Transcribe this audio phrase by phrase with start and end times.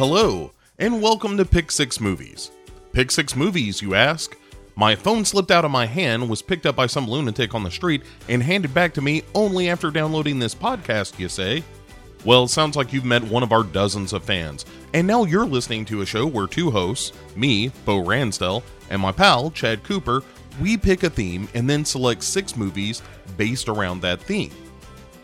[0.00, 2.52] hello, and welcome to Pick Six Movies.
[2.94, 4.34] Pick Six Movies, you ask?
[4.74, 7.70] My phone slipped out of my hand, was picked up by some lunatic on the
[7.70, 11.62] street, and handed back to me only after downloading this podcast, you say?
[12.24, 14.64] Well, sounds like you've met one of our dozens of fans,
[14.94, 19.12] and now you're listening to a show where two hosts, me, Bo Ransdell, and my
[19.12, 20.22] pal, Chad Cooper,
[20.62, 23.02] we pick a theme and then select six movies
[23.36, 24.52] based around that theme.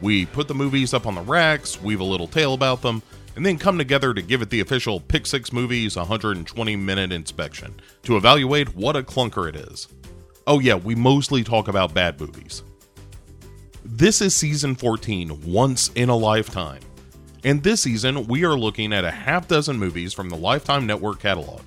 [0.02, 3.02] We put the movies up on the racks, weave a little tale about them,
[3.36, 7.78] and then come together to give it the official Pick Six Movies 120 minute inspection
[8.02, 9.88] to evaluate what a clunker it is.
[10.46, 12.62] Oh, yeah, we mostly talk about bad movies.
[13.84, 16.80] This is season 14, Once in a Lifetime.
[17.44, 21.20] And this season, we are looking at a half dozen movies from the Lifetime Network
[21.20, 21.60] catalog.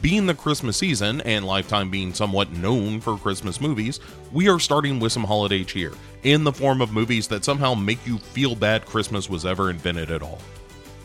[0.00, 4.00] Being the Christmas season, and Lifetime being somewhat known for Christmas movies,
[4.32, 8.06] we are starting with some holiday cheer, in the form of movies that somehow make
[8.06, 10.38] you feel bad Christmas was ever invented at all.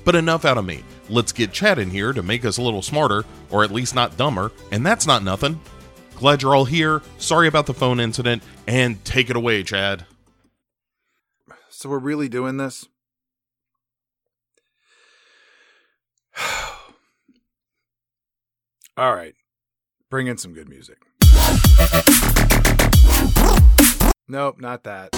[0.05, 0.83] But enough out of me.
[1.09, 4.15] Let's get Chad in here to make us a little smarter, or at least not
[4.15, 5.59] dumber, and that's not nothing.
[6.15, 7.01] Glad you're all here.
[7.17, 10.05] Sorry about the phone incident, and take it away, Chad.
[11.69, 12.87] So we're really doing this?
[18.97, 19.35] All right.
[20.09, 20.99] Bring in some good music.
[24.27, 25.09] Nope, not that.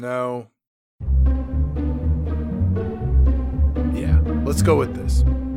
[0.00, 0.48] No.
[4.48, 5.47] Let's go with this.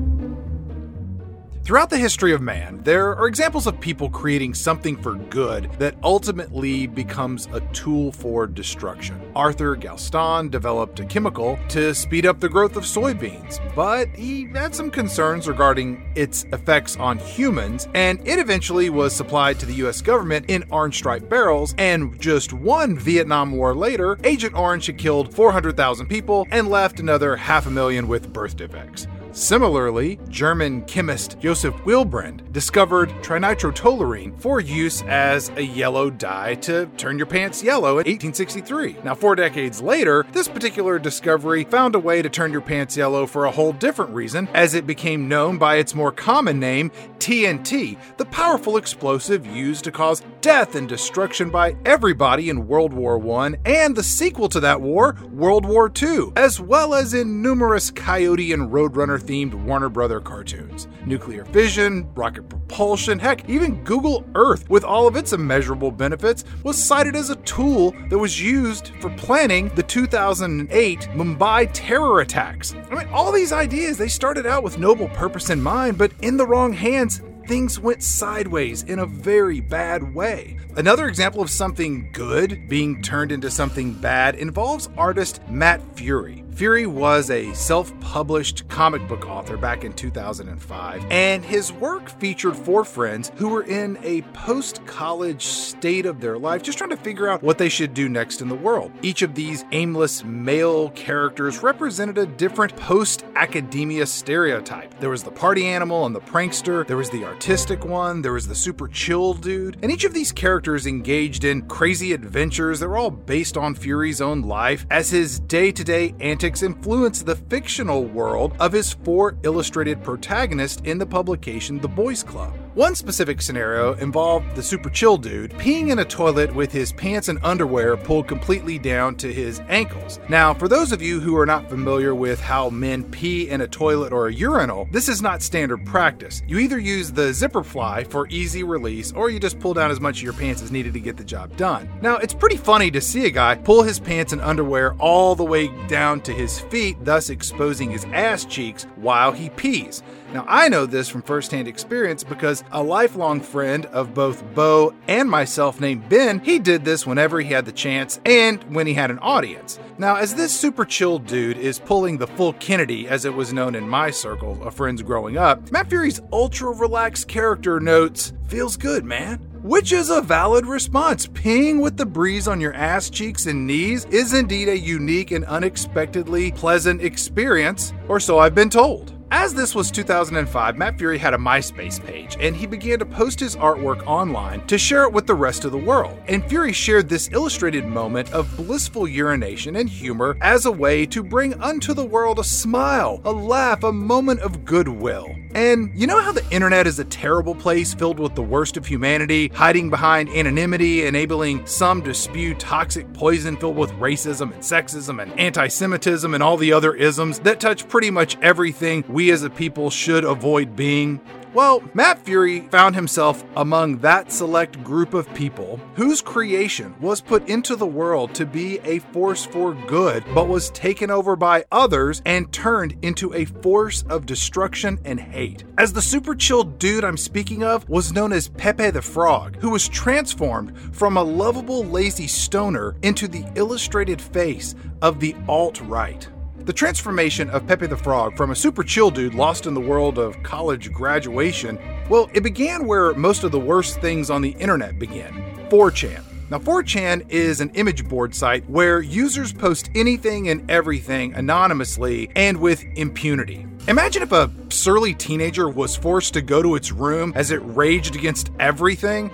[1.64, 5.95] Throughout the history of man, there are examples of people creating something for good that
[6.04, 9.22] ultimately becomes a tool for destruction.
[9.36, 14.73] Arthur Galston developed a chemical to speed up the growth of soybeans, but he had
[14.73, 20.02] some concerns regarding its effects on humans, and it eventually was supplied to the US
[20.02, 25.32] government in orange striped barrels, and just one Vietnam War later, Agent Orange had killed
[25.36, 29.05] 400,000 people and left another half a million with birth defects.
[29.33, 37.17] Similarly, German chemist Joseph Wilbrand discovered trinitrotoluene for use as a yellow dye to turn
[37.17, 38.97] your pants yellow in 1863.
[39.05, 43.25] Now, four decades later, this particular discovery found a way to turn your pants yellow
[43.25, 47.97] for a whole different reason, as it became known by its more common name, TNT,
[48.17, 53.53] the powerful explosive used to cause death and destruction by everybody in World War I
[53.63, 58.52] and the sequel to that war, World War II, as well as in numerous Coyote
[58.52, 60.87] and Roadrunner themed Warner Brother cartoons.
[61.05, 66.83] Nuclear fission, rocket propulsion, heck, even Google Earth, with all of its immeasurable benefits, was
[66.83, 72.73] cited as a tool that was used for planning the 2008 Mumbai terror attacks.
[72.89, 76.35] I mean, all these ideas, they started out with noble purpose in mind, but in
[76.35, 80.57] the wrong hands, things went sideways in a very bad way.
[80.77, 86.43] Another example of something good being turned into something bad involves artist Matt Furie.
[86.54, 92.56] Furie was a self published comic book author back in 2005, and his work featured
[92.56, 96.98] four friends who were in a post college state of their life, just trying to
[96.98, 98.92] figure out what they should do next in the world.
[99.02, 105.00] Each of these aimless male characters represented a different post academia stereotype.
[105.00, 108.48] There was the party animal and the prankster, there was the artistic one, there was
[108.48, 112.98] the super chill dude, and each of these characters engaged in crazy adventures that were
[112.98, 118.55] all based on Furie's own life as his day to day influenced the fictional world
[118.59, 122.52] of his four illustrated protagonists in the publication The Boys Club.
[122.73, 127.27] One specific scenario involved the super chill dude peeing in a toilet with his pants
[127.27, 130.21] and underwear pulled completely down to his ankles.
[130.30, 133.68] Now, for those of you who are not familiar with how men pee in a
[133.68, 136.44] toilet or a urinal, this is not standard practice.
[136.48, 140.00] You either use the zipper fly for easy release, or you just pull down as
[140.00, 141.89] much of your pants as needed to get the job done.
[142.01, 145.44] Now, it's pretty funny to see a guy pull his pants and underwear all the
[145.44, 150.03] way down to his feet, thus exposing his ass cheeks while he pees.
[150.33, 155.29] Now, I know this from firsthand experience because a lifelong friend of both Bo and
[155.29, 159.11] myself named Ben, he did this whenever he had the chance and when he had
[159.11, 159.77] an audience.
[159.97, 163.75] Now, as this super chill dude is pulling the full Kennedy, as it was known
[163.75, 169.03] in my circle of friends growing up, Matt Furie's ultra relaxed character notes, feels good,
[169.03, 169.39] man.
[169.63, 171.27] Which is a valid response.
[171.27, 175.45] Peeing with the breeze on your ass cheeks and knees is indeed a unique and
[175.45, 179.20] unexpectedly pleasant experience, or so I've been told.
[179.33, 183.39] As this was 2005, Matt Furie had a MySpace page, and he began to post
[183.39, 186.19] his artwork online to share it with the rest of the world.
[186.28, 191.24] And Furie shared this illustrated moment of blissful urination and humor as a way to
[191.24, 195.33] bring unto the world a smile, a laugh, a moment of goodwill.
[195.56, 198.86] And you know how the internet is a terrible place filled with the worst of
[198.86, 205.22] humanity, hiding behind anonymity, enabling some to spew toxic poison filled with racism and sexism
[205.22, 209.44] and anti Semitism and all the other isms that touch pretty much everything we as
[209.44, 211.19] a people should avoid being?
[211.53, 217.50] Well, Matt Furie found himself among that select group of people whose creation was put
[217.50, 222.21] into the world to be a force for good, but was taken over by others
[222.25, 225.65] and turned into a force of destruction and hate.
[225.77, 229.71] As the super chill dude I'm speaking of was known as Pepe the Frog, who
[229.71, 236.29] was transformed from a lovable, lazy stoner into the illustrated face of the alt right.
[236.65, 240.19] The transformation of Pepe the Frog from a super chill dude lost in the world
[240.19, 244.99] of college graduation, well, it began where most of the worst things on the internet
[244.99, 245.33] began
[245.69, 246.21] 4chan.
[246.51, 252.59] Now, 4chan is an image board site where users post anything and everything anonymously and
[252.59, 253.65] with impunity.
[253.87, 258.15] Imagine if a surly teenager was forced to go to its room as it raged
[258.15, 259.31] against everything.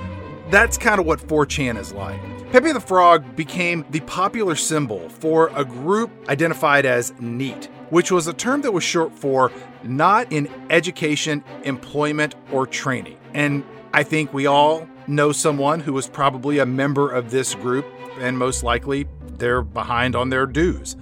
[0.50, 2.21] That's kind of what 4chan is like.
[2.52, 8.28] Pepe the Frog became the popular symbol for a group identified as NEET, which was
[8.28, 9.52] a term that was short for
[9.84, 13.18] not in education, employment, or training.
[13.34, 17.86] And I think we all know someone who was probably a member of this group,
[18.18, 20.96] and most likely they're behind on their dues.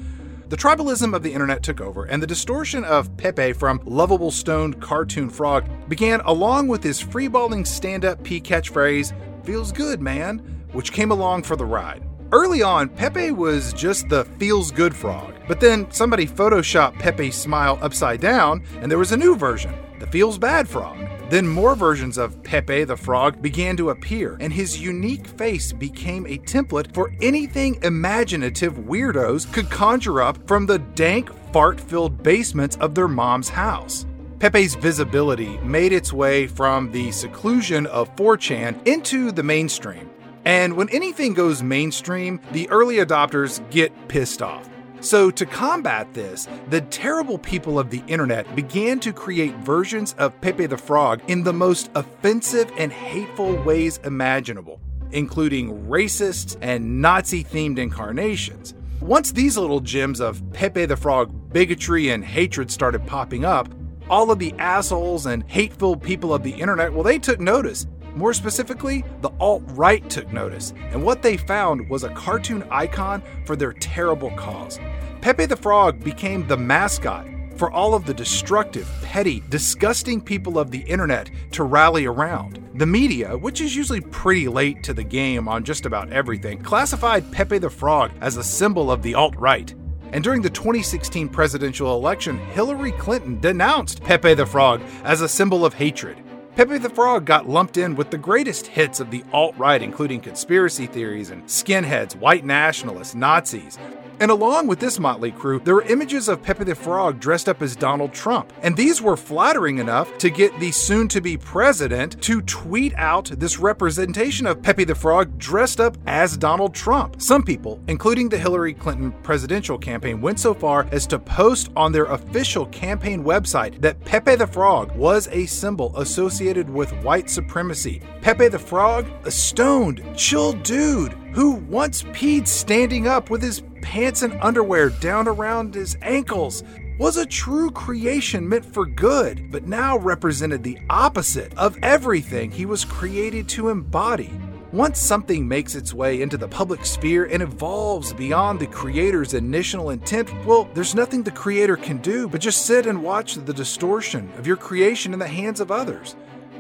[0.49, 4.81] The tribalism of the internet took over, and the distortion of Pepe from lovable stoned
[4.81, 9.13] cartoon frog began along with his freeballing stand up P catchphrase,
[9.45, 12.03] feels good, man which came along for the ride.
[12.31, 17.79] Early on, Pepe was just the feels good frog, but then somebody photoshopped Pepe's smile
[17.81, 20.97] upside down, and there was a new version, the feels bad frog.
[21.29, 26.27] Then more versions of Pepe the Frog began to appear, and his unique face became
[26.27, 32.75] a template for anything imaginative weirdos could conjure up from the dank, fart filled basements
[32.77, 34.05] of their mom's house.
[34.39, 40.09] Pepe's visibility made its way from the seclusion of 4chan into the mainstream,
[40.45, 44.69] and when anything goes mainstream, the early adopters get pissed off.
[45.01, 50.39] So, to combat this, the terrible people of the internet began to create versions of
[50.41, 54.79] Pepe the Frog in the most offensive and hateful ways imaginable,
[55.11, 58.73] including racist and Nazi themed incarnations.
[58.99, 63.69] Once these little gems of Pepe the Frog bigotry and hatred started popping up,
[64.09, 68.33] all of the assholes and hateful people of the internet, well, they took notice more
[68.33, 73.55] specifically, the alt right took notice, and what they found was a cartoon icon for
[73.55, 74.79] their terrible cause.
[75.21, 77.27] Pepe the Frog became the mascot
[77.57, 82.61] for all of the destructive, petty, disgusting people of the internet to rally around.
[82.75, 87.31] The media, which is usually pretty late to the game on just about everything, classified
[87.31, 89.73] Pepe the Frog as a symbol of the alt right.
[90.11, 95.65] And during the 2016 presidential election, Hillary Clinton denounced Pepe the Frog as a symbol
[95.65, 96.21] of hatred.
[96.55, 100.21] Pepe the Frog got lumped in with the greatest hits of the alt right, including
[100.21, 103.77] conspiracy theories and skinheads, white nationalists, Nazis.
[104.19, 107.61] And along with this motley crew, there were images of Pepe the Frog dressed up
[107.61, 108.53] as Donald Trump.
[108.61, 113.31] And these were flattering enough to get the soon to be president to tweet out
[113.37, 117.21] this representation of Pepe the Frog dressed up as Donald Trump.
[117.21, 121.91] Some people, including the Hillary Clinton presidential campaign, went so far as to post on
[121.91, 128.01] their official campaign website that Pepe the Frog was a symbol associated with white supremacy.
[128.21, 134.21] Pepe the Frog, a stoned, chill dude who once peed standing up with his pants
[134.21, 136.63] and underwear down around his ankles,
[136.97, 142.65] was a true creation meant for good, but now represented the opposite of everything he
[142.65, 144.31] was created to embody.
[144.71, 149.89] Once something makes its way into the public sphere and evolves beyond the creator's initial
[149.89, 154.31] intent, well, there's nothing the creator can do but just sit and watch the distortion
[154.37, 156.13] of your creation in the hands of others,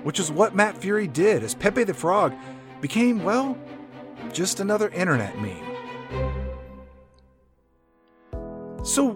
[0.03, 2.33] which is what Matt Furie did as Pepe the Frog
[2.81, 3.57] became, well,
[4.35, 5.65] just another internet meme.
[8.83, 9.13] So,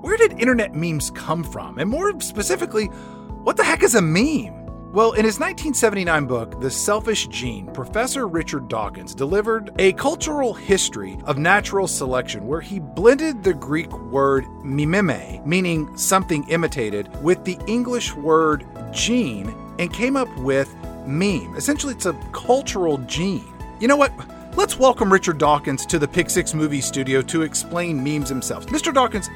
[0.00, 1.78] where did internet memes come from?
[1.78, 4.60] And more specifically, what the heck is a meme?
[4.92, 11.18] Well, in his 1979 book, The Selfish Gene, Professor Richard Dawkins delivered a cultural history
[11.24, 17.58] of natural selection where he blended the Greek word mimeme, meaning something imitated, with the
[17.66, 20.74] English word gene and came up with
[21.06, 21.54] meme.
[21.56, 23.44] Essentially, it's a cultural gene.
[23.80, 24.12] You know what?
[24.56, 28.66] Let's welcome Richard Dawkins to the Pick Six Movie Studio to explain memes himself.
[28.66, 28.92] Mr.
[28.92, 29.28] Dawkins,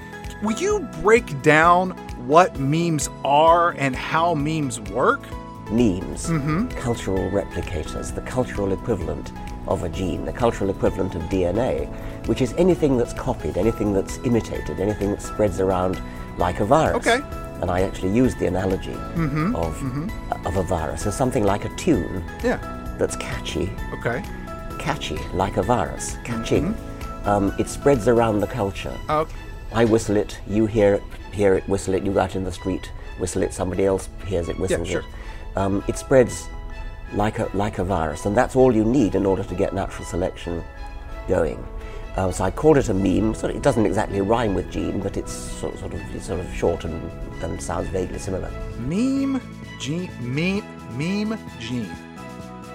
[0.42, 1.90] will you break down
[2.26, 5.22] what memes are and how memes work?
[5.70, 6.68] Memes, mm-hmm.
[6.80, 9.32] cultural replicators, the cultural equivalent
[9.66, 11.88] of a gene, the cultural equivalent of DNA,
[12.26, 16.00] which is anything that's copied, anything that's imitated, anything that spreads around
[16.36, 16.96] like a virus.
[17.06, 17.20] Okay.
[17.62, 18.92] And I actually used the analogy
[19.54, 19.82] of,
[20.44, 22.58] of a virus as something like a tune Yeah.
[22.98, 24.22] that's catchy, Okay.
[24.78, 26.76] Catchy, like a virus, catching.
[27.24, 28.96] Um, it spreads around the culture.
[29.08, 29.24] Uh,
[29.72, 31.02] I whistle it, you hear it,
[31.32, 34.48] hear it, whistle it, you go out in the street, whistle it, somebody else hears
[34.48, 35.00] it, whistles sure.
[35.00, 35.06] it.
[35.56, 36.48] Um, it spreads
[37.14, 40.04] like a, like a virus, and that's all you need in order to get natural
[40.04, 40.62] selection
[41.28, 41.66] going.
[42.16, 43.34] Uh, so I called it a meme.
[43.34, 46.54] So it doesn't exactly rhyme with gene, but it's sort, sort of it's sort of
[46.54, 47.10] short and,
[47.42, 48.50] and sounds vaguely similar.
[48.78, 49.40] meme,
[49.80, 50.64] gene, meme,
[50.96, 51.90] meme, gene.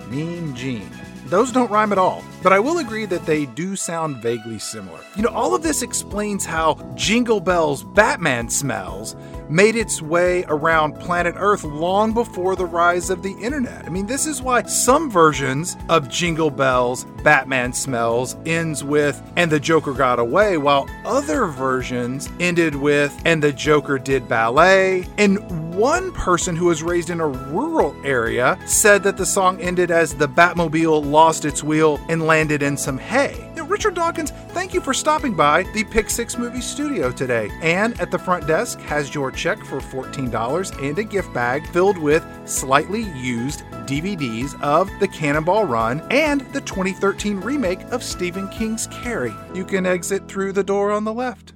[0.09, 0.89] Meme, gene.
[1.29, 4.99] Those don't rhyme at all, but I will agree that they do sound vaguely similar.
[5.15, 9.15] You know, all of this explains how Jingle Bells Batman smells
[9.49, 13.85] made its way around planet Earth long before the rise of the internet.
[13.85, 19.51] I mean, this is why some versions of Jingle Bells Batman smells ends with and
[19.51, 25.05] the Joker got away, while other versions ended with and the Joker did ballet.
[25.17, 29.91] And one person who was raised in a rural area said that the song ended
[29.91, 33.48] as the Batmobile lost its wheel and landed in some hay.
[33.69, 37.51] Richard Dawkins, thank you for stopping by the Pick Six Movie Studio today.
[37.61, 41.99] Anne at the front desk has your check for $14 and a gift bag filled
[41.99, 48.87] with slightly used DVDs of The Cannonball Run and the 2013 remake of Stephen King's
[48.87, 49.35] Carrie.
[49.53, 51.53] You can exit through the door on the left.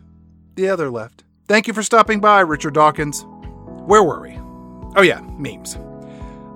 [0.54, 1.24] The other left.
[1.48, 3.26] Thank you for stopping by, Richard Dawkins.
[3.88, 4.38] Where were we?
[4.96, 5.80] Oh, yeah, memes.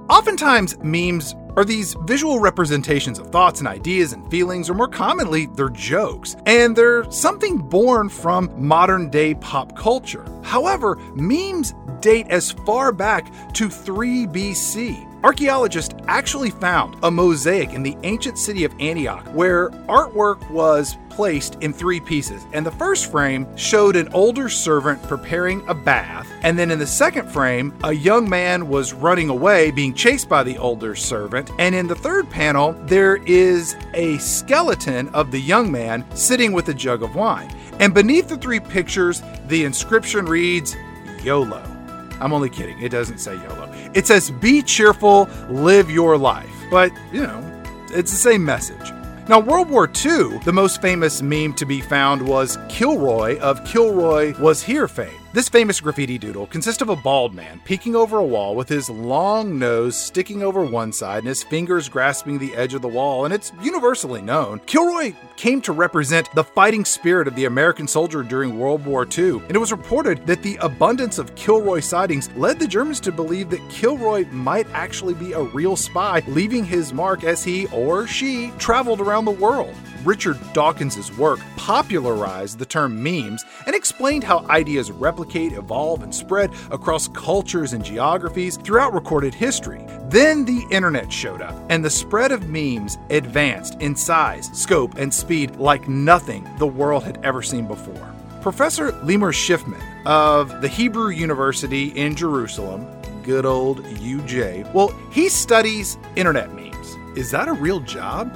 [0.08, 5.48] Oftentimes, memes are these visual representations of thoughts and ideas and feelings, or more commonly,
[5.48, 6.36] they're jokes.
[6.46, 10.26] And they're something born from modern day pop culture.
[10.44, 15.07] However, memes date as far back to 3 BC.
[15.28, 21.56] Archaeologists actually found a mosaic in the ancient city of Antioch where artwork was placed
[21.56, 22.46] in three pieces.
[22.54, 26.32] And the first frame showed an older servant preparing a bath.
[26.44, 30.44] And then in the second frame, a young man was running away, being chased by
[30.44, 31.52] the older servant.
[31.60, 36.70] And in the third panel, there is a skeleton of the young man sitting with
[36.70, 37.54] a jug of wine.
[37.82, 40.78] And beneath the three pictures, the inscription reads
[41.22, 41.77] YOLO.
[42.20, 42.80] I'm only kidding.
[42.82, 43.72] It doesn't say YOLO.
[43.94, 46.50] It says be cheerful, live your life.
[46.70, 48.92] But, you know, it's the same message.
[49.30, 54.34] Now, World War II, the most famous meme to be found was Kilroy of Kilroy
[54.40, 55.20] Was Here fame.
[55.38, 58.90] This famous graffiti doodle consists of a bald man peeking over a wall with his
[58.90, 63.24] long nose sticking over one side and his fingers grasping the edge of the wall,
[63.24, 64.60] and it's universally known.
[64.66, 69.34] Kilroy came to represent the fighting spirit of the American soldier during World War II,
[69.34, 73.52] and it was reported that the abundance of Kilroy sightings led the Germans to believe
[73.52, 78.52] that Kilroy might actually be a real spy, leaving his mark as he or she
[78.58, 79.76] traveled around the world.
[80.08, 86.54] Richard Dawkins' work popularized the term memes and explained how ideas replicate, evolve, and spread
[86.72, 89.86] across cultures and geographies throughout recorded history.
[90.10, 95.14] Then the internet showed up, and the spread of memes advanced in size, scope, and
[95.14, 98.16] speed like nothing the world had ever seen before.
[98.42, 102.88] Professor Limor Shifman of the Hebrew University in Jerusalem,
[103.24, 106.96] good old UJ, well, he studies internet memes.
[107.18, 108.34] Is that a real job?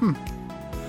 [0.00, 0.12] Hmm.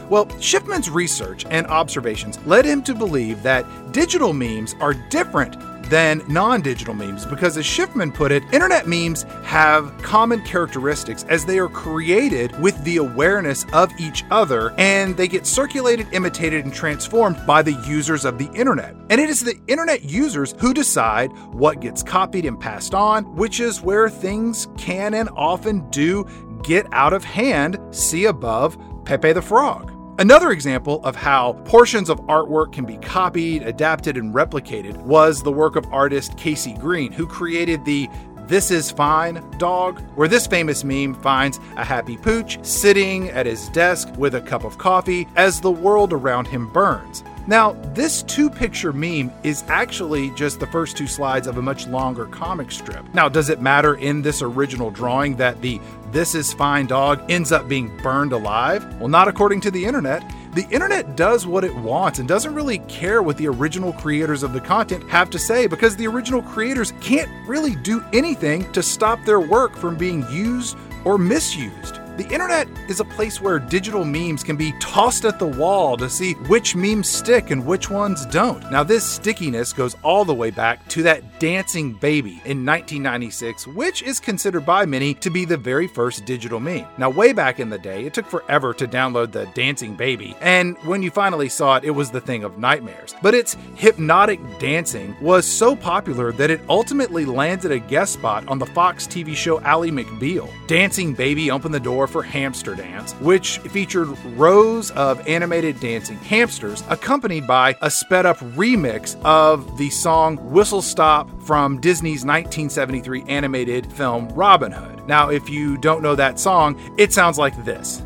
[0.10, 5.58] Well, Shifman's research and observations led him to believe that digital memes are different
[5.90, 11.46] than non digital memes because, as Shifman put it, internet memes have common characteristics as
[11.46, 16.74] they are created with the awareness of each other and they get circulated, imitated, and
[16.74, 18.96] transformed by the users of the internet.
[19.10, 23.60] And it is the internet users who decide what gets copied and passed on, which
[23.60, 26.26] is where things can and often do
[26.64, 27.80] get out of hand.
[27.92, 29.95] See above Pepe the Frog.
[30.18, 35.52] Another example of how portions of artwork can be copied, adapted, and replicated was the
[35.52, 38.10] work of artist KC Green, who created the
[38.48, 43.68] This Is Fine dog, where this famous meme finds a happy pooch sitting at his
[43.70, 47.22] desk with a cup of coffee as the world around him burns.
[47.48, 51.88] Now, this two picture meme is actually just the first two slides of a much
[51.88, 53.06] longer comic strip.
[53.14, 55.80] Now, does it matter in this original drawing that the
[56.16, 58.86] This Is Fine dog ends up being burned alive?
[59.02, 60.24] Well, not according to the internet.
[60.54, 64.54] The internet does what it wants and doesn't really care what the original creators of
[64.54, 69.26] the content have to say because the original creators can't really do anything to stop
[69.26, 72.00] their work from being used or misused.
[72.18, 76.10] The internet is a place where digital memes can be tossed at the wall to
[76.10, 78.72] see which memes stick and which ones don't.
[78.72, 84.02] Now, this stickiness goes all the way back to that dancing baby in 1996, which
[84.02, 86.88] is considered by many to be the very first digital meme.
[86.98, 90.78] Now, way back in the day, it took forever to download the dancing baby, and
[90.86, 93.14] when you finally saw it, it was the thing of nightmares.
[93.22, 98.58] But its hypnotic dancing was so popular that it ultimately landed a guest spot on
[98.58, 100.50] the Fox TV show Ally McBeal.
[100.68, 106.84] Dancing Baby opened the door for Hamster Dance, which featured rows of animated dancing hamsters
[106.90, 113.92] accompanied by a sped up remix of the song Whistle Stop from Disney's 1973 animated
[113.94, 115.08] film Robin Hood.
[115.08, 118.02] Now, if you don't know that song, it sounds like this.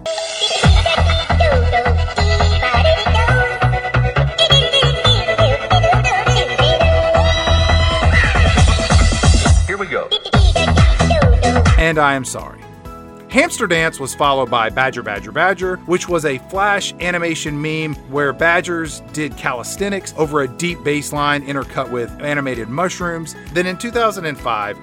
[9.67, 10.09] Here we go.
[11.77, 12.59] And I am sorry.
[13.29, 18.33] Hamster Dance was followed by Badger Badger Badger, which was a flash animation meme where
[18.33, 23.35] badgers did calisthenics over a deep bass line intercut with animated mushrooms.
[23.53, 24.79] Then in 2005,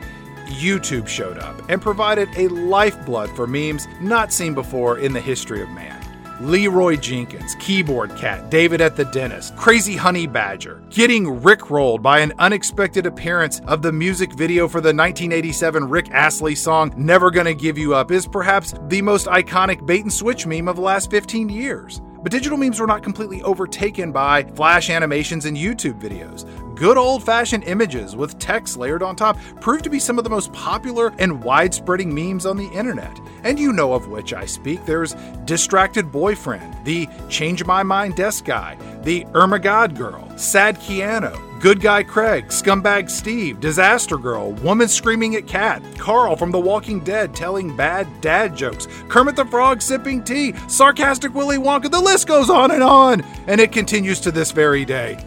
[0.46, 5.60] YouTube showed up and provided a lifeblood for memes not seen before in the history
[5.60, 5.95] of man.
[6.40, 12.32] Leeroy Jenkins, Keyboard Cat, David at the Dentist, Crazy Honey Badger, getting rickrolled by an
[12.38, 17.78] unexpected appearance of the music video for the 1987 Rick Astley song Never Gonna Give
[17.78, 21.48] You Up is perhaps the most iconic bait and switch meme of the last 15
[21.48, 22.00] years.
[22.22, 26.44] But digital memes were not completely overtaken by flash animations and YouTube videos.
[26.76, 30.30] Good old fashioned images with text layered on top proved to be some of the
[30.30, 33.18] most popular and widespreading memes on the internet.
[33.44, 34.84] And you know of which I speak.
[34.84, 35.16] There's
[35.46, 41.80] Distracted Boyfriend, the Change My Mind Desk Guy, the Irma God Girl, Sad Keanu, Good
[41.80, 47.34] Guy Craig, Scumbag Steve, Disaster Girl, Woman Screaming at Cat, Carl from The Walking Dead
[47.34, 52.50] telling bad dad jokes, Kermit the Frog sipping tea, Sarcastic Willy Wonka, the list goes
[52.50, 55.24] on and on, and it continues to this very day.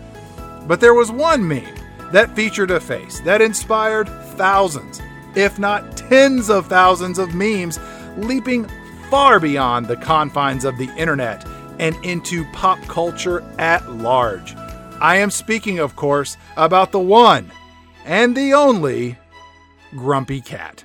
[0.69, 1.73] But there was one meme
[2.11, 4.07] that featured a face that inspired
[4.37, 5.01] thousands,
[5.33, 7.79] if not tens of thousands of memes,
[8.17, 8.69] leaping
[9.09, 11.43] far beyond the confines of the internet
[11.79, 14.55] and into pop culture at large.
[15.01, 17.51] I am speaking, of course, about the one
[18.05, 19.17] and the only
[19.95, 20.83] Grumpy Cat.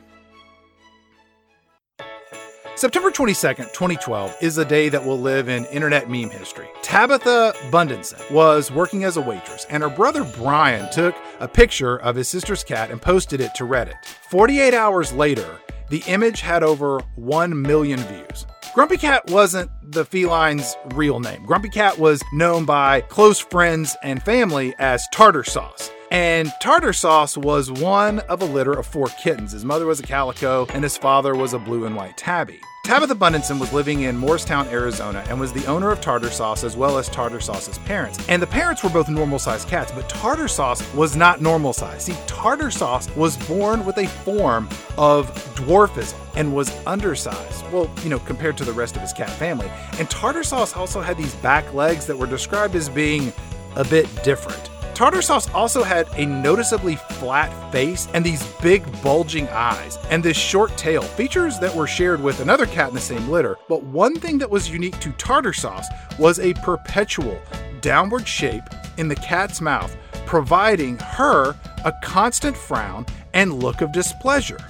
[2.77, 6.67] September 22nd, 2012 is a day that will live in internet meme history.
[6.83, 12.17] Tabitha Bundenson was working as a waitress, and her brother Brian took a picture of
[12.17, 13.95] his sister's cat and posted it to Reddit.
[14.29, 18.45] 48 hours later, the image had over 1 million views.
[18.75, 21.47] Grumpy Cat wasn't the feline's real name.
[21.47, 25.93] Grumpy Cat was known by close friends and family as Tartar Sauce.
[26.15, 29.51] And Tartar Sauce was one of a litter of four kittens.
[29.51, 32.61] His mother was a calico, and his father was a blue and white tabby.
[32.85, 36.77] Tabitha Bundenson was living in Morristown, Arizona, and was the owner of Tartar Sauce as
[36.77, 38.25] well as Tartar Sauce's parents.
[38.29, 42.05] And the parents were both normal sized cats, but Tartar Sauce was not normal size.
[42.05, 47.69] See, Tartar Sauce was born with a form of dwarfism and was undersized.
[47.73, 49.69] Well, you know, compared to the rest of his cat family.
[49.99, 53.33] And Tartar Sauce also had these back legs that were described as being
[53.75, 54.71] a bit different.
[54.95, 60.37] Tartar sauce also had a noticeably flat face and these big bulging eyes and this
[60.37, 63.57] short tail, features that were shared with another cat in the same litter.
[63.69, 67.41] But one thing that was unique to tartar sauce was a perpetual
[67.81, 68.63] downward shape
[68.97, 74.65] in the cat's mouth, providing her a constant frown and look of displeasure.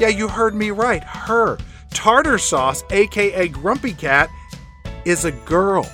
[0.00, 1.58] Yeah, you heard me right, her.
[1.90, 4.28] Tartar sauce, aka Grumpy Cat,
[5.04, 5.88] is a girl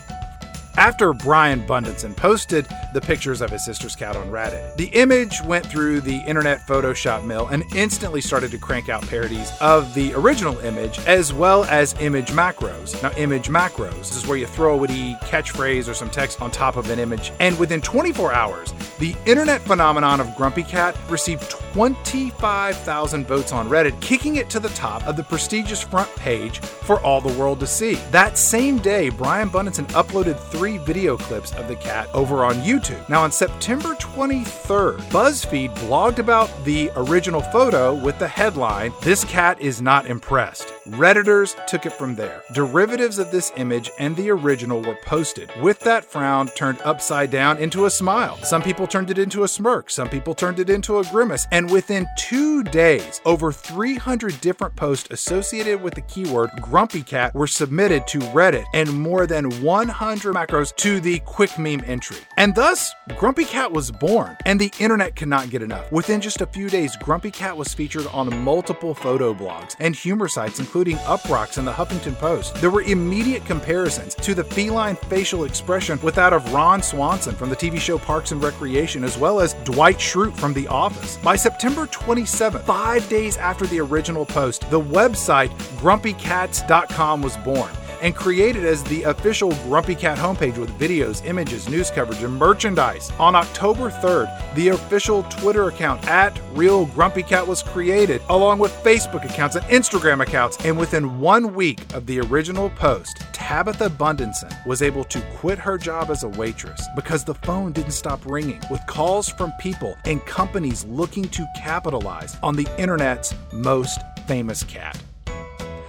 [0.80, 4.76] after Brian Bundenson posted the pictures of his sister's cat on Reddit.
[4.76, 9.52] The image went through the internet Photoshop mill and instantly started to crank out parodies
[9.60, 13.00] of the original image as well as image macros.
[13.02, 16.76] Now, image macros is where you throw a witty catchphrase or some text on top
[16.76, 23.26] of an image, and within 24 hours, the internet phenomenon of Grumpy Cat received 25,000
[23.26, 27.20] votes on Reddit, kicking it to the top of the prestigious front page for all
[27.20, 27.94] the world to see.
[28.10, 33.08] That same day, Brian Bundenson uploaded three video clips of the cat over on YouTube.
[33.08, 39.60] Now, on September 23rd, BuzzFeed blogged about the original photo with the headline, This Cat
[39.60, 40.72] is Not Impressed.
[40.88, 42.42] Redditors took it from there.
[42.52, 47.58] Derivatives of this image and the original were posted, with that frown turned upside down
[47.58, 48.36] into a smile.
[48.38, 51.70] Some people turned it into a smirk, some people turned it into a grimace, and
[51.70, 58.06] within two days, over 300 different posts associated with the keyword Grumpy Cat were submitted
[58.08, 62.16] to Reddit, and more than 100 macros to the quick meme entry.
[62.36, 65.90] And thus, Grumpy Cat was born, and the internet could not get enough.
[65.92, 70.28] Within just a few days, Grumpy Cat was featured on multiple photo blogs and humor
[70.28, 72.54] sites, including Uproxx and the Huffington Post.
[72.56, 77.50] There were immediate comparisons to the feline facial expression with that of Ron Swanson from
[77.50, 81.16] the TV show Parks and Recreation, as well as Dwight Schrute from The Office.
[81.18, 87.70] By September 27th, five days after the original post, the website grumpycats.com was born
[88.02, 93.10] and created as the official Grumpy Cat homepage with videos, images, news coverage, and merchandise.
[93.18, 98.72] On October 3rd, the official Twitter account at Real Grumpy Cat was created, along with
[98.82, 100.56] Facebook accounts and Instagram accounts.
[100.64, 105.76] And within one week of the original post, Tabitha Bundenson was able to quit her
[105.76, 110.24] job as a waitress because the phone didn't stop ringing with calls from people and
[110.26, 114.96] companies looking to capitalize on the internet's most famous cat.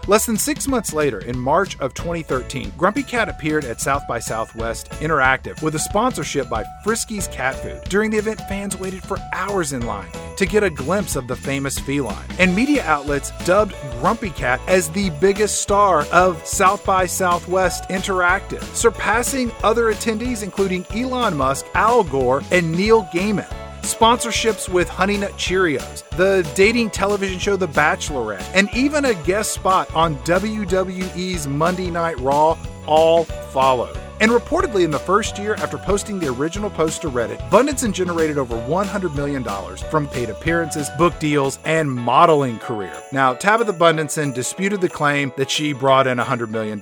[0.07, 4.17] Less than six months later, in March of 2013, Grumpy Cat appeared at South by
[4.17, 7.83] Southwest Interactive with a sponsorship by Friskies Cat Food.
[7.83, 11.35] During the event, fans waited for hours in line to get a glimpse of the
[11.35, 17.05] famous feline, and media outlets dubbed Grumpy Cat as the biggest star of South by
[17.05, 24.87] Southwest Interactive, surpassing other attendees including Elon Musk, Al Gore, and Neil Gaiman sponsorships with
[24.89, 30.15] Honey Nut Cheerios, the dating television show The Bachelorette, and even a guest spot on
[30.17, 33.97] WWE's Monday Night Raw all followed.
[34.21, 38.37] And reportedly, in the first year after posting the original post to Reddit, Bundenson generated
[38.37, 39.43] over $100 million
[39.89, 42.95] from paid appearances, book deals, and modeling career.
[43.11, 46.77] Now, Tabitha Bundenson disputed the claim that she brought in $100 million,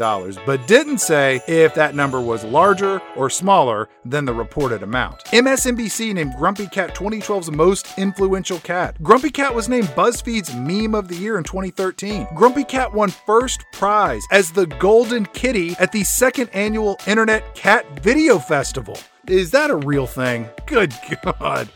[0.45, 5.23] but didn't say if that number was larger or smaller than the reported amount.
[5.27, 9.01] MSNBC named Grumpy Cat 2012's most influential cat.
[9.01, 12.27] Grumpy Cat was named BuzzFeed's Meme of the Year in 2013.
[12.35, 17.99] Grumpy Cat won first prize as the Golden Kitty at the second annual Internet Cat
[18.01, 18.97] Video Festival.
[19.27, 20.49] Is that a real thing?
[20.65, 21.69] Good God.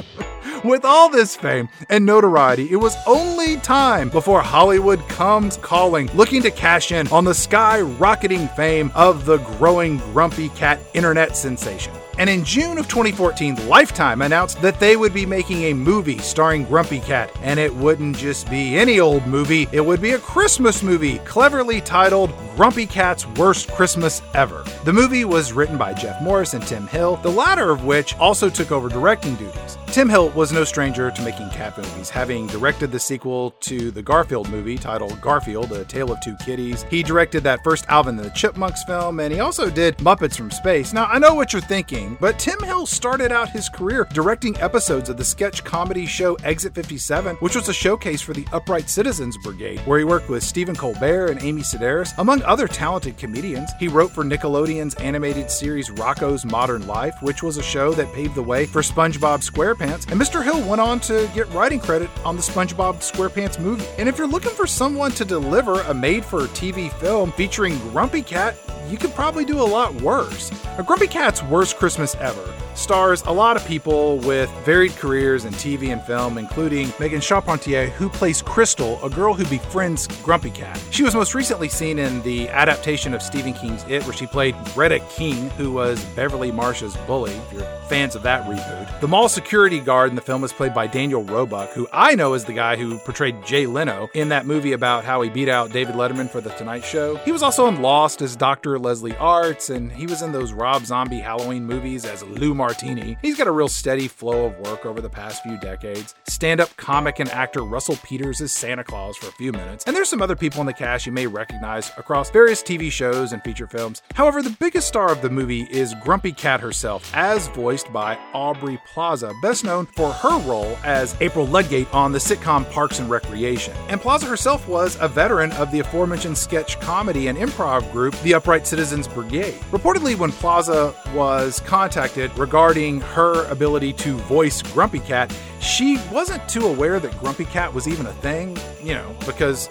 [0.64, 6.40] With all this fame and notoriety, it was only time before Hollywood comes calling, looking
[6.42, 11.92] to cash in on the skyrocketing fame of the growing Grumpy Cat internet sensation.
[12.18, 16.64] And in June of 2014, Lifetime announced that they would be making a movie starring
[16.64, 17.30] Grumpy Cat.
[17.42, 21.80] And it wouldn't just be any old movie, it would be a Christmas movie, cleverly
[21.80, 24.64] titled Grumpy Cat's Worst Christmas Ever.
[24.84, 28.48] The movie was written by Jeff Morris and Tim Hill, the latter of which also
[28.48, 29.78] took over directing duties.
[29.96, 34.02] Tim Hill was no stranger to making cat movies, having directed the sequel to the
[34.02, 36.84] Garfield movie titled Garfield, A Tale of Two Kitties.
[36.90, 40.50] He directed that first Alvin and the Chipmunks film, and he also did Muppets from
[40.50, 40.92] Space.
[40.92, 45.08] Now, I know what you're thinking, but Tim Hill started out his career directing episodes
[45.08, 49.38] of the sketch comedy show Exit 57, which was a showcase for the Upright Citizens
[49.38, 53.70] Brigade, where he worked with Stephen Colbert and Amy Sedaris, among other talented comedians.
[53.80, 58.34] He wrote for Nickelodeon's animated series Rocko's Modern Life, which was a show that paved
[58.34, 60.42] the way for SpongeBob SquarePants, and Mr.
[60.44, 63.86] Hill went on to get writing credit on the SpongeBob SquarePants movie.
[63.98, 68.22] And if you're looking for someone to deliver a made for TV film featuring Grumpy
[68.22, 68.56] Cat,
[68.90, 70.50] you could probably do a lot worse.
[70.78, 75.52] A Grumpy Cat's Worst Christmas Ever stars a lot of people with varied careers in
[75.54, 80.80] TV and film, including Megan Charpentier, who plays Crystal, a girl who befriends Grumpy Cat.
[80.90, 84.54] She was most recently seen in the adaptation of Stephen King's It, where she played
[84.74, 89.00] Greta King, who was Beverly Marsh's bully, if you're fans of that reboot.
[89.00, 92.34] The mall security guard in the film is played by Daniel Roebuck, who I know
[92.34, 95.70] is the guy who portrayed Jay Leno in that movie about how he beat out
[95.70, 97.16] David Letterman for The Tonight Show.
[97.18, 98.75] He was also in Lost as Dr.
[98.78, 103.16] Leslie Arzt, and he was in those Rob Zombie Halloween movies as Lou Martini.
[103.22, 106.14] He's got a real steady flow of work over the past few decades.
[106.28, 109.96] Stand up comic and actor Russell Peters as Santa Claus for a few minutes, and
[109.96, 113.42] there's some other people in the cast you may recognize across various TV shows and
[113.42, 114.02] feature films.
[114.14, 118.80] However, the biggest star of the movie is Grumpy Cat herself, as voiced by Aubrey
[118.86, 123.74] Plaza, best known for her role as April Ludgate on the sitcom Parks and Recreation.
[123.88, 128.34] And Plaza herself was a veteran of the aforementioned sketch comedy and improv group, the
[128.34, 129.54] Upright Citizens Brigade.
[129.70, 136.66] Reportedly, when Plaza was contacted regarding her ability to voice Grumpy Cat, she wasn't too
[136.66, 139.68] aware that Grumpy Cat was even a thing, you know, because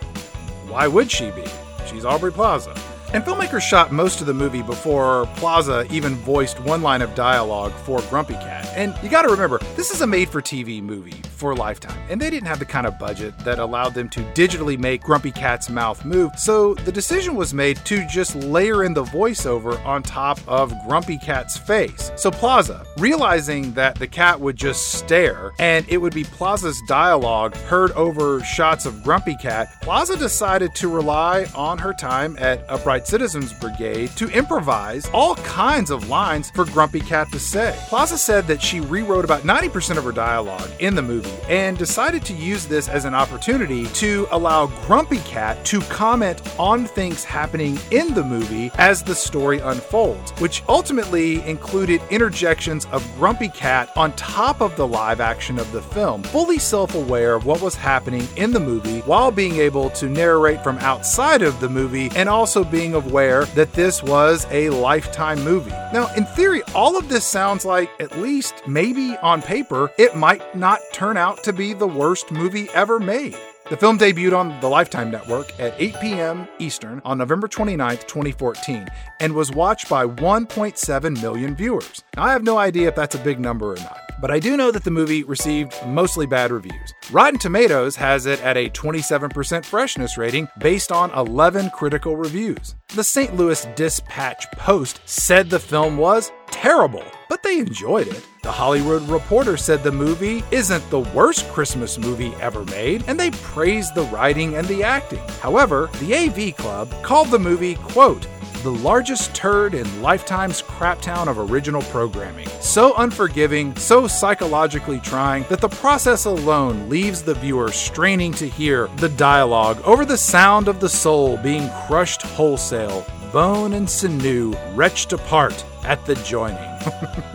[0.68, 1.44] why would she be?
[1.86, 2.74] She's Aubrey Plaza.
[3.16, 7.72] And filmmakers shot most of the movie before Plaza even voiced one line of dialogue
[7.72, 8.70] for Grumpy Cat.
[8.76, 12.30] And you gotta remember, this is a made for TV movie for Lifetime, and they
[12.30, 16.04] didn't have the kind of budget that allowed them to digitally make Grumpy Cat's mouth
[16.04, 20.74] move, so the decision was made to just layer in the voiceover on top of
[20.86, 22.12] Grumpy Cat's face.
[22.18, 27.56] So Plaza, realizing that the cat would just stare and it would be Plaza's dialogue
[27.56, 33.05] heard over shots of Grumpy Cat, Plaza decided to rely on her time at Upright
[33.06, 37.78] Citizens Brigade to improvise all kinds of lines for Grumpy Cat to say.
[37.88, 42.26] Plaza said that she rewrote about 90% of her dialogue in the movie and decided
[42.26, 47.78] to use this as an opportunity to allow Grumpy Cat to comment on things happening
[47.92, 54.14] in the movie as the story unfolds, which ultimately included interjections of Grumpy Cat on
[54.14, 58.28] top of the live action of the film, fully self aware of what was happening
[58.36, 62.64] in the movie while being able to narrate from outside of the movie and also
[62.64, 65.72] being aware that this was a lifetime movie.
[65.94, 70.56] Now, in theory, all of this sounds like, at least maybe on paper, it might
[70.56, 73.38] not turn out to be the worst movie ever made.
[73.68, 76.48] The film debuted on the Lifetime Network at 8 p.m.
[76.60, 78.88] Eastern on November 29, 2014,
[79.20, 82.04] and was watched by 1.7 million viewers.
[82.16, 84.56] Now, I have no idea if that's a big number or not, but I do
[84.56, 86.94] know that the movie received mostly bad reviews.
[87.10, 92.76] Rotten Tomatoes has it at a 27% freshness rating based on 11 critical reviews.
[92.90, 93.36] The St.
[93.36, 98.24] Louis Dispatch Post said the film was terrible, but they enjoyed it.
[98.46, 103.32] The Hollywood Reporter said the movie isn't the worst Christmas movie ever made, and they
[103.32, 105.28] praised the writing and the acting.
[105.42, 108.28] However, the AV Club called the movie, quote,
[108.62, 112.48] the largest turd in Lifetime's craptown of original programming.
[112.62, 118.90] So unforgiving, so psychologically trying, that the process alone leaves the viewer straining to hear
[118.98, 125.14] the dialogue over the sound of the soul being crushed wholesale, bone and sinew wrenched
[125.14, 126.60] apart at the joining.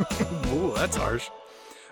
[0.81, 1.29] That's harsh.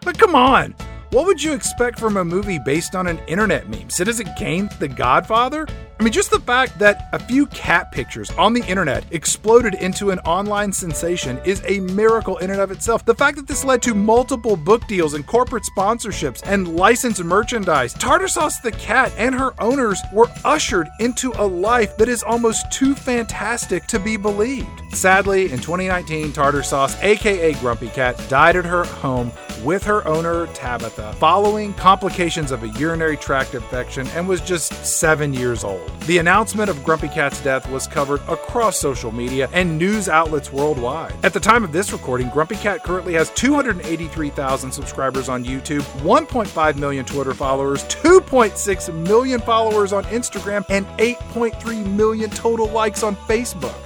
[0.00, 0.74] But come on!
[1.10, 3.90] What would you expect from a movie based on an internet meme?
[3.90, 5.66] Citizen Kane, The Godfather?
[5.98, 10.10] I mean, just the fact that a few cat pictures on the internet exploded into
[10.10, 13.04] an online sensation is a miracle in and of itself.
[13.04, 17.94] The fact that this led to multiple book deals and corporate sponsorships and licensed merchandise.
[17.94, 22.70] Tartar Sauce the cat and her owners were ushered into a life that is almost
[22.70, 24.68] too fantastic to be believed.
[24.92, 29.32] Sadly, in 2019, Tartar Sauce, aka Grumpy Cat, died at her home
[29.64, 35.34] with her owner Tabitha following complications of a urinary tract infection and was just seven
[35.34, 35.87] years old.
[36.06, 41.14] The announcement of Grumpy Cat's death was covered across social media and news outlets worldwide.
[41.22, 46.76] At the time of this recording, Grumpy Cat currently has 283,000 subscribers on YouTube, 1.5
[46.76, 53.76] million Twitter followers, 2.6 million followers on Instagram, and 8.3 million total likes on Facebook.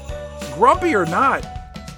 [0.55, 1.47] Grumpy or not,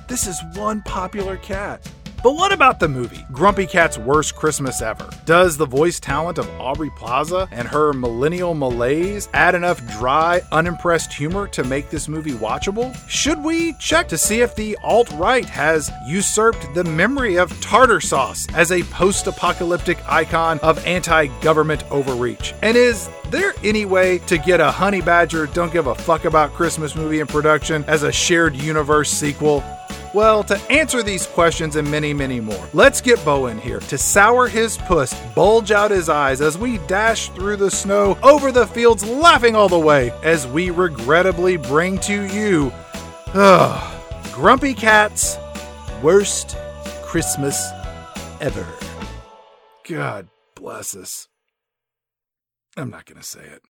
[0.09, 1.87] this is one popular cat.
[2.25, 3.27] But what about the movie?
[3.33, 5.11] Grumpy Cat's Worst Christmas Ever.
[5.27, 11.13] Does the voice talent of Aubrey Plaza and her millennial malaise add enough dry, unimpressed
[11.13, 12.97] humor to make this movie watchable?
[13.11, 18.01] Should we check to see if the alt right has usurped the memory of tartar
[18.01, 22.55] sauce as a post apocalyptic icon of anti government overreach?
[22.63, 26.55] And is there any way to get a Honey Badger Don't Give a Fuck About
[26.55, 29.63] Christmas movie in production as a shared universe sequel?
[30.13, 33.99] Well, to answer these questions and many, many more, let's get Bo in here to
[33.99, 38.67] sour his puss, bulge out his eyes as we dash through the snow over the
[38.67, 42.73] fields, laughing all the way as we regrettably bring to you
[44.33, 45.37] Grumpy Cat's
[46.03, 46.57] worst
[47.03, 47.71] Christmas
[48.41, 48.67] ever.
[49.89, 51.29] God bless us.
[52.77, 53.63] I'm not going to say it.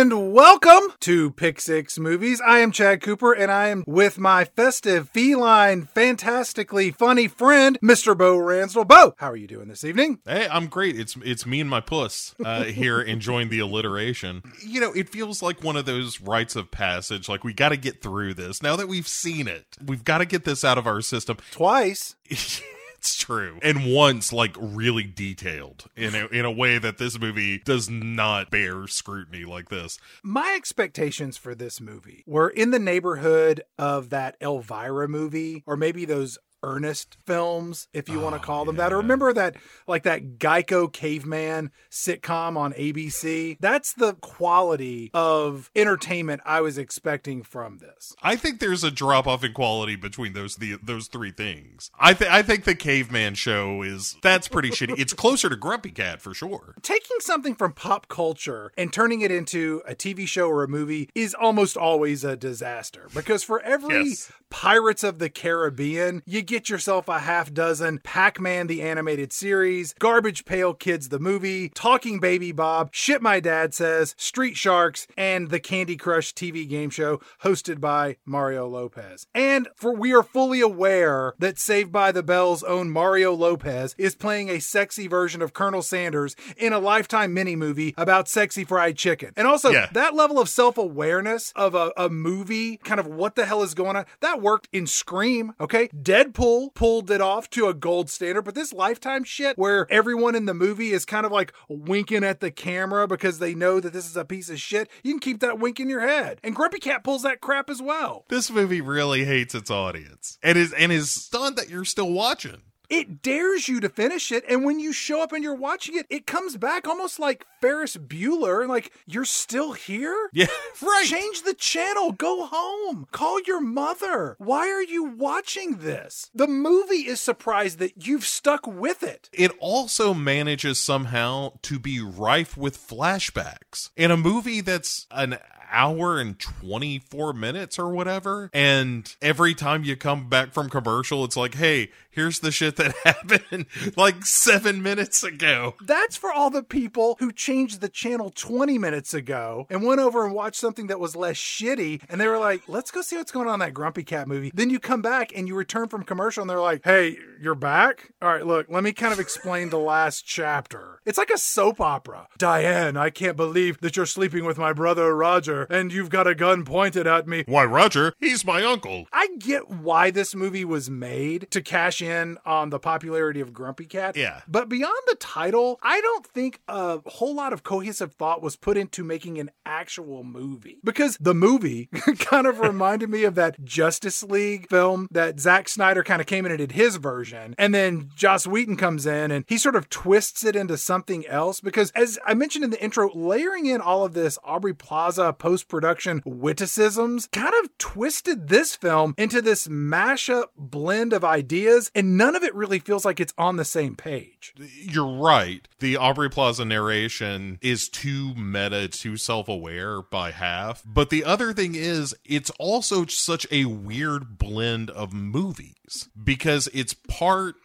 [0.00, 2.40] And welcome to Pick Six Movies.
[2.40, 8.16] I am Chad Cooper, and I am with my festive, feline, fantastically funny friend, Mr.
[8.16, 8.88] Bo Ransdell.
[8.88, 10.20] Bo, how are you doing this evening?
[10.24, 10.98] Hey, I'm great.
[10.98, 14.42] It's it's me and my puss uh, here enjoying the alliteration.
[14.66, 17.28] You know, it feels like one of those rites of passage.
[17.28, 19.76] Like we got to get through this now that we've seen it.
[19.84, 21.36] We've got to get this out of our system.
[21.50, 22.16] Twice.
[23.00, 23.58] It's true.
[23.62, 28.50] And once, like, really detailed in a, in a way that this movie does not
[28.50, 29.98] bear scrutiny like this.
[30.22, 36.04] My expectations for this movie were in the neighborhood of that Elvira movie, or maybe
[36.04, 38.92] those Ernest films, if you want to Oh, call them that.
[38.92, 43.56] Or remember that, like that Geico caveman sitcom on ABC?
[43.60, 48.14] That's the quality of entertainment I was expecting from this.
[48.22, 51.90] I think there's a drop off in quality between those the those three things.
[51.98, 54.98] I think I think the caveman show is that's pretty shitty.
[54.98, 56.74] It's closer to Grumpy Cat for sure.
[56.82, 61.08] Taking something from pop culture and turning it into a TV show or a movie
[61.14, 64.32] is almost always a disaster because for every Yes.
[64.50, 69.94] Pirates of the Caribbean, you get yourself a half dozen Pac Man the animated series,
[70.00, 75.50] Garbage Pail Kids the movie, Talking Baby Bob, Shit My Dad Says, Street Sharks, and
[75.50, 79.28] the Candy Crush TV game show hosted by Mario Lopez.
[79.32, 84.16] And for we are fully aware that Saved by the Bell's own Mario Lopez is
[84.16, 88.96] playing a sexy version of Colonel Sanders in a lifetime mini movie about sexy fried
[88.96, 89.32] chicken.
[89.36, 89.88] And also, Yeah.
[89.92, 93.74] that level of self awareness of a, a movie, kind of what the hell is
[93.74, 95.86] going on, that worked in Scream, okay?
[95.88, 96.39] Deadpool
[96.74, 100.54] pulled it off to a gold standard, but this lifetime shit where everyone in the
[100.54, 104.16] movie is kind of like winking at the camera because they know that this is
[104.16, 106.40] a piece of shit, you can keep that wink in your head.
[106.42, 108.24] And Grumpy Cat pulls that crap as well.
[108.28, 112.62] This movie really hates its audience and is and is stunned that you're still watching.
[112.90, 116.06] It dares you to finish it, and when you show up and you're watching it,
[116.10, 120.16] it comes back almost like Ferris Bueller, like you're still here?
[120.40, 120.46] Yeah,
[120.80, 121.06] right.
[121.06, 122.12] Change the channel.
[122.12, 123.06] Go home.
[123.10, 124.36] Call your mother.
[124.38, 126.30] Why are you watching this?
[126.34, 129.28] The movie is surprised that you've stuck with it.
[129.32, 135.38] It also manages somehow to be rife with flashbacks in a movie that's an
[135.70, 138.50] hour and 24 minutes or whatever.
[138.52, 142.94] And every time you come back from commercial, it's like, hey, here's the shit that
[143.04, 145.74] happened like seven minutes ago.
[145.82, 150.24] That's for all the people who changed the channel 20 minutes ago and went over
[150.24, 152.02] and watched something that was less shitty.
[152.08, 154.50] And they were like, let's go see what's going on in that Grumpy Cat movie.
[154.54, 158.10] Then you come back and you return from commercial and they're like, hey, you're back?
[158.20, 161.00] All right, look, let me kind of explain the last chapter.
[161.04, 162.28] It's like a soap opera.
[162.38, 166.34] Diane, I can't believe that you're sleeping with my brother Roger and you've got a
[166.34, 167.44] gun pointed at me.
[167.46, 169.06] Why, Roger, he's my uncle.
[169.12, 173.86] I get why this movie was made to cash in on the popularity of Grumpy
[173.86, 174.16] Cat.
[174.16, 174.42] Yeah.
[174.48, 178.76] But beyond the title, I don't think a whole lot of cohesive thought was put
[178.76, 180.78] into making an actual movie.
[180.84, 181.86] Because the movie
[182.18, 186.46] kind of reminded me of that Justice League film that Zack Snyder kind of came
[186.46, 187.54] in and did his version.
[187.58, 191.60] And then Joss Whedon comes in and he sort of twists it into something else.
[191.60, 195.49] Because as I mentioned in the intro, layering in all of this Aubrey Plaza post
[195.58, 201.90] production witticisms kind of twisted this film into this mashup blend of ideas.
[201.94, 204.54] And none of it really feels like it's on the same page.
[204.56, 205.66] You're right.
[205.80, 210.82] The Aubrey Plaza narration is too meta, too self aware by half.
[210.86, 216.94] But the other thing is, it's also such a weird blend of movies because it's
[216.94, 217.56] part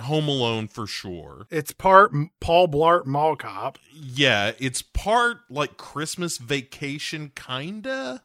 [0.00, 1.46] Home Alone for sure.
[1.50, 3.78] It's part Paul Blart Mall Cop.
[3.92, 8.22] Yeah, it's part like Christmas vacation, kinda.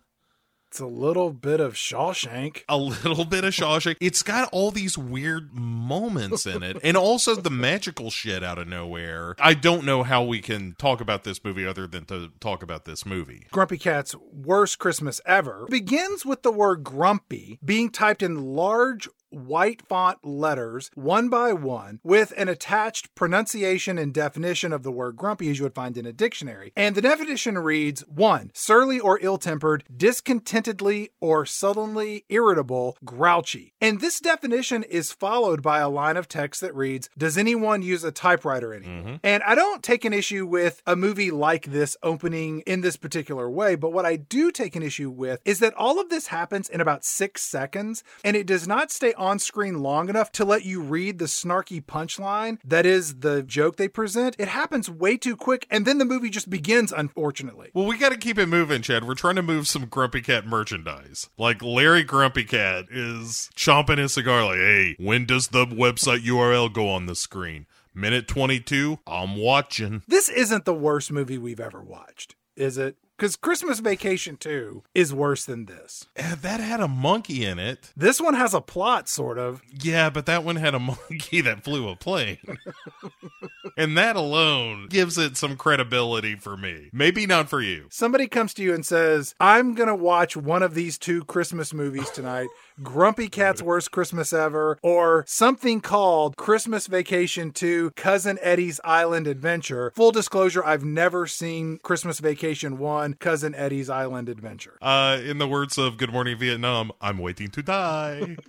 [0.75, 2.63] It's a little bit of Shawshank.
[2.67, 3.95] a little bit of Shawshank.
[4.01, 8.67] It's got all these weird moments in it, and also the magical shit out of
[8.67, 9.37] nowhere.
[9.39, 12.83] I don't know how we can talk about this movie other than to talk about
[12.83, 13.47] this movie.
[13.53, 19.81] Grumpy Cat's worst Christmas ever begins with the word grumpy being typed in large white
[19.87, 25.49] font letters one by one with an attached pronunciation and definition of the word grumpy
[25.51, 26.71] as you would find in a dictionary.
[26.75, 33.73] And the definition reads one, surly or ill tempered, discontentedly or sullenly irritable, grouchy.
[33.81, 38.03] And this definition is followed by a line of text that reads, Does anyone use
[38.03, 39.03] a typewriter anymore?
[39.03, 39.15] Mm-hmm.
[39.23, 43.49] And I don't take an issue with a movie like this opening in this particular
[43.49, 46.69] way, but what I do take an issue with is that all of this happens
[46.69, 50.65] in about six seconds and it does not stay on screen long enough to let
[50.65, 54.35] you read the snarky punchline that is the joke they present.
[54.39, 57.71] It happens way too quick and then the movie just begins, unfortunately.
[57.73, 59.07] Well, we got to keep it moving, Chad.
[59.07, 61.29] We're trying to move some Grumpy Cat merchandise.
[61.37, 66.71] Like Larry Grumpy Cat is chomping his cigar, like, hey, when does the website URL
[66.71, 67.65] go on the screen?
[67.93, 68.99] Minute 22?
[69.07, 70.03] I'm watching.
[70.07, 72.97] This isn't the worst movie we've ever watched, is it?
[73.17, 76.07] Because Christmas Vacation 2 is worse than this.
[76.17, 77.91] Eh, That had a monkey in it.
[77.95, 79.61] This one has a plot, sort of.
[79.71, 82.37] Yeah, but that one had a monkey that flew a plane.
[83.77, 86.89] and that alone gives it some credibility for me.
[86.91, 87.87] Maybe not for you.
[87.89, 91.73] Somebody comes to you and says, I'm going to watch one of these two Christmas
[91.73, 92.47] movies tonight
[92.83, 99.93] Grumpy Cat's Worst Christmas Ever, or something called Christmas Vacation 2 Cousin Eddie's Island Adventure.
[99.95, 104.77] Full disclosure, I've never seen Christmas Vacation 1 Cousin Eddie's Island Adventure.
[104.81, 108.37] Uh, in the words of Good Morning Vietnam, I'm waiting to die.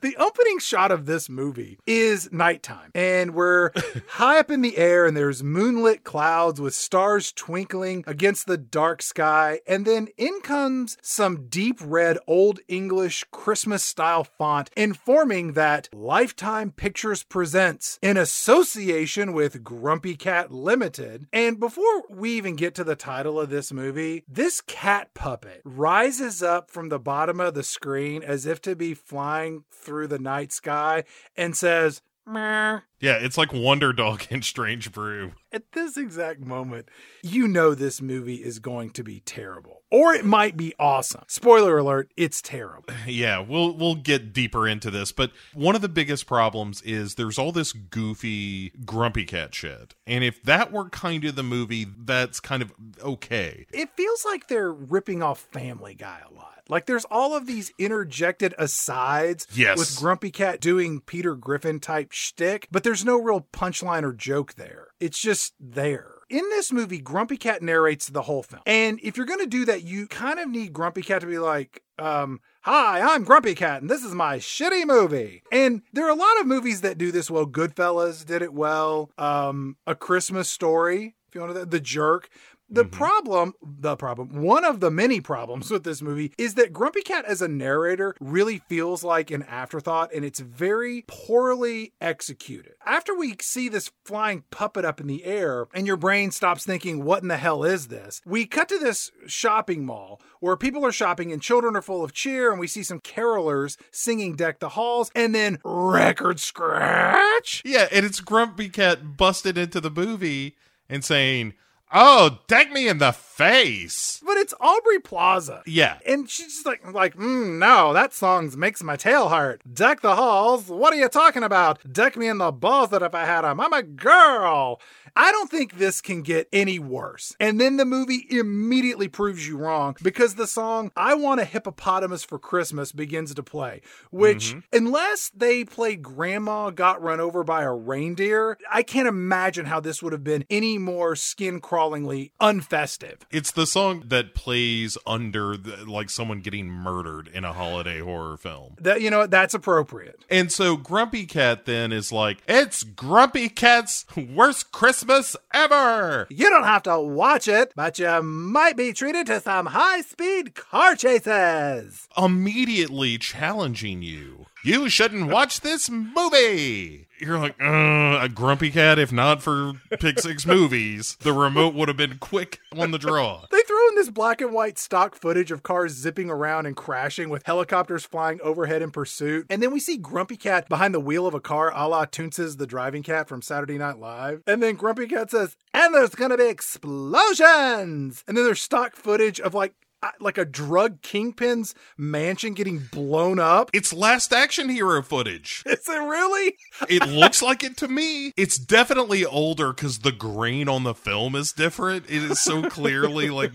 [0.00, 3.70] The opening shot of this movie is nighttime, and we're
[4.08, 9.02] high up in the air, and there's moonlit clouds with stars twinkling against the dark
[9.02, 9.60] sky.
[9.66, 16.70] And then in comes some deep red Old English Christmas style font informing that Lifetime
[16.70, 21.26] Pictures presents in association with Grumpy Cat Limited.
[21.32, 26.42] And before we even get to the title of this movie, this cat puppet rises
[26.42, 30.52] up from the bottom of the screen as if to be flying through the night
[30.52, 31.04] sky
[31.36, 32.80] and says, Meh.
[33.00, 35.32] Yeah, it's like Wonder Dog and Strange Brew.
[35.52, 36.88] At this exact moment,
[37.22, 39.78] you know this movie is going to be terrible.
[39.90, 41.24] Or it might be awesome.
[41.26, 42.84] Spoiler alert, it's terrible.
[43.06, 47.38] Yeah, we'll we'll get deeper into this, but one of the biggest problems is there's
[47.38, 49.94] all this goofy grumpy cat shit.
[50.06, 52.72] And if that were kind of the movie, that's kind of
[53.02, 53.66] okay.
[53.72, 56.46] It feels like they're ripping off Family Guy a lot.
[56.68, 59.76] Like there's all of these interjected asides Yes.
[59.76, 64.54] with Grumpy Cat doing Peter Griffin type shtick, but there's no real punchline or joke
[64.54, 64.88] there.
[64.98, 66.14] It's just there.
[66.28, 68.62] In this movie, Grumpy Cat narrates the whole film.
[68.66, 71.38] And if you're going to do that, you kind of need Grumpy Cat to be
[71.38, 75.44] like, um, Hi, I'm Grumpy Cat, and this is my shitty movie.
[75.52, 77.46] And there are a lot of movies that do this well.
[77.46, 79.12] Goodfellas did it well.
[79.16, 82.28] Um, A Christmas Story, if you want to, The Jerk.
[82.72, 82.90] The mm-hmm.
[82.90, 87.24] problem, the problem, one of the many problems with this movie is that Grumpy Cat
[87.24, 92.74] as a narrator really feels like an afterthought and it's very poorly executed.
[92.86, 97.04] After we see this flying puppet up in the air and your brain stops thinking,
[97.04, 98.22] what in the hell is this?
[98.24, 102.12] We cut to this shopping mall where people are shopping and children are full of
[102.12, 107.62] cheer and we see some carolers singing Deck the Halls and then record scratch.
[107.64, 110.54] Yeah, and it's Grumpy Cat busted into the movie
[110.88, 111.54] and saying,
[111.92, 115.62] "Oh, deck me in the face." But it's Aubrey Plaza.
[115.66, 115.98] Yeah.
[116.06, 119.62] And she's just like, like, mm, no, that song makes my tail hurt.
[119.72, 120.68] Deck the halls.
[120.68, 121.80] What are you talking about?
[121.92, 124.80] Deck me in the balls that if I had them, I'm a girl.
[125.16, 127.34] I don't think this can get any worse.
[127.40, 132.22] And then the movie immediately proves you wrong because the song I Want a Hippopotamus
[132.24, 137.72] for Christmas begins to play, which, unless they played Grandma Got Run Over by a
[137.72, 143.22] Reindeer, I can't imagine how this would have been any more skin crawlingly unfestive.
[143.30, 148.36] It's the song that plays under the, like someone getting murdered in a holiday horror
[148.36, 148.74] film.
[148.80, 150.24] That, you know, that's appropriate.
[150.28, 156.64] And so Grumpy Cat then is like, "It's Grumpy Cat's worst Christmas ever." You don't
[156.64, 162.08] have to watch it, but you might be treated to some high speed car chases.
[162.16, 164.46] Immediately challenging you.
[164.62, 167.06] You shouldn't watch this movie.
[167.18, 168.98] You're like, uh, a Grumpy Cat.
[168.98, 173.44] If not for Pick Six movies, the remote would have been quick on the draw.
[173.50, 177.28] They throw in this black and white stock footage of cars zipping around and crashing
[177.30, 179.46] with helicopters flying overhead in pursuit.
[179.48, 182.58] And then we see Grumpy Cat behind the wheel of a car a la Toonces
[182.58, 184.42] the driving cat from Saturday Night Live.
[184.46, 188.24] And then Grumpy Cat says, and there's gonna be explosions!
[188.26, 189.74] And then there's stock footage of like,
[190.20, 193.70] like a drug kingpin's mansion getting blown up.
[193.72, 195.62] It's last action hero footage.
[195.66, 196.56] Is it really?
[196.88, 198.32] It looks like it to me.
[198.36, 202.06] It's definitely older because the grain on the film is different.
[202.08, 203.52] It is so clearly like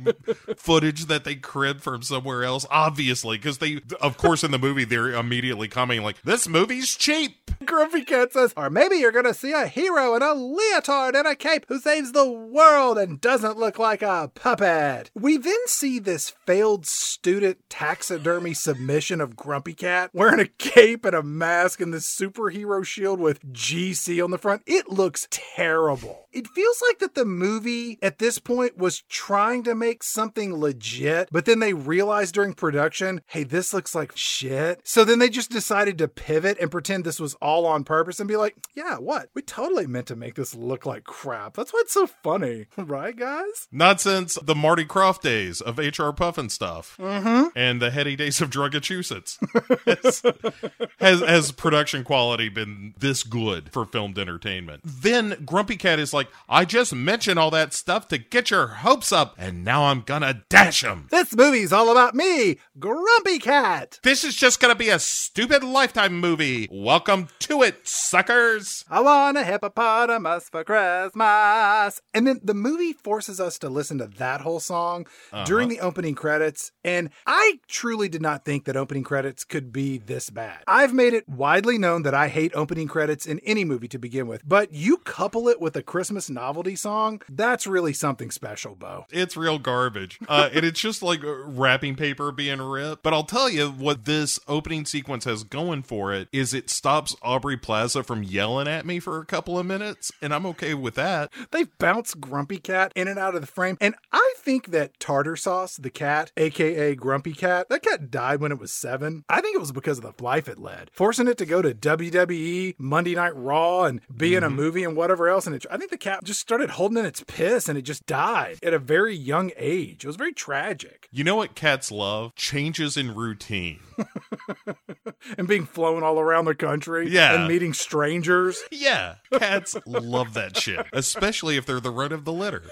[0.58, 2.66] footage that they cribbed from somewhere else.
[2.70, 7.52] Obviously, because they, of course, in the movie they're immediately commenting like, "This movie's cheap."
[7.66, 11.36] Grumpy Cat says, or maybe you're gonna see a hero in a leotard and a
[11.36, 15.10] cape who saves the world and doesn't look like a puppet.
[15.16, 21.16] We then see this failed student taxidermy submission of Grumpy Cat wearing a cape and
[21.16, 24.62] a mask and this superhero shield with GC on the front.
[24.66, 26.25] It looks terrible.
[26.36, 31.30] It feels like that the movie at this point was trying to make something legit,
[31.32, 34.82] but then they realized during production, hey, this looks like shit.
[34.84, 38.28] So then they just decided to pivot and pretend this was all on purpose and
[38.28, 39.30] be like, yeah, what?
[39.34, 41.54] We totally meant to make this look like crap.
[41.54, 43.70] That's why it's so funny, right, guys?
[43.72, 47.46] Not since the Marty Krofft days of HR Pufnstuf mm-hmm.
[47.56, 49.40] and the heady days of Drugachusetts
[49.86, 50.22] has,
[51.00, 54.82] has, has production quality been this good for filmed entertainment.
[54.84, 59.12] Then Grumpy Cat is like, I just mentioned all that stuff to get your hopes
[59.12, 61.08] up, and now I'm gonna dash them.
[61.12, 64.00] This movie's all about me, Grumpy Cat.
[64.04, 66.68] This is just gonna be a stupid lifetime movie.
[66.72, 68.86] Welcome to it, suckers.
[68.90, 72.02] I want a hippopotamus for Christmas.
[72.14, 75.46] And then the movie forces us to listen to that whole song uh-huh.
[75.46, 76.72] during the opening credits.
[76.84, 80.64] And I truly did not think that opening credits could be this bad.
[80.68, 84.28] I've made it widely known that I hate opening credits in any movie to begin
[84.28, 88.74] with, but you couple it with a Christmas Christmas novelty song, that's really something special,
[88.74, 89.06] Bo.
[89.12, 90.18] It's real garbage.
[90.30, 93.04] Uh, and it's just like wrapping paper being ripped.
[93.04, 97.18] But I'll tell you what this opening sequence has going for it is it stops
[97.22, 100.96] Aubrey Plaza from yelling at me for a couple of minutes, and I'm okay with
[100.96, 101.34] that.
[101.52, 103.78] They bounce Grumpy Cat in and out of the frame.
[103.82, 108.54] And I think that Tardar Sauce, the cat, aka Grumpy Cat, that cat died when
[108.54, 109.26] it was seven.
[109.28, 111.74] I think it was because of the life it led, forcing it to go to
[111.74, 115.46] WWE, Monday Night Raw, and be in a movie and whatever else.
[115.46, 118.06] And it, I think the cat just started holding in its piss and it just
[118.06, 120.04] died at a very young age.
[120.04, 121.10] It was very tragic.
[121.12, 122.36] You know what cats love?
[122.36, 123.80] Changes in routine.
[125.38, 127.34] and being flown all around the country Yeah.
[127.36, 128.62] and meeting strangers.
[128.72, 132.64] Yeah, cats love that shit, especially if they're the run of the litter.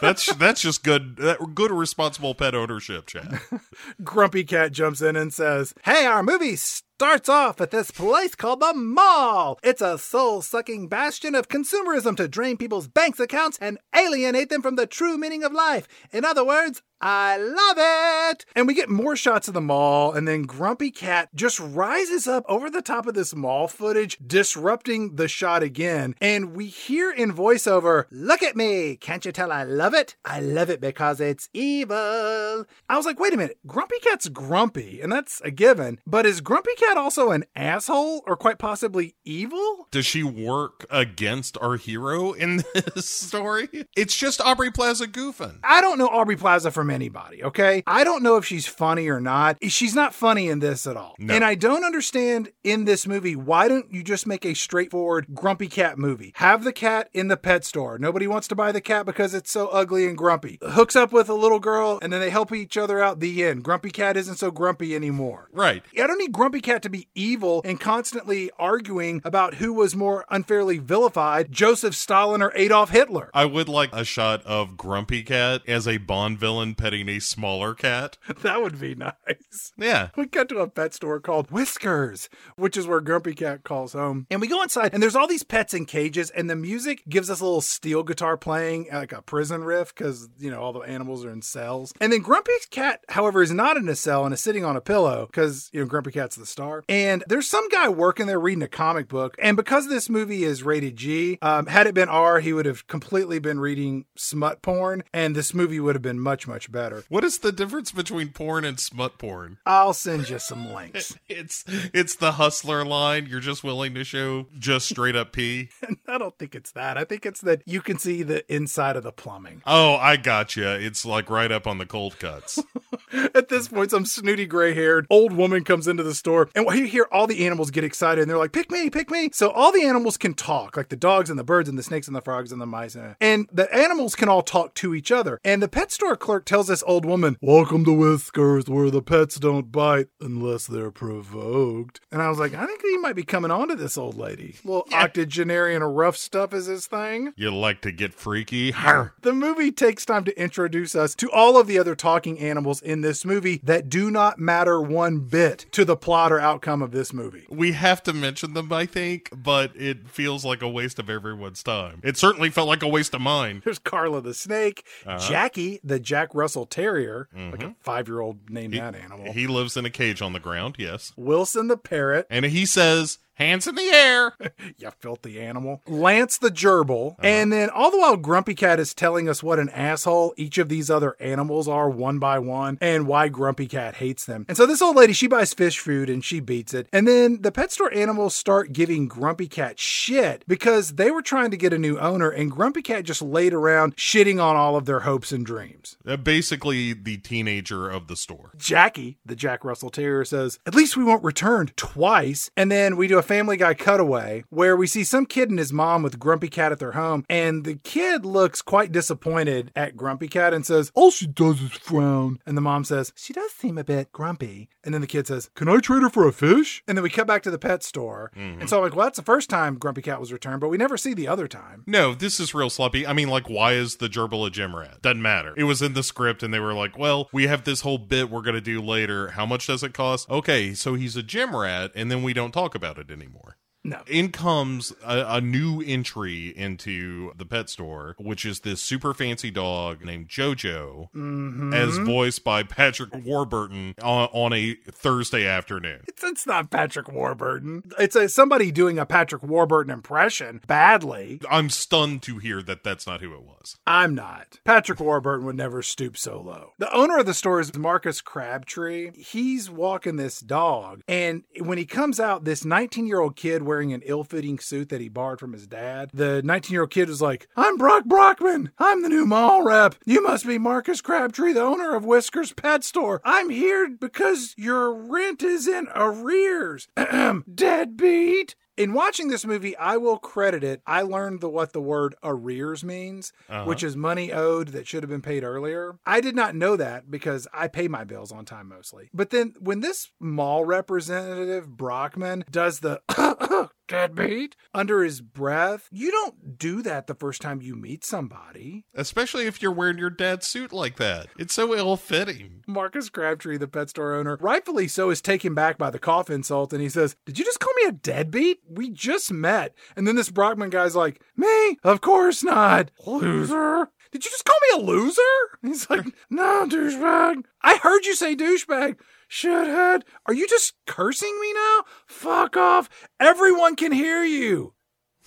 [0.00, 3.40] That's that's just good, that, good responsible pet ownership, Chad.
[4.02, 8.60] Grumpy Cat jumps in and says, Hey, our movie starts off at this place called
[8.60, 9.58] the mall.
[9.62, 14.62] It's a soul sucking bastion of consumerism to drain people's bank accounts and alienate them
[14.62, 15.86] from the true meaning of life.
[16.12, 18.44] In other words, I love it.
[18.54, 22.44] And we get more shots of the mall, and then Grumpy Cat just rises up
[22.48, 26.14] over the top of this mall footage, disrupting the shot again.
[26.20, 28.96] And we hear in voiceover, Look at me.
[28.96, 30.16] Can't you tell I love it?
[30.24, 32.66] I love it because it's evil.
[32.88, 33.58] I was like, wait a minute.
[33.66, 36.00] Grumpy Cat's grumpy, and that's a given.
[36.06, 39.88] But is Grumpy Cat also an asshole or quite possibly evil?
[39.90, 43.68] Does she work against our hero in this story?
[43.96, 45.60] It's just Aubrey Plaza goofing.
[45.64, 47.82] I don't know Aubrey Plaza from anybody, okay?
[47.86, 49.58] I don't know if she's funny or not.
[49.62, 51.14] She's not funny in this at all.
[51.18, 51.34] No.
[51.34, 55.68] And I don't understand in this movie, why don't you just make a straightforward grumpy
[55.68, 56.32] cat movie?
[56.36, 57.98] Have the cat in the pet store.
[57.98, 60.58] Nobody wants to buy the cat because it's so ugly and grumpy.
[60.62, 63.62] Hooks up with a little girl and then they help each other out the end.
[63.62, 65.48] Grumpy cat isn't so grumpy anymore.
[65.52, 65.82] Right.
[65.98, 70.24] I don't need Grumpy Cat to be evil and constantly arguing about who was more
[70.30, 73.30] unfairly vilified, Joseph Stalin or Adolf Hitler.
[73.34, 77.74] I would like a shot of Grumpy Cat as a Bond villain petting a smaller
[77.74, 78.16] cat.
[78.40, 79.72] That would be nice.
[79.76, 80.08] Yeah.
[80.16, 84.26] We got to a pet store called Whiskers, which is where Grumpy Cat calls home.
[84.30, 87.28] And we go inside, and there's all these pets in cages, and the music gives
[87.28, 90.80] us a little steel guitar playing, like a prison riff, because, you know, all the
[90.80, 91.92] animals are in cells.
[92.00, 94.80] And then Grumpy Cat, however, is not in a cell and is sitting on a
[94.80, 96.82] pillow, because, you know, Grumpy Cat's the star.
[96.88, 99.36] And there's some guy working there reading a comic book.
[99.38, 102.86] And because this movie is rated G, um, had it been R, he would have
[102.86, 107.04] completely been reading smut porn, and this movie would have been much, much better.
[107.08, 109.58] What is the difference between porn and smut porn?
[109.66, 111.16] I'll send you some links.
[111.30, 111.64] It's
[111.94, 113.26] it's the hustler line.
[113.26, 115.68] You're just willing to show just straight up pee.
[116.08, 116.98] I don't think it's that.
[116.98, 119.62] I think it's that you can see the inside of the plumbing.
[119.64, 120.74] Oh, I gotcha.
[120.84, 122.62] It's like right up on the cold cuts.
[123.34, 126.86] At this point, some snooty gray haired old woman comes into the store, and you
[126.86, 129.30] hear all the animals get excited, and they're like, Pick me, pick me.
[129.32, 132.08] So all the animals can talk, like the dogs and the birds and the snakes
[132.08, 132.96] and the frogs and the mice.
[132.96, 135.40] And, and the animals can all talk to each other.
[135.44, 139.38] And the pet store clerk tells this old woman, Welcome to Whiskers, where the pets
[139.38, 142.00] don't bite unless they're provoked.
[142.10, 144.56] And I was like, I think he might be coming on to this old lady.
[144.64, 147.32] little octogenarian rough stuff is his thing.
[147.36, 148.70] you like to get freaky?
[148.70, 149.14] Har.
[149.22, 153.00] The movie takes time to introduce us to all of the other talking animals in
[153.00, 157.12] this movie that do not matter one bit to the plot or outcome of this
[157.12, 157.46] movie.
[157.50, 161.62] We have to mention them, I think, but it feels like a waste of everyone's
[161.62, 162.00] time.
[162.02, 163.62] It certainly felt like a waste of mine.
[163.64, 165.18] There's Carla the snake, uh-huh.
[165.28, 167.72] Jackie the Jack Russell Terrier, like a mm-hmm.
[167.80, 171.12] five year old named that animal, He lives in a cage on the ground, yes.
[171.16, 174.32] Wilson the parrot, And he says, hands in the air.
[174.78, 179.28] you filthy animal, Lance the gerbil, and then all the while Grumpy Cat is telling
[179.28, 183.28] us what an asshole each of these other animals are one by one and why
[183.28, 184.44] Grumpy Cat hates them.
[184.48, 186.88] And so this old lady, she buys fish food and she beats it.
[186.92, 191.50] And then the pet store animals start giving Grumpy Cat shit because they were trying
[191.50, 194.84] to get a new owner and Grumpy Cat just laid around shitting on all of
[194.84, 195.96] their hopes and dreams.
[196.06, 198.52] Uh, Basically, the teenager of the store.
[198.56, 202.50] Jackie, the Jack Russell Terrier, says, At least we won't return twice.
[202.56, 205.72] And then we do a Family Guy cutaway where we see some kid and his
[205.72, 207.24] mom with Grumpy Cat at their home.
[207.30, 211.70] And the kid looks quite disappointed at Grumpy Cat and says, All she does is
[211.70, 212.40] frown.
[212.44, 214.68] And the mom says, She does seem a bit grumpy.
[214.82, 216.82] And then the kid says, Can I trade her for a fish?
[216.88, 218.32] And then we cut back to the pet store.
[218.36, 218.62] Mm-hmm.
[218.62, 220.76] And so I'm like, Well, that's the first time Grumpy Cat was returned, but we
[220.76, 221.84] never see the other time.
[221.86, 223.06] No, this is real sloppy.
[223.06, 225.02] I mean, like, why is the gerbil a gym rat?
[225.02, 225.54] Doesn't matter.
[225.56, 228.28] It was in the script, and they were like, well, we have this whole bit
[228.28, 229.28] we're going to do later.
[229.28, 230.28] How much does it cost?
[230.28, 233.56] Okay, so he's a gym rat, and then we don't talk about it anymore anymore.
[233.90, 234.02] No.
[234.06, 239.50] In comes a, a new entry into the pet store, which is this super fancy
[239.50, 241.74] dog named Jojo, Mm-hmm.
[241.74, 246.00] as voiced by Patrick Warburton on, on a Thursday afternoon.
[246.08, 247.82] It's, it's not Patrick Warburton.
[247.98, 251.40] It's a, somebody doing a Patrick Warburton impression badly.
[251.50, 253.76] I'm stunned to hear that that's not who it was.
[253.86, 254.60] I'm not.
[254.64, 256.72] Patrick Warburton would never stoop so low.
[256.78, 259.10] The owner of the store is Marcus Crabtree.
[259.16, 263.79] He's walking this dog, and when he comes out, this 19 year old kid wearing
[263.88, 267.08] an ill fitting suit that he borrowed from his dad, the 19 year old kid
[267.08, 268.70] was like, I'm Brock Brockman.
[268.78, 269.94] I'm the new mall rep.
[270.04, 273.22] You must be Marcus Crabtree, the owner of Whiskers Pet Store.
[273.24, 276.88] I'm here because your rent is in arrears.
[277.54, 278.54] Deadbeat.
[278.80, 280.80] In watching this movie, I will credit it.
[280.86, 283.64] I learned the what the word arrears means, uh-huh.
[283.64, 285.98] which is money owed that should have been paid earlier.
[286.06, 289.10] I did not know that because I pay my bills on time mostly.
[289.12, 293.02] But then when this mall representative Brockman does the
[293.90, 298.84] deadbeat under his breath, you don't do that the first time you meet somebody.
[298.94, 301.26] Especially if you're wearing your dad's suit like that.
[301.36, 302.62] It's so ill fitting.
[302.66, 306.72] Marcus Crabtree, the pet store owner, rightfully so, is taken back by the cough insult
[306.72, 308.60] and he says, Did you just call me a deadbeat?
[308.68, 309.74] We just met.
[309.96, 311.76] And then this Brockman guy's like, Me?
[311.82, 312.92] Of course not.
[313.04, 313.90] Loser.
[314.12, 315.20] Did you just call me a loser?
[315.62, 317.44] He's like, No, douchebag.
[317.62, 318.96] I heard you say douchebag.
[319.30, 320.02] Shithead.
[320.26, 321.84] Are you just cursing me now?
[322.06, 322.88] Fuck off.
[323.20, 324.74] Everyone can hear you.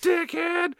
[0.02, 0.74] Dickhead.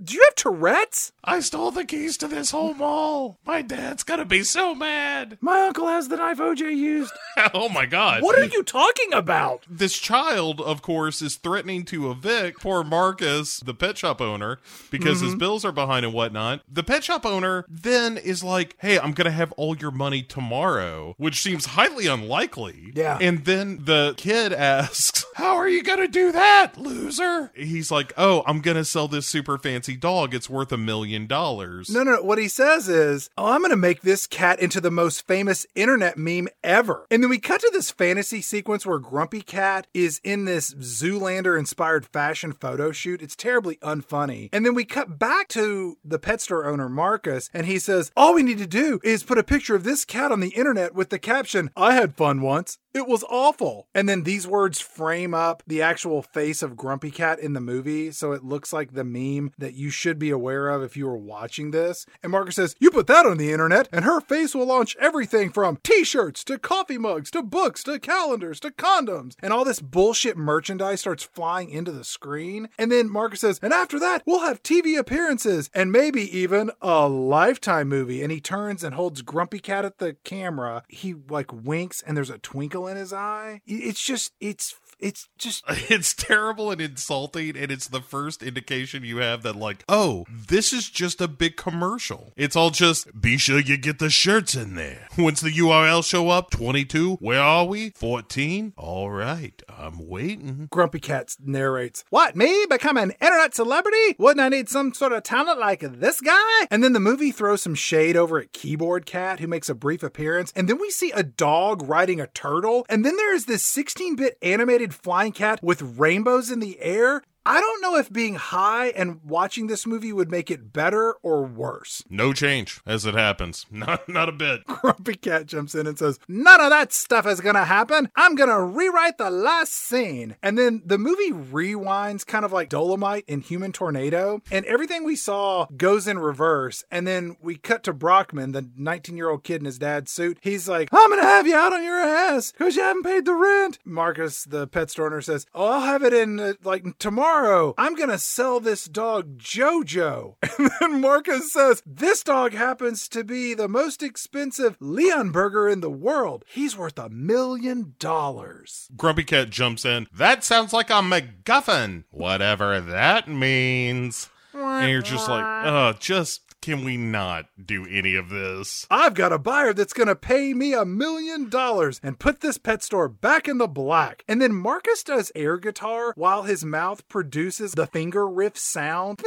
[0.00, 1.10] Do you have Tourette's?
[1.24, 3.38] I stole the keys to this whole mall.
[3.44, 5.38] My dad's gonna be so mad.
[5.40, 7.12] My uncle has the knife OJ used.
[7.52, 8.22] oh my god.
[8.22, 9.64] What are you talking about?
[9.68, 14.58] this child, of course, is threatening to evict poor Marcus, the pet shop owner,
[14.90, 15.38] because his mm-hmm.
[15.38, 16.62] bills are behind and whatnot.
[16.70, 21.14] The pet shop owner then is like, Hey, I'm to have all your money tomorrow,
[21.18, 22.92] which seems highly unlikely.
[22.94, 23.18] Yeah.
[23.20, 27.50] And then the kid asks, How are you to do that, loser?
[27.54, 30.34] He's like, Oh, I'm to sell this super fancy dog.
[30.34, 31.90] It's worth a million dollars.
[31.90, 32.22] No, no, no.
[32.22, 35.66] What he says is, Oh, I'm going to make this cat into the most famous
[35.74, 37.06] internet meme ever.
[37.10, 41.58] And then we cut to this fantasy sequence where Grumpy Cat is in this Zoolander
[41.58, 43.22] inspired fashion photo shoot.
[43.22, 44.48] It's terribly unfunny.
[44.52, 48.34] And then we cut back to the pet store owner, Marcus, and he says, All
[48.34, 51.10] we need to do is put a picture of this cat on the internet with
[51.10, 52.78] the caption, I had fun once.
[52.98, 53.86] It was awful.
[53.94, 58.10] And then these words frame up the actual face of Grumpy Cat in the movie.
[58.10, 61.16] So it looks like the meme that you should be aware of if you were
[61.16, 62.06] watching this.
[62.24, 65.50] And Marcus says, You put that on the internet, and her face will launch everything
[65.50, 69.34] from t shirts to coffee mugs to books to calendars to condoms.
[69.40, 72.68] And all this bullshit merchandise starts flying into the screen.
[72.76, 77.08] And then Marcus says, And after that, we'll have TV appearances and maybe even a
[77.08, 78.24] lifetime movie.
[78.24, 80.82] And he turns and holds Grumpy Cat at the camera.
[80.88, 83.60] He like winks, and there's a twinkle in his eye.
[83.66, 89.18] It's just, it's, it's just It's terrible and insulting, and it's the first indication you
[89.18, 92.32] have that, like, oh, this is just a big commercial.
[92.36, 95.08] It's all just be sure you get the shirts in there.
[95.18, 97.90] Once the URL show up, 22, where are we?
[97.90, 98.74] 14?
[98.76, 100.68] All right, I'm waiting.
[100.70, 102.66] Grumpy Cat narrates, What, me?
[102.68, 104.16] Become an internet celebrity?
[104.18, 106.66] Wouldn't I need some sort of talent like this guy?
[106.70, 110.02] And then the movie throws some shade over at Keyboard Cat, who makes a brief
[110.02, 110.52] appearance.
[110.54, 112.86] And then we see a dog riding a turtle.
[112.88, 117.22] And then there is this 16 bit animated flying cat with rainbows in the air.
[117.48, 121.44] I don't know if being high and watching this movie would make it better or
[121.44, 122.04] worse.
[122.10, 123.64] No change as it happens.
[123.70, 124.64] Not, not a bit.
[124.66, 128.10] Grumpy Cat jumps in and says, None of that stuff is gonna happen.
[128.16, 130.36] I'm gonna rewrite the last scene.
[130.42, 135.16] And then the movie rewinds kind of like Dolomite in Human Tornado, and everything we
[135.16, 136.84] saw goes in reverse.
[136.90, 140.38] And then we cut to Brockman, the 19 year old kid in his dad's suit.
[140.42, 143.34] He's like, I'm gonna have you out on your ass because you haven't paid the
[143.34, 143.78] rent.
[143.84, 147.37] Marcus, the pet store owner, says, Oh, I'll have it in uh, like tomorrow.
[147.78, 150.34] I'm gonna sell this dog Jojo.
[150.58, 155.90] And then Marcus says, This dog happens to be the most expensive Leonberger in the
[155.90, 156.44] world.
[156.48, 158.88] He's worth a million dollars.
[158.96, 160.08] Grumpy Cat jumps in.
[160.12, 162.04] That sounds like a MacGuffin.
[162.10, 164.30] Whatever that means.
[164.52, 168.86] And you're just like, uh, just can we not do any of this?
[168.90, 172.82] I've got a buyer that's gonna pay me a million dollars and put this pet
[172.82, 174.24] store back in the black.
[174.28, 179.20] And then Marcus does air guitar while his mouth produces the finger riff sound.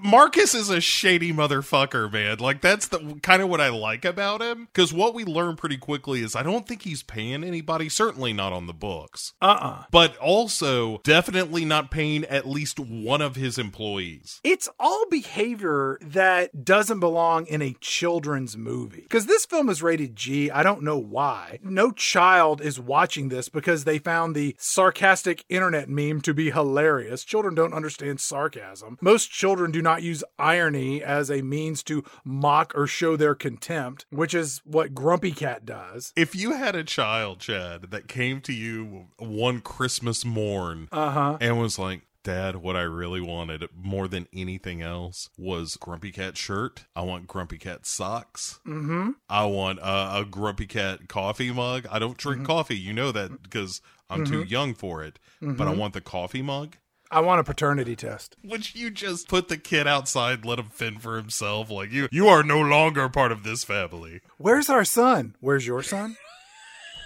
[0.00, 2.38] Marcus is a shady motherfucker, man.
[2.38, 4.68] Like that's the kind of what I like about him.
[4.72, 7.88] Because what we learn pretty quickly is I don't think he's paying anybody.
[7.88, 9.34] Certainly not on the books.
[9.40, 14.40] Uh uh But also definitely not paying at least one of his employees.
[14.42, 19.02] It's all behavior that doesn't belong in a children's movie.
[19.02, 20.50] Because this film is rated G.
[20.50, 21.58] I don't know why.
[21.62, 27.24] No child is watching this because they found the sarcastic internet meme to be hilarious.
[27.24, 28.98] Children don't understand sarcasm.
[29.00, 34.06] Most children do not use irony as a means to mock or show their contempt,
[34.10, 36.12] which is what Grumpy Cat does.
[36.16, 41.38] If you had a child, Chad, that came to you one Christmas morn Uh huh.
[41.40, 46.36] and was like, Dad, what I really wanted more than anything else was Grumpy Cat
[46.36, 46.84] shirt.
[46.96, 48.58] I want Grumpy Cat socks.
[48.66, 49.10] Mm-hmm.
[49.28, 51.86] I want a, a Grumpy Cat coffee mug.
[51.88, 52.46] I don't drink mm-hmm.
[52.46, 52.76] coffee.
[52.76, 54.48] You know that because I'm too mm-hmm.
[54.48, 55.20] young for it.
[55.40, 55.78] But I mm-hmm.
[55.78, 56.74] want the coffee mug.
[57.12, 58.34] I want a paternity test.
[58.42, 61.70] Would you just put the kid outside, let him fend for himself?
[61.70, 64.20] Like you, you are no longer part of this family.
[64.36, 65.36] Where's our son?
[65.38, 66.16] Where's your son?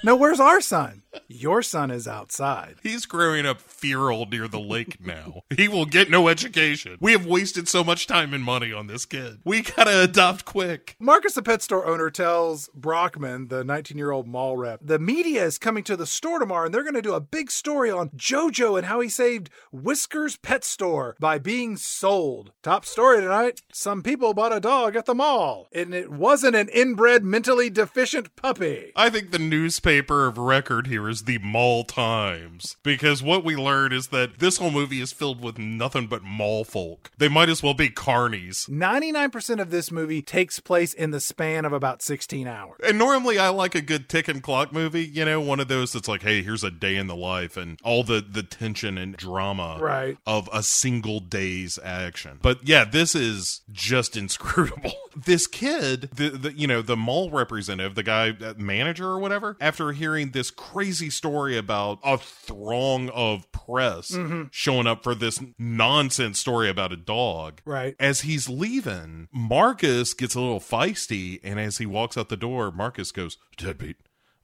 [0.03, 1.03] No, where's our son?
[1.29, 2.77] Your son is outside.
[2.83, 5.43] He's growing up feral near the lake now.
[5.57, 6.99] he will get no education.
[7.01, 9.39] We have wasted so much time and money on this kid.
[9.45, 10.97] We gotta adopt quick.
[11.01, 15.45] Marcus, the pet store owner, tells Brockman, the 19 year old mall rep, the media
[15.45, 18.77] is coming to the store tomorrow and they're to do a big story on JoJo
[18.77, 22.53] and how he saved Whiskers Pet Store by being sold.
[22.63, 26.69] Top story tonight some people bought a dog at the mall, and it wasn't an
[26.69, 28.93] inbred, mentally deficient puppy.
[28.97, 32.77] I think the newspaper of record here is the Mall Times.
[32.83, 36.65] Because what we learn is that this whole movie is filled with nothing but mall
[36.65, 37.11] folk.
[37.19, 38.69] They might as well be carnies.
[38.69, 42.79] 99% of this movie takes place in the span of about 16 hours.
[42.87, 45.93] And normally I like a good tick and clock movie, you know, one of those
[45.93, 49.17] that's like, hey, here's a day in the life and all the the tension and
[49.17, 50.17] drama Right.
[50.27, 52.39] of a single day's action.
[52.43, 54.93] But yeah, this is just inscrutable.
[55.17, 59.57] this kid, the, the you know, the mall representative, the guy uh, manager or whatever,
[59.61, 64.45] after hearing this crazy story about a throng of press mm-hmm.
[64.51, 67.61] showing up for this nonsense story about a dog.
[67.65, 67.95] Right.
[67.99, 72.71] As he's leaving, Marcus gets a little feisty, and as he walks out the door,
[72.71, 73.97] Marcus goes, Deadbeat,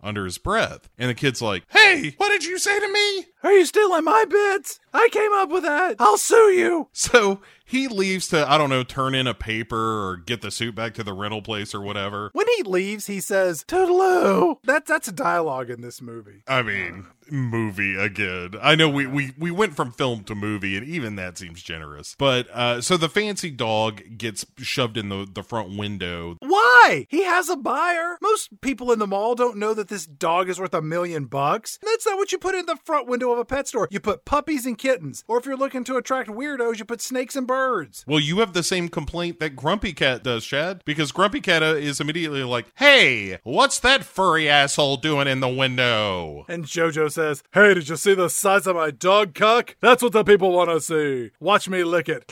[0.03, 0.89] under his breath.
[0.99, 3.27] And the kid's like, Hey, what did you say to me?
[3.43, 4.81] Are you stealing my bits?
[4.93, 5.97] I came up with that.
[5.99, 6.89] I'll sue you.
[6.93, 10.77] So he leaves to, I don't know, turn in a paper or get the suit
[10.77, 12.31] back to the rental place or whatever.
[12.33, 14.59] When he leaves, he says, Toodaloo.
[14.65, 16.45] That, that's a dialogue in this movie.
[16.47, 18.53] I mean, movie again.
[18.63, 22.15] I know we, we, we went from film to movie, and even that seems generous.
[22.17, 26.37] But uh, so the fancy dog gets shoved in the, the front window.
[26.39, 27.07] Why?
[27.09, 28.17] He has a buyer.
[28.23, 31.81] Most people in the mall don't know that this dog is worth a million bucks.
[31.83, 33.89] That's not what you put in the front window of a pet store.
[33.91, 35.25] You put puppies and kittens.
[35.27, 37.56] Or if you're looking to attract weirdos, you put snakes and birds.
[38.07, 41.75] Well, you have the same complaint that Grumpy Cat does, Chad, because Grumpy Cat uh,
[41.75, 47.43] is immediately like, "Hey, what's that furry asshole doing in the window?" And Jojo says,
[47.53, 49.77] Hey, did you see the size of my dog cock?
[49.81, 51.31] That's what the people want to see.
[51.41, 52.31] Watch me lick it.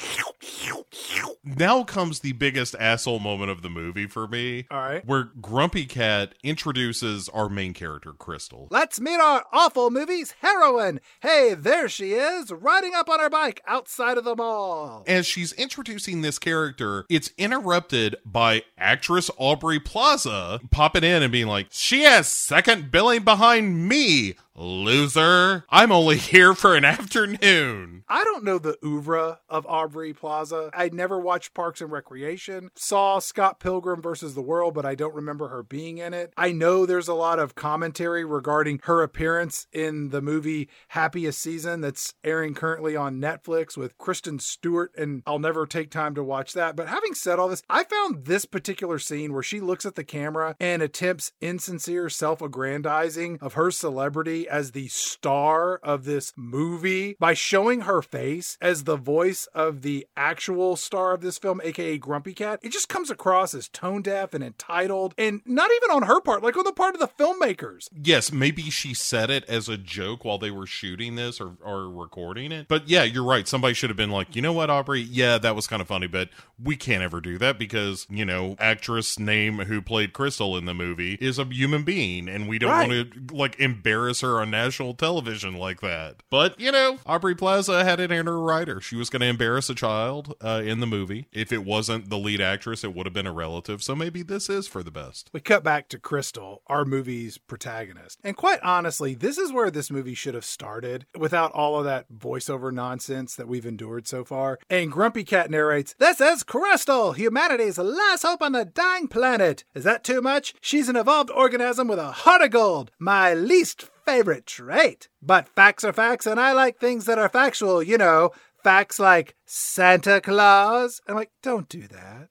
[1.45, 4.67] Now comes the biggest asshole moment of the movie for me.
[4.71, 5.07] All right.
[5.07, 8.69] Where Grumpy Cat introduces our main character, Crystal.
[8.71, 11.01] Let's meet our awful movie's heroine.
[11.21, 15.05] Hey, there she is, riding up on her bike outside of the mall.
[15.15, 21.47] As she's introducing this character, it's interrupted by actress Aubrey Plaza popping in and being
[21.47, 25.65] like, She has second billing behind me, loser.
[25.69, 28.05] I'm only here for an afternoon.
[28.09, 30.71] I don't know the oeuvre of Aubrey Plaza.
[30.75, 32.71] I never watched Parks and Recreation.
[32.77, 36.33] Saw Scott Pilgrim versus the World, but I don't remember her being in it.
[36.37, 41.81] I know there's a lot of commentary regarding her appearance in the movie Happiest Season
[41.81, 46.53] that's airing currently on Netflix with Kristen Stewart, and I'll never take time to watch
[46.53, 46.77] that.
[46.77, 50.05] But having said all this, I found this particular scene where she looks at the
[50.05, 57.17] camera and attempts insincere self aggrandizing of her celebrity as the star of this movie
[57.19, 61.99] by showing her face as the voice of the actual star of this film, aka
[61.99, 62.61] Grumpy Cat.
[62.63, 66.43] It just comes across as tone deaf and entitled, and not even on her part,
[66.43, 67.89] like on the part of the filmmakers.
[67.93, 71.89] Yes, maybe she said it as a joke while they were shooting this or, or
[71.91, 72.69] recording it.
[72.69, 73.47] But yeah, you're right.
[73.47, 75.01] Somebody should have been like, you know what, Aubrey?
[75.03, 76.29] Yeah, that was kind of funny, but
[76.63, 80.75] we can't ever do that because, you know, actress name who played Crystal in the
[80.75, 82.89] movie is a human being and we don't Right.
[82.89, 86.23] want to like embarrass her on national television like that.
[86.31, 88.81] But, you know, Aubrey Plaza had it in her writer.
[88.81, 91.29] She was going to embarrass a child uh, in the movie.
[91.33, 93.83] If it wasn't the lead actress, it would have been a relative.
[93.83, 95.31] So maybe this is for the best.
[95.33, 98.19] We cut back to Crystal, our movie's protagonist.
[98.25, 102.13] And quite honestly, this is where this movie should have started without all of that
[102.13, 104.59] voiceover nonsense that we've endured so far.
[104.69, 109.65] And Grumpy Cat narrates, This is Crystal, humanity's last hope on the dying planet.
[109.75, 110.55] Is that too much?
[110.61, 115.09] She's an evolved organism with a heart of gold, my least favorite trait.
[115.23, 118.31] But facts are facts, and I like things that are factual, you know.
[118.63, 121.01] facts like Santa Claus.
[121.07, 122.29] I'm like, don't do that.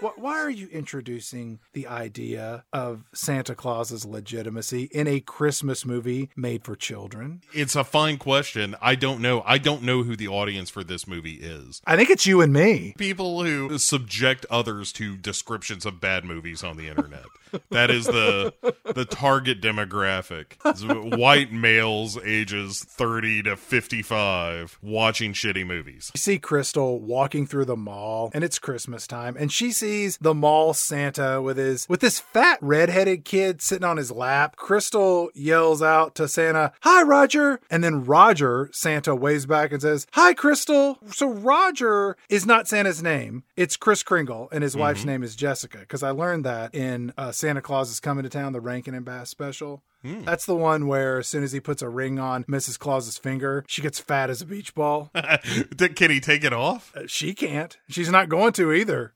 [0.00, 6.30] Wh- Why are you introducing the idea of Santa Claus's legitimacy in a Christmas movie
[6.36, 7.40] made for children?
[7.52, 8.76] It's a fine question.
[8.80, 9.42] I don't know.
[9.44, 11.82] I don't know who the audience for this movie is.
[11.86, 12.94] I think it's you and me.
[12.96, 17.24] People who subject others to descriptions of bad movies on the internet.
[17.70, 18.52] That is the
[18.94, 20.56] the target demographic.
[20.66, 20.82] It's
[21.16, 26.10] white males ages 30 to 55 watching shitty movies.
[26.14, 29.87] You see Crystal walking through the mall and it's Christmas time and she sees
[30.20, 34.56] the mall Santa with his with this fat redheaded kid sitting on his lap.
[34.56, 40.06] Crystal yells out to Santa, "Hi Roger." And then Roger, Santa waves back and says,
[40.12, 43.44] "Hi Crystal." So Roger is not Santa's name.
[43.56, 47.32] It's Kris Kringle and his wife's name is Jessica because I learned that in uh,
[47.32, 49.82] Santa Claus is coming to town the Rankin and Bass special.
[50.04, 52.78] That's the one where as soon as he puts a ring on Mrs.
[52.78, 55.10] Claus's finger, she gets fat as a beach ball.
[55.96, 56.92] Can he take it off?
[56.96, 57.76] Uh, She can't.
[57.88, 59.12] She's not going to either.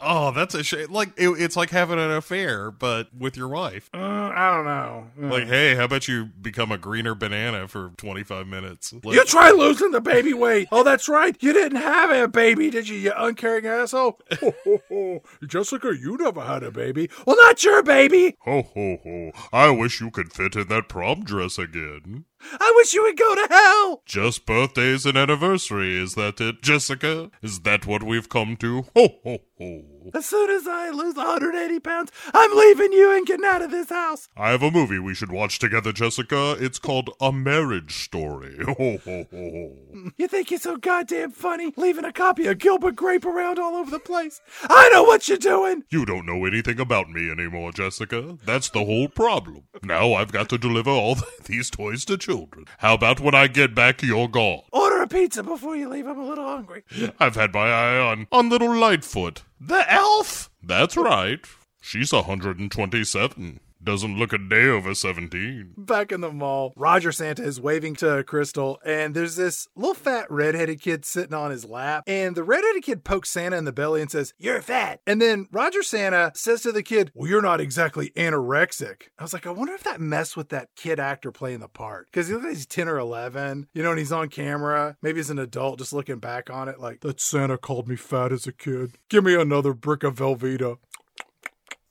[0.00, 0.92] Oh, that's a shame.
[0.92, 3.88] Like it, it's like having an affair, but with your wife.
[3.94, 5.06] Uh, I don't know.
[5.22, 8.92] Uh, Like, hey, how about you become a greener banana for 25 minutes?
[9.04, 10.68] Like, you try losing the baby weight.
[10.70, 11.36] Oh, that's right.
[11.40, 14.20] You didn't have a baby, did you, you uncaring asshole?
[14.40, 15.22] Ho, ho, ho.
[15.46, 17.08] Jessica, you never had a baby.
[17.26, 18.36] Well, not your baby.
[18.40, 19.32] ho ho ho!
[19.52, 22.24] I wish you could fit in that prom dress again.
[22.40, 24.02] I wish you would go to hell.
[24.06, 27.30] Just birthdays and anniversaries, is that it, Jessica?
[27.42, 28.84] Is that what we've come to?
[28.94, 29.95] Ho ho ho!
[30.14, 33.90] As soon as I lose 180 pounds, I'm leaving you and getting out of this
[33.90, 34.28] house.
[34.36, 36.56] I have a movie we should watch together, Jessica.
[36.58, 38.56] It's called A Marriage Story.
[38.66, 39.72] Ho ho ho ho!
[40.16, 43.90] You think you're so goddamn funny, leaving a copy of Gilbert Grape around all over
[43.90, 44.40] the place?
[44.68, 45.84] I know what you're doing.
[45.90, 48.38] You don't know anything about me anymore, Jessica.
[48.44, 49.64] That's the whole problem.
[49.82, 52.66] Now I've got to deliver all these toys to children.
[52.78, 54.62] How about when I get back, you're gone?
[54.72, 56.06] Order a pizza before you leave.
[56.06, 56.84] I'm a little hungry.
[57.18, 60.50] I've had my eye on on little Lightfoot, the elf.
[60.62, 61.40] That's right.
[61.80, 63.60] She's 127.
[63.86, 65.74] Doesn't look a day over 17.
[65.78, 70.28] Back in the mall, Roger Santa is waving to Crystal, and there's this little fat
[70.28, 72.02] redheaded kid sitting on his lap.
[72.08, 74.98] And the redheaded kid pokes Santa in the belly and says, You're fat.
[75.06, 79.02] And then Roger Santa says to the kid, Well, you're not exactly anorexic.
[79.20, 82.08] I was like, I wonder if that messed with that kid actor playing the part.
[82.10, 84.96] Because he looks like he's 10 or 11, you know, and he's on camera.
[85.00, 88.32] Maybe he's an adult, just looking back on it, like, That Santa called me fat
[88.32, 88.98] as a kid.
[89.08, 90.78] Give me another brick of Velveeta.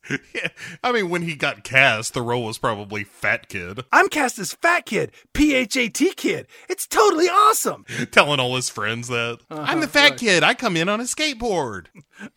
[0.33, 0.49] Yeah,
[0.83, 4.53] I mean, when he got cast, the role was probably Fat Kid, I'm cast as
[4.53, 6.47] Fat Kid, P H A T Kid.
[6.69, 7.85] It's totally awesome.
[8.11, 9.63] telling all his friends that uh-huh.
[9.65, 10.43] I'm the fat kid.
[10.43, 11.85] I come in on a skateboard.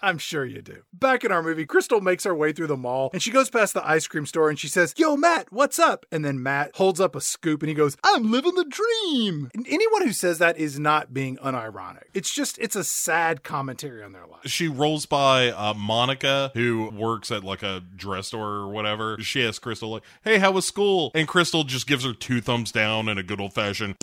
[0.01, 0.83] I'm sure you do.
[0.93, 3.75] Back in our movie, Crystal makes her way through the mall and she goes past
[3.75, 6.07] the ice cream store and she says, Yo, Matt, what's up?
[6.11, 9.51] And then Matt holds up a scoop and he goes, I'm living the dream.
[9.55, 12.05] And anyone who says that is not being unironic.
[12.15, 14.41] It's just, it's a sad commentary on their life.
[14.45, 19.19] She rolls by uh, Monica, who works at like a dress store or whatever.
[19.21, 22.73] She asks Crystal, like, "Hey, how was school?" And Crystal just gives her two thumbs
[22.73, 23.97] down and a good old fashioned,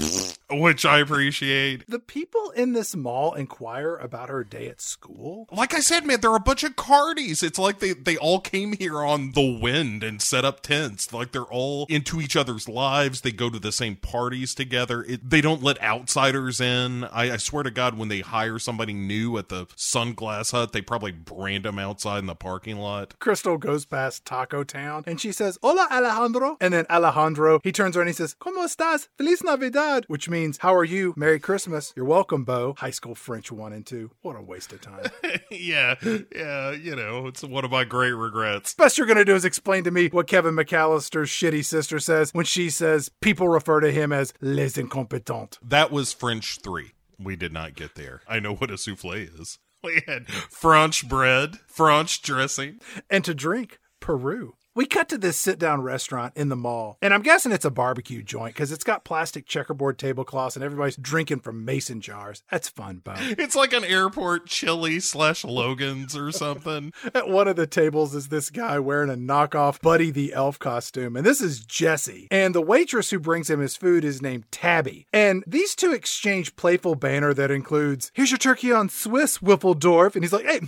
[0.52, 1.88] which I appreciate.
[1.88, 5.48] The people in this mall inquire about her day at school.
[5.52, 7.41] Like I said, man, they're a bunch of cardies.
[7.43, 11.12] It's like they, they all came here on the wind and set up tents.
[11.12, 13.22] Like they're all into each other's lives.
[13.22, 15.04] They go to the same parties together.
[15.04, 17.06] It, they don't let outsiders in.
[17.06, 20.82] I, I swear to God, when they hire somebody new at the Sunglass Hut, they
[20.82, 23.18] probably brand them outside in the parking lot.
[23.20, 26.58] Crystal goes past Taco Town and she says, Hola, Alejandro.
[26.62, 29.08] And then Alejandro, he turns around and he says, ¿Cómo estás?
[29.18, 30.06] Feliz Navidad.
[30.08, 31.14] Which means, How are you?
[31.16, 31.94] Merry Christmas.
[31.96, 32.76] You're welcome, Bo.
[32.78, 34.12] High school French 1 and 2.
[34.22, 35.06] What a waste of time.
[35.50, 35.96] yeah,
[36.36, 38.74] yeah, you know, it's one of my great regrets.
[38.74, 42.32] Best you're going to do is explain to me what Kevin McAllister's shitty sister says
[42.34, 45.58] when she says people refer to him as les incompetents.
[45.64, 46.92] That was French 3.
[47.18, 48.22] We did not get there.
[48.28, 49.58] I know what a souffle is.
[49.86, 52.82] We had French bread, French dressing.
[53.10, 54.56] And to drink, Peru.
[54.76, 57.71] We cut to this sit down restaurant in the mall, and I'm guessing it's a
[57.71, 62.43] barbecue joint because it's got plastic checkerboard tablecloths and everybody's drinking from mason jars.
[62.51, 63.13] That's fun, Bo.
[63.45, 66.91] It's like an airport chili slash Logan's or something.
[67.15, 71.15] At one of the tables is this guy wearing a knockoff Buddy the Elf costume,
[71.15, 72.28] and this is Jesse.
[72.30, 75.07] And the waitress who brings him his food is named Tabby.
[75.13, 80.15] And these two exchange playful banner that includes, Here's your turkey on Swiss, Whiffledorf.
[80.15, 80.59] And he's like, Hey,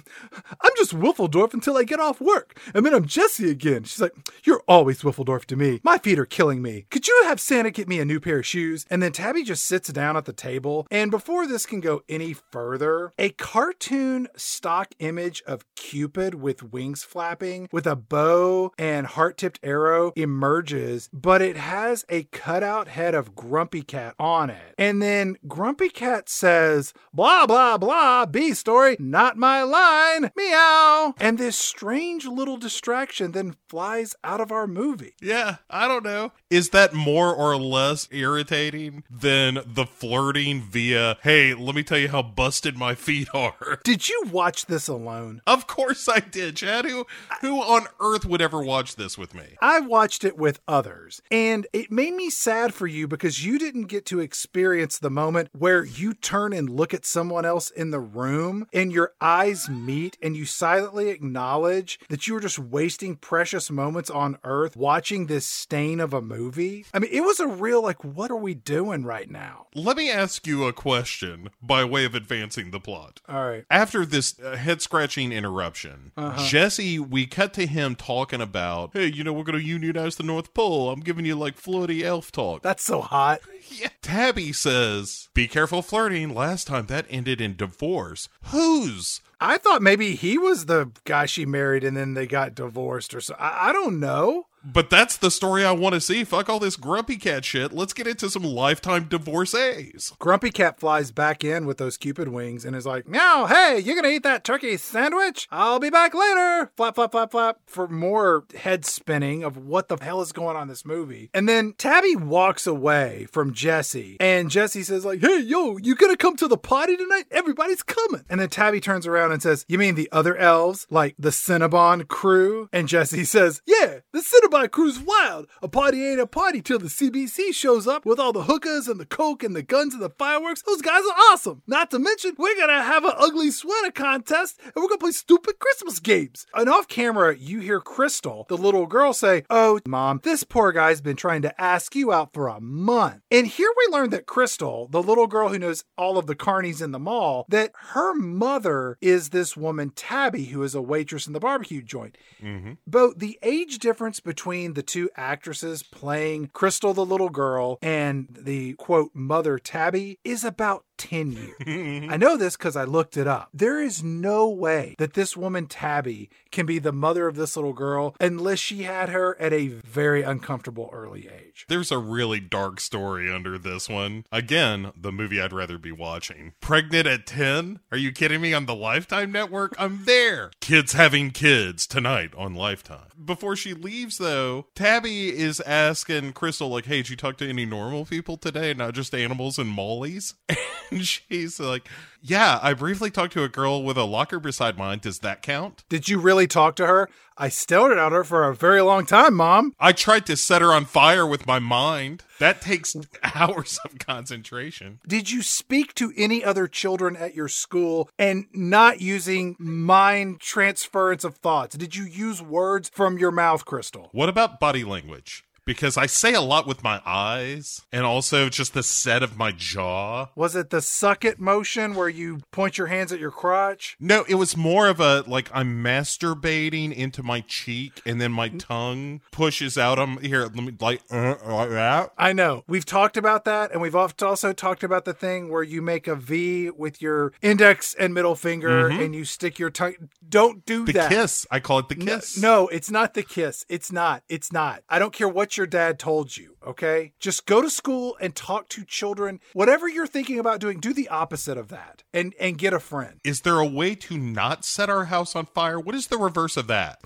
[0.61, 2.57] I'm just Whiffledorf until I get off work.
[2.73, 3.83] And then I'm Jesse again.
[3.83, 5.79] She's She's like, You're always Wiffledorf to me.
[5.83, 6.85] My feet are killing me.
[6.91, 8.85] Could you have Santa get me a new pair of shoes?
[8.91, 10.85] And then Tabby just sits down at the table.
[10.91, 17.03] And before this can go any further, a cartoon stock image of Cupid with wings
[17.03, 23.15] flapping, with a bow and heart tipped arrow emerges, but it has a cutout head
[23.15, 24.75] of Grumpy Cat on it.
[24.77, 31.15] And then Grumpy Cat says, Blah, blah, blah, B story, not my line, meow.
[31.19, 33.86] And this strange little distraction then flies
[34.23, 35.13] out of our movie.
[35.21, 36.31] Yeah, I don't know.
[36.49, 42.09] Is that more or less irritating than the flirting via, hey, let me tell you
[42.09, 43.79] how busted my feet are?
[43.83, 45.41] Did you watch this alone?
[45.47, 46.85] Of course I did, Chad.
[46.85, 47.05] Who,
[47.41, 49.55] who on earth would ever watch this with me?
[49.61, 53.83] I watched it with others, and it made me sad for you because you didn't
[53.83, 57.99] get to experience the moment where you turn and look at someone else in the
[57.99, 63.69] room and your eyes meet and you silently acknowledge that you were just wasting precious
[63.77, 66.85] moments on earth watching this stain of a movie.
[66.93, 69.67] I mean, it was a real, like, what are we doing right now?
[69.73, 73.21] Let me ask you a question by way of advancing the plot.
[73.29, 73.63] All right.
[73.71, 79.23] After this uh, head scratching interruption, Jesse, we cut to him talking about, hey, you
[79.23, 80.89] know, we're going to unionize the North Pole.
[80.89, 82.63] I'm giving you like floaty elf talk.
[82.63, 83.39] That's so hot.
[83.69, 83.89] Yeah.
[84.01, 86.33] Tabby says, Be careful flirting.
[86.33, 88.27] Last time that ended in divorce.
[88.45, 89.21] Whose?
[89.39, 93.21] I thought maybe he was the guy she married and then they got divorced or
[93.21, 93.35] so.
[93.37, 94.46] I, I don't know.
[94.63, 96.23] But that's the story I want to see.
[96.23, 97.71] Fuck all this grumpy cat shit.
[97.71, 100.13] Let's get into some lifetime divorcees.
[100.19, 103.95] Grumpy Cat flies back in with those Cupid wings and is like, Meow, hey, you
[103.95, 105.47] gonna eat that turkey sandwich?
[105.51, 106.71] I'll be back later.
[106.75, 107.59] Flap, flap, flap, flap.
[107.65, 111.29] For more head spinning of what the hell is going on in this movie.
[111.33, 116.17] And then Tabby walks away from Jesse and Jesse says, like, hey, yo, you gonna
[116.17, 117.25] come to the party tonight?
[117.31, 118.25] Everybody's coming.
[118.29, 122.07] And then Tabby turns around and says, You mean the other elves, like the Cinnabon
[122.07, 122.69] crew?
[122.73, 125.47] And Jesse says, Yeah, the Cinnabon crew's wild.
[125.61, 128.99] A party ain't a party till the CBC shows up with all the hookers and
[128.99, 130.61] the coke and the guns and the fireworks.
[130.61, 131.61] Those guys are awesome.
[131.67, 135.59] Not to mention, we're gonna have an ugly sweater contest and we're gonna play stupid
[135.59, 136.45] Christmas games.
[136.53, 141.01] And off camera, you hear Crystal, the little girl, say, Oh, mom, this poor guy's
[141.01, 143.21] been trying to ask you out for a month.
[143.29, 146.81] And here we learn that Crystal, the little girl who knows all of the carnies
[146.81, 151.33] in the mall, that her mother is this woman, Tabby, who is a waitress in
[151.33, 152.17] the barbecue joint.
[152.41, 152.73] Mm-hmm.
[152.85, 154.36] Bo, the age difference between
[154.73, 160.85] the two actresses playing Crystal, the little girl, and the quote, mother Tabby is about
[160.97, 162.09] 10 years.
[162.11, 163.49] I know this because I looked it up.
[163.53, 167.73] There is no way that this woman, Tabby, can be the mother of this little
[167.73, 171.65] girl unless she had her at a very uncomfortable early age.
[171.67, 174.25] There's a really dark story under this one.
[174.31, 176.53] Again, the movie I'd rather be watching.
[176.61, 177.79] Pregnant at 10?
[177.91, 178.53] Are you kidding me?
[178.53, 179.75] On the Lifetime Network?
[179.77, 180.51] I'm there.
[180.61, 183.11] Kids having kids tonight on Lifetime.
[183.23, 187.65] Before she leaves, though, Tabby is asking Crystal, like, hey, did you talk to any
[187.65, 190.35] normal people today, not just animals and mollies?
[190.91, 191.87] And she's like,
[192.21, 194.99] yeah, I briefly talked to a girl with a locker beside mine.
[194.99, 195.83] Does that count?
[195.89, 197.09] Did you really talk to her?
[197.37, 199.73] I stared at her for a very long time, Mom.
[199.79, 202.23] I tried to set her on fire with my mind.
[202.39, 202.95] That takes
[203.35, 204.99] hours of concentration.
[205.07, 211.23] Did you speak to any other children at your school and not using mind transference
[211.23, 211.75] of thoughts?
[211.77, 214.09] Did you use words from your mouth, Crystal?
[214.13, 215.43] What about body language?
[215.67, 219.51] Because I say a lot with my eyes and also just the set of my
[219.51, 220.29] jaw.
[220.33, 223.97] Was it the suck it motion where you point your hands at your crotch?
[223.99, 228.47] No, it was more of a like I'm masturbating into my cheek and then my
[228.49, 229.99] tongue pushes out.
[229.99, 232.11] I'm here, let me like, uh, like that.
[232.17, 232.63] I know.
[232.67, 236.15] We've talked about that, and we've also talked about the thing where you make a
[236.15, 239.95] V with your index and middle finger and you stick your tongue.
[240.27, 241.09] Don't do The that.
[241.11, 241.45] kiss.
[241.51, 242.37] I call it the No, kiss.
[242.37, 243.65] No, it's not the kiss.
[243.67, 244.23] It's not.
[244.29, 244.81] It's not.
[244.89, 247.13] I don't care what your dad told you, okay?
[247.19, 249.39] Just go to school and talk to children.
[249.53, 253.19] Whatever you're thinking about doing, do the opposite of that and and get a friend.
[253.23, 255.79] Is there a way to not set our house on fire?
[255.79, 256.99] What is the reverse of that?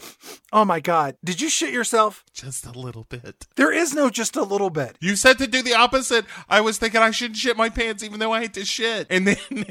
[0.51, 1.15] Oh my god.
[1.23, 2.23] Did you shit yourself?
[2.33, 3.47] Just a little bit.
[3.55, 4.97] There is no just a little bit.
[4.99, 6.25] You said to do the opposite.
[6.49, 9.07] I was thinking I shouldn't shit my pants even though I hate to shit.
[9.09, 9.37] And then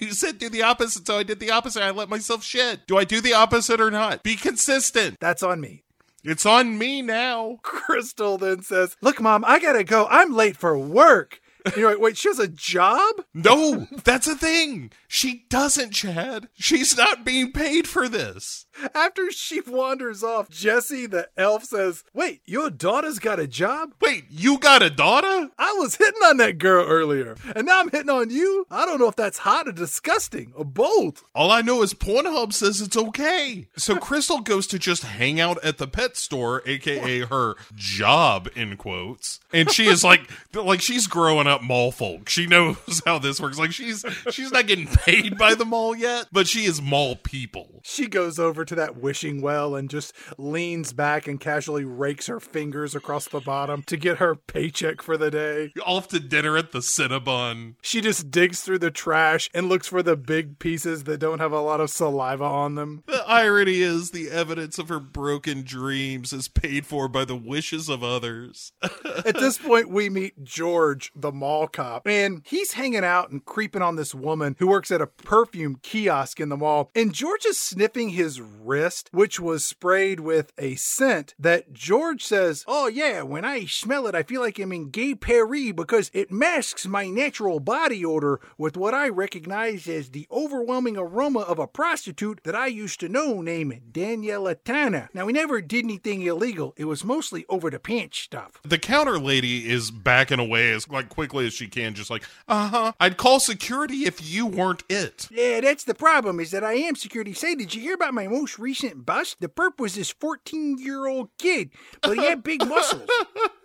[0.00, 1.82] you said do the opposite, so I did the opposite.
[1.82, 2.86] I let myself shit.
[2.86, 4.22] Do I do the opposite or not?
[4.22, 5.18] Be consistent.
[5.20, 5.84] That's on me.
[6.28, 7.58] It's on me now.
[7.62, 10.06] Crystal then says, Look, mom, I gotta go.
[10.10, 11.40] I'm late for work.
[11.76, 13.22] You're like, wait, she has a job?
[13.34, 14.90] No, that's a thing.
[15.06, 16.48] She doesn't, Chad.
[16.54, 18.66] She's not being paid for this.
[18.94, 23.94] After she wanders off, Jesse the elf says, Wait, your daughter's got a job?
[24.00, 25.50] Wait, you got a daughter?
[25.58, 28.66] I was hitting on that girl earlier, and now I'm hitting on you?
[28.70, 31.24] I don't know if that's hot or disgusting or both.
[31.34, 33.68] All I know is Pornhub says it's okay.
[33.76, 38.76] So Crystal goes to just hang out at the pet store, aka her job in
[38.76, 39.40] quotes.
[39.52, 42.28] And she is like like she's growing up mall folk.
[42.28, 43.58] She knows how this works.
[43.58, 47.80] Like she's she's not getting paid by the mall yet, but she is mall people.
[47.84, 52.40] She goes over to that wishing well and just leans back and casually rakes her
[52.40, 55.72] fingers across the bottom to get her paycheck for the day.
[55.86, 57.74] Off to dinner at the Cinnabon.
[57.82, 61.52] She just digs through the trash and looks for the big pieces that don't have
[61.52, 63.02] a lot of saliva on them.
[63.06, 67.88] The irony is the evidence of her broken dreams is paid for by the wishes
[67.88, 68.72] of others.
[68.82, 73.82] At this point, we meet George, the mall cop, and he's hanging out and creeping
[73.82, 76.90] on this woman who works at a perfume kiosk in the mall.
[76.94, 82.64] And George is sniffing his wrist, which was sprayed with a scent that George says,
[82.68, 86.30] Oh, yeah, when I smell it, I feel like I'm in Gay Paris because it
[86.30, 91.66] masks my natural body odor with what I recognize as the overwhelming aroma of a
[91.66, 95.08] prostitute that I used to know named Daniela Tana.
[95.14, 98.60] Now, we never did anything illegal, it was mostly over the pants stuff.
[98.62, 102.68] The counter lady is backing away as like quickly as she can, just like, uh
[102.68, 102.92] huh.
[102.98, 105.28] I'd call security if you weren't it.
[105.30, 107.34] Yeah, that's the problem, is that I am security.
[107.34, 109.40] Say, did you hear about my most recent bust?
[109.40, 111.70] The perp was this 14 year old kid,
[112.02, 113.08] but he had big muscles.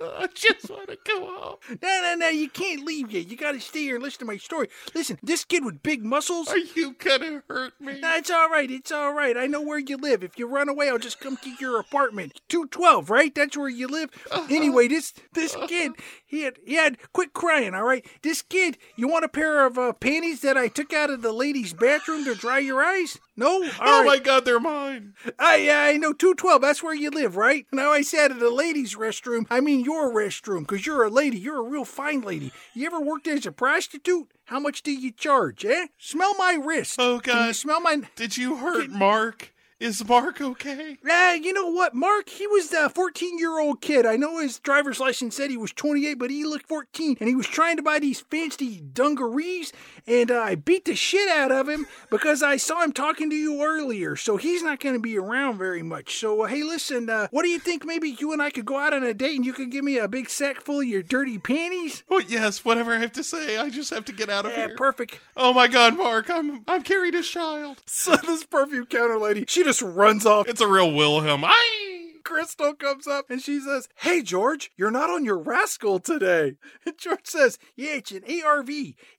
[0.02, 1.56] I just want to go home.
[1.82, 3.28] No, no, no, you can't leave yet.
[3.28, 4.68] You gotta stay here and listen to my story.
[4.94, 6.50] Listen, this kid with big muscles.
[6.50, 8.00] Are you gonna hurt me?
[8.00, 8.70] Nah, it's all right.
[8.70, 9.38] It's all right.
[9.38, 10.24] I know where you live.
[10.24, 12.42] If you run away, I'll just come to your apartment.
[12.50, 13.34] Two twelve, right?
[13.34, 14.10] That's where you live.
[14.50, 15.94] Anyway, this this kid,
[16.26, 17.74] he had he had quit crying.
[17.74, 18.78] All right, this kid.
[18.96, 22.26] You want a pair of uh, panties that I took out of the ladies' bathroom
[22.26, 23.20] to dry your eyes?
[23.36, 23.64] No.
[23.64, 24.06] All oh right.
[24.06, 25.14] my god, they're mine.
[25.40, 26.62] I I know two twelve.
[26.62, 27.66] That's where you live, right?
[27.72, 29.46] Now I sat at a ladies' restroom.
[29.50, 31.40] I mean your restroom, because you're a lady.
[31.40, 32.52] You're a real fine lady.
[32.74, 34.32] You ever worked as a prostitute?
[34.46, 35.66] How much do you charge?
[35.66, 35.88] Eh?
[35.98, 36.96] Smell my wrist.
[37.00, 37.56] Oh god.
[37.56, 38.02] smell my?
[38.16, 39.54] Did you hurt Mark?
[39.84, 40.98] Is Mark okay?
[41.10, 42.30] Ah, you know what, Mark?
[42.30, 44.06] He was a 14 year old kid.
[44.06, 47.36] I know his driver's license said he was 28, but he looked 14, and he
[47.36, 49.74] was trying to buy these fancy dungarees,
[50.08, 53.36] and uh, I beat the shit out of him because I saw him talking to
[53.36, 54.16] you earlier.
[54.16, 56.16] So he's not going to be around very much.
[56.18, 57.84] So uh, hey, listen, uh, what do you think?
[57.86, 59.98] Maybe you and I could go out on a date, and you could give me
[59.98, 62.04] a big sack full of your dirty panties.
[62.10, 63.58] Oh yes, whatever I have to say.
[63.58, 64.76] I just have to get out of Yeah, here.
[64.78, 65.20] perfect.
[65.36, 67.82] oh my god, Mark, I'm I'm carried a child.
[67.86, 70.48] So this perfume counter lady, she just runs off.
[70.48, 71.44] It's a real Wilhelm.
[71.46, 71.84] I
[72.24, 76.56] Crystal comes up and she says, Hey, George, you're not on your rascal today.
[76.86, 78.70] And George says, Yeah, it's an ARV.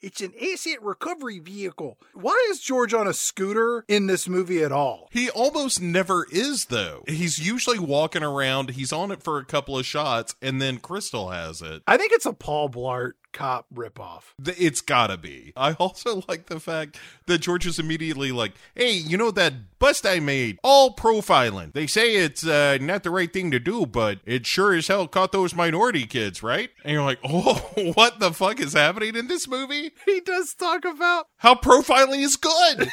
[0.00, 1.98] It's an asset recovery vehicle.
[2.12, 5.08] Why is George on a scooter in this movie at all?
[5.12, 7.04] He almost never is though.
[7.06, 8.70] He's usually walking around.
[8.70, 11.82] He's on it for a couple of shots, and then Crystal has it.
[11.86, 14.22] I think it's a Paul Blart cop ripoff.
[14.42, 15.52] Th- It's gotta be.
[15.54, 20.06] I also like the fact that George is immediately like, "Hey, you know that bust
[20.06, 20.58] I made?
[20.62, 21.74] All profiling.
[21.74, 25.06] They say it's uh, not the right thing to do, but it sure as hell
[25.06, 29.26] caught those minority kids, right?" And you're like, "Oh, what the fuck is happening in
[29.28, 29.90] this movie?
[30.06, 32.88] He does talk about How profiling is good."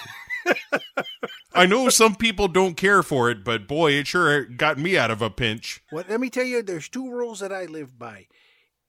[1.53, 5.11] I know some people don't care for it, but boy, it sure got me out
[5.11, 5.83] of a pinch.
[5.91, 8.27] What let me tell you, there's two rules that I live by.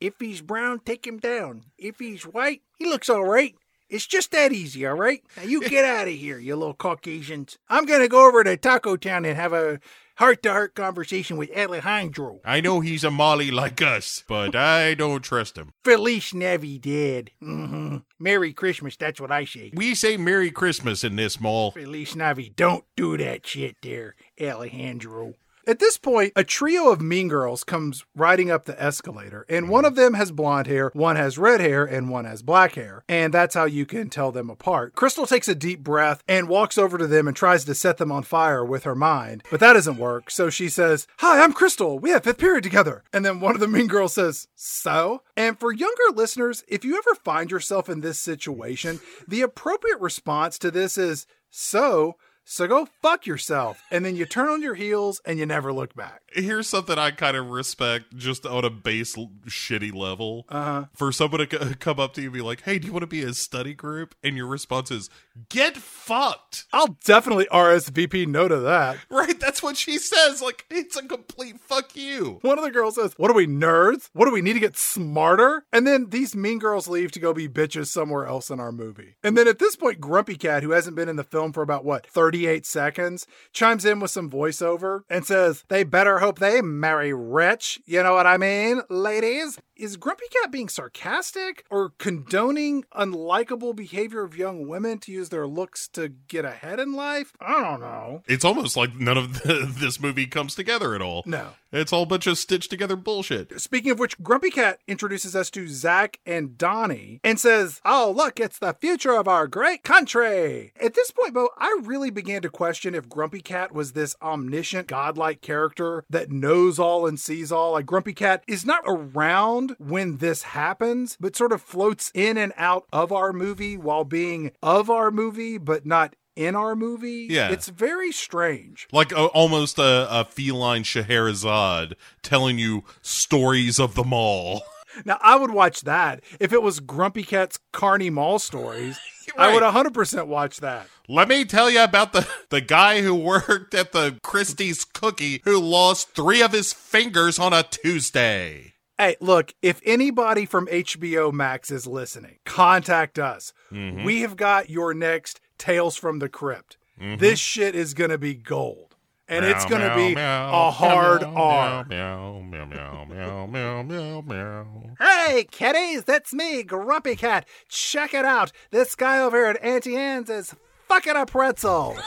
[0.03, 1.66] If he's brown, take him down.
[1.78, 3.55] If he's white, he looks all right.
[3.88, 5.22] It's just that easy, all right?
[5.36, 7.57] Now you get out of here, you little Caucasians.
[7.68, 9.78] I'm gonna go over to Taco Town and have a
[10.16, 12.40] heart to heart conversation with Alejandro.
[12.44, 15.72] I know he's a Molly like us, but I don't trust him.
[15.84, 17.30] Feliz Navidad.
[17.40, 17.98] Mm-hmm.
[18.18, 19.70] Merry Christmas, that's what I say.
[19.74, 21.70] We say Merry Christmas in this mall.
[21.70, 25.34] Feliz Navi, don't do that shit there, Alejandro.
[25.65, 29.85] At this point, a trio of mean girls comes riding up the escalator, and one
[29.85, 33.05] of them has blonde hair, one has red hair, and one has black hair.
[33.09, 34.97] And that's how you can tell them apart.
[34.97, 38.11] Crystal takes a deep breath and walks over to them and tries to set them
[38.11, 40.31] on fire with her mind, but that doesn't work.
[40.31, 41.99] So she says, Hi, I'm Crystal.
[41.99, 43.05] We have fifth period together.
[43.13, 45.23] And then one of the mean girls says, So?
[45.37, 50.59] And for younger listeners, if you ever find yourself in this situation, the appropriate response
[50.59, 52.17] to this is, So?
[52.53, 53.82] So go fuck yourself.
[53.90, 56.20] And then you turn on your heels and you never look back.
[56.34, 60.44] Here's something I kind of respect just on a base l- shitty level.
[60.50, 60.84] Uh-huh.
[60.94, 63.05] For someone to c- come up to you and be like, hey, do you want
[63.05, 64.14] to be a study group?
[64.22, 65.09] And your response is,
[65.48, 66.66] get fucked.
[66.74, 68.98] I'll definitely RSVP no to that.
[69.09, 69.38] Right?
[69.40, 70.42] That's what she says.
[70.42, 72.38] Like, it's a complete fuck you.
[72.42, 74.11] One of the girls says, What are we, nerds?
[74.12, 75.64] What do we need to get smarter?
[75.72, 79.16] And then these mean girls leave to go be bitches somewhere else in our movie.
[79.22, 81.84] And then at this point, Grumpy Cat, who hasn't been in the film for about,
[81.84, 82.07] what,
[82.43, 87.80] 38 seconds, chimes in with some voiceover and says, They better hope they marry rich.
[87.86, 89.59] You know what I mean, ladies?
[89.83, 95.45] Is Grumpy Cat being sarcastic or condoning unlikable behavior of young women to use their
[95.45, 97.33] looks to get ahead in life?
[97.41, 98.22] I don't know.
[98.28, 101.24] It's almost like none of the, this movie comes together at all.
[101.26, 101.49] No.
[101.72, 103.59] It's all a bunch of stitched together bullshit.
[103.61, 108.39] Speaking of which, Grumpy Cat introduces us to Zach and Donnie and says, Oh, look,
[108.39, 110.72] it's the future of our great country.
[110.80, 114.87] At this point, Bo, I really began to question if Grumpy Cat was this omniscient,
[114.87, 117.72] godlike character that knows all and sees all.
[117.72, 122.53] Like, Grumpy Cat is not around when this happens, but sort of floats in and
[122.57, 127.27] out of our movie while being of our movie, but not in our movie.
[127.31, 127.51] Yeah.
[127.51, 128.89] It's very strange.
[128.93, 134.62] Like a, almost a, a feline Scheherazade telling you stories of the mall.
[135.07, 136.23] Now, I would watch that.
[136.39, 139.01] If it was Grumpy Cat's Carney Mall stories,
[139.39, 140.87] I would 100% watch that.
[141.09, 145.59] Let me tell you about the, the guy who worked at the Christie's Cookie who
[145.59, 148.72] lost three of his fingers on a Tuesday.
[149.03, 153.53] Hey, look, if anybody from HBO Max is listening, contact us.
[153.72, 154.04] Mm-hmm.
[154.04, 156.76] We have got your next Tales from the Crypt.
[157.00, 157.16] Mm-hmm.
[157.16, 158.95] This shit is going to be gold.
[159.26, 161.84] And it's going to be a hard R.
[161.84, 164.95] Meow, meow, meow, meow, meow, meow, meow.
[165.00, 167.49] Hey, kiddies, that's me, Grumpy Cat.
[167.68, 168.53] Check it out.
[168.70, 170.54] This guy over here at Auntie Anne's is
[170.87, 171.99] fucking a pretzel.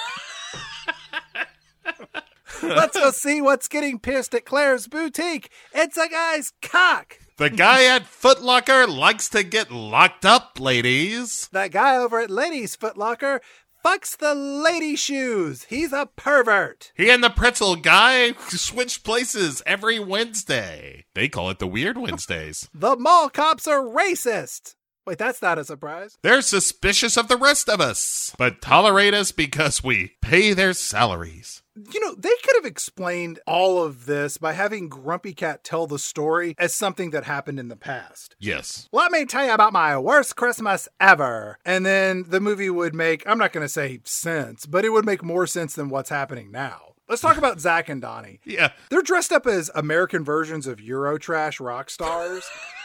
[2.64, 5.49] Let's go see what's getting pissed at Claire's boutique.
[5.73, 7.18] It's a guy's cock.
[7.38, 11.49] The guy at Footlocker likes to get locked up, ladies.
[11.52, 13.41] That guy over at Ladies Footlocker
[13.86, 15.65] fucks the lady shoes.
[15.65, 16.91] He's a pervert.
[16.95, 21.06] He and the pretzel guy switch places every Wednesday.
[21.14, 22.69] They call it the Weird Wednesdays.
[22.73, 24.76] The mall cops are racist.
[25.06, 26.18] Wait, that's not a surprise.
[26.23, 31.61] They're suspicious of the rest of us, but tolerate us because we pay their salaries.
[31.76, 35.99] You know, they could have explained all of this by having Grumpy Cat tell the
[35.99, 38.35] story as something that happened in the past.
[38.39, 38.88] Yes.
[38.91, 41.60] Well let me tell you about my worst Christmas ever.
[41.65, 45.06] And then the movie would make, I'm not going to say sense, but it would
[45.06, 46.93] make more sense than what's happening now.
[47.07, 48.39] Let's talk about Zach and Donnie.
[48.45, 48.72] Yeah.
[48.89, 52.43] They're dressed up as American versions of Eurotrash rock stars.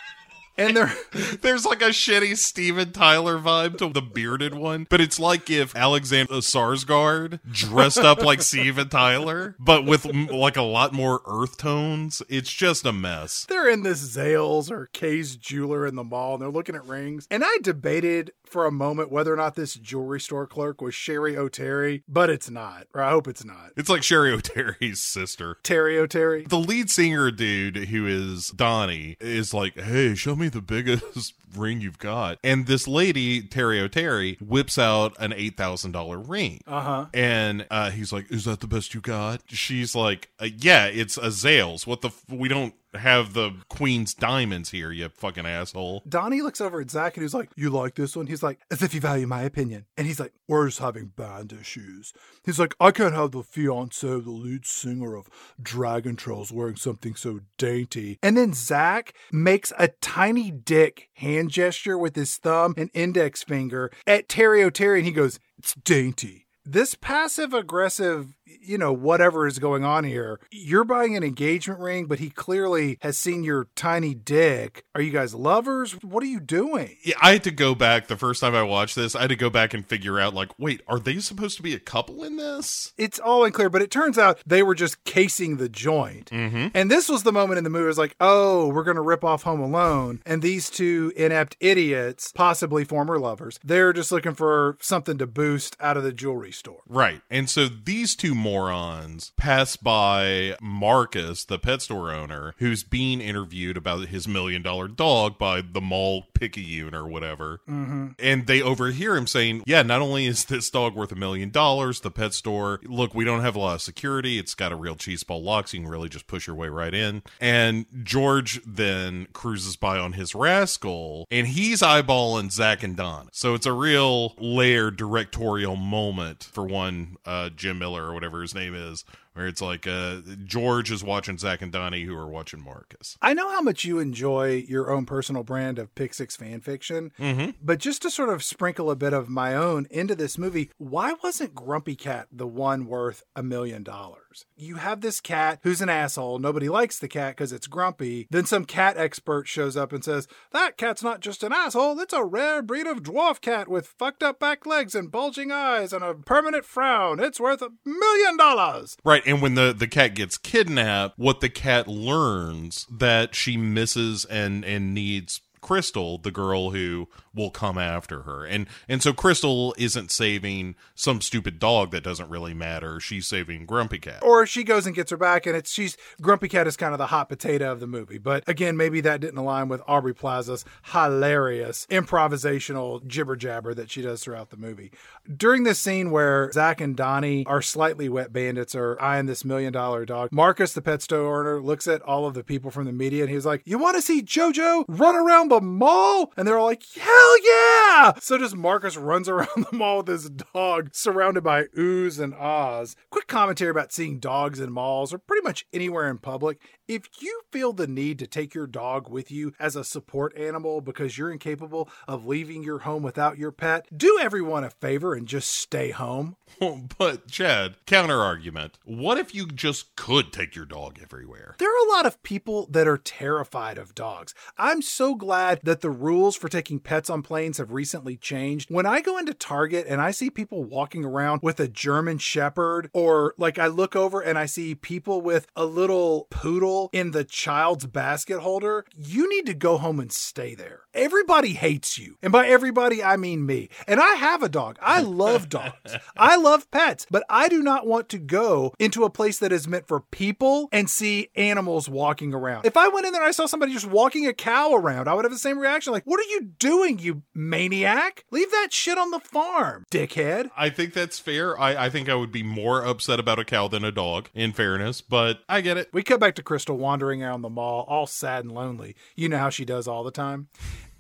[0.57, 0.93] and they're
[1.43, 5.75] There's like a shitty Steven Tyler vibe to the bearded one, but it's like if
[5.75, 12.23] Alexander Sarsgaard dressed up like Steven Tyler, but with like a lot more earth tones.
[12.29, 13.47] It's just a mess.
[13.49, 17.27] they're in this Zales or Kay's jeweler in the mall and they're looking at rings.
[17.31, 21.35] And I debated for a moment whether or not this jewelry store clerk was Cheri
[21.35, 22.87] Oteri, but it's not.
[22.95, 23.73] Or I hope it's not.
[23.77, 25.57] It's like Cheri Oteri's sister.
[25.63, 26.45] Terry O'Terry.
[26.45, 31.81] The lead singer dude who is Donnie is like, "Hey, show me the biggest ring
[31.81, 36.61] you've got." And this lady, Terry O'Terry, whips out an eight thousand dollar ring.
[36.67, 37.07] Uh huh.
[37.15, 41.17] And uh, he's like, "Is that the best you got?" She's like, uh, "Yeah, it's
[41.17, 41.87] a Zales.
[41.87, 42.09] What the?
[42.09, 46.91] F- we don't have the Queen's diamonds here, you fucking asshole." Donnie looks over at
[46.91, 48.27] Zach and he's like, You like this one?
[48.27, 49.87] He's like, As if you value my opinion.
[49.97, 52.13] And he's like, We're just having band issues.
[52.45, 55.29] He's like, I can't have the fiance of the lead singer of
[55.61, 58.19] Dragon Trolls wearing something so dainty.
[58.23, 63.91] And then Zach makes a tiny dick hand gesture with his thumb and index finger
[64.07, 66.47] at Terry O'Terry and he goes, It's dainty.
[66.65, 72.07] This passive aggressive, you know, whatever is going on here, you're buying an engagement ring,
[72.07, 74.85] but he clearly has seen your tiny dick.
[74.95, 75.93] Are you guys lovers?
[76.03, 76.97] What are you doing?
[77.05, 79.15] Yeah, I had to go back the first time I watched this.
[79.15, 81.75] I had to go back and figure out, like, wait, are they supposed to be
[81.75, 82.93] a couple in this?
[82.97, 86.31] It's all unclear, but it turns out they were just casing the joint.
[86.31, 86.69] Mm-hmm.
[86.75, 87.85] And this was the moment in the movie.
[87.85, 90.21] It was like, oh, we're going to rip off Home Alone.
[90.27, 95.77] And these two inept idiots, possibly former lovers, they're just looking for something to boost
[95.81, 96.81] out of the jewelry store.
[96.89, 97.23] Right.
[97.31, 99.33] And so these two morons.
[99.37, 105.39] Pass by Marcus, the pet store owner, who's being interviewed about his million dollar dog
[105.39, 107.61] by the mall picayune or whatever.
[107.69, 108.09] Mm-hmm.
[108.19, 112.01] And they overhear him saying, Yeah, not only is this dog worth a million dollars,
[112.01, 114.39] the pet store, look, we don't have a lot of security.
[114.39, 116.69] It's got a real cheese ball lock, so you can really just push your way
[116.69, 117.23] right in.
[117.41, 123.29] And George then cruises by on his rascal, and he's eyeballing Zach and Don.
[123.33, 128.55] So it's a real layered directorial moment for one uh, Jim Miller or whatever his
[128.55, 129.05] name is,
[129.35, 133.17] where it's like uh, George is watching Zach and Donnie who are watching Marcus.
[133.23, 137.13] I know how much you enjoy your own personal brand of Pick Six fan fiction,
[137.19, 137.51] Mm-hmm.
[137.63, 141.15] but just to sort of sprinkle a bit of my own into this movie, why
[141.23, 144.30] wasn't Grumpy Cat the one worth a million dollars?
[144.57, 146.39] You have this cat who's an asshole.
[146.39, 148.27] Nobody likes the cat because it's grumpy.
[148.31, 152.13] Then some cat expert shows up and says, That cat's not just an asshole, it's
[152.13, 156.05] a rare breed of dwarf cat with fucked up back legs and bulging eyes and
[156.05, 157.21] a permanent frown.
[157.21, 158.97] It's worth a million dollars.
[159.05, 164.25] Right, and when the the cat gets kidnapped, what the cat learns that she misses
[164.25, 168.45] and and needs Crystal, the girl who will come after her.
[168.45, 173.01] And and so Crystal isn't saving some stupid dog that doesn't really matter.
[173.01, 174.21] She's saving Grumpy Cat.
[174.23, 176.99] or she goes and gets her back and it's she's grumpy cat is kind of
[176.99, 180.65] the hot potato of the movie but again maybe that didn't align with aubrey plaza's
[180.93, 184.91] hilarious improvisational jibber jabber that she does throughout the movie
[185.37, 189.73] during this scene where zach and donnie are slightly wet bandits are eyeing this million
[189.73, 192.93] dollar dog marcus the pet store owner looks at all of the people from the
[192.93, 196.33] media and he's like you want to see jojo run around the mall?
[196.37, 198.13] And they're all like hell yeah!
[198.21, 202.97] So just marcus runs around the mall with his dog surrounded by oohs and ahs.
[203.11, 206.59] Quick commentary about seeing dogs in malls or pretty much anywhere in public
[206.91, 210.81] if you feel the need to take your dog with you as a support animal
[210.81, 215.29] because you're incapable of leaving your home without your pet do everyone a favor and
[215.29, 216.37] just stay home
[216.99, 218.79] but Chad, counter argument.
[218.85, 221.57] What if you just could take your dog everywhere?
[221.59, 224.35] There are a lot of people that are terrified of dogs.
[224.59, 228.71] I'm so glad that the rules for taking pets on planes have recently changed.
[228.71, 232.91] When I go into Target and I see people walking around with a German Shepherd,
[232.93, 237.25] or like I look over and I see people with a little poodle in the
[237.25, 240.81] child's basket holder, you need to go home and stay there.
[240.95, 242.17] Everybody hates you.
[242.21, 243.69] And by everybody, I mean me.
[243.87, 244.79] And I have a dog.
[244.83, 245.97] I love dogs.
[246.17, 249.69] I love pets, but I do not want to go into a place that is
[249.69, 252.67] meant for people and see animals walking around.
[252.67, 255.15] If I went in there and I saw somebody just walking a cow around, I
[255.15, 258.25] would have the same reaction like, What are you doing, you maniac?
[258.31, 260.51] Leave that shit on the farm, dickhead.
[260.57, 261.59] I think that's fair.
[261.59, 264.53] I, I think I would be more upset about a cow than a dog, in
[264.53, 265.89] fairness, but I get it.
[265.93, 268.97] We cut back to Crystal wandering around the mall, all sad and lonely.
[269.17, 270.49] You know how she does all the time.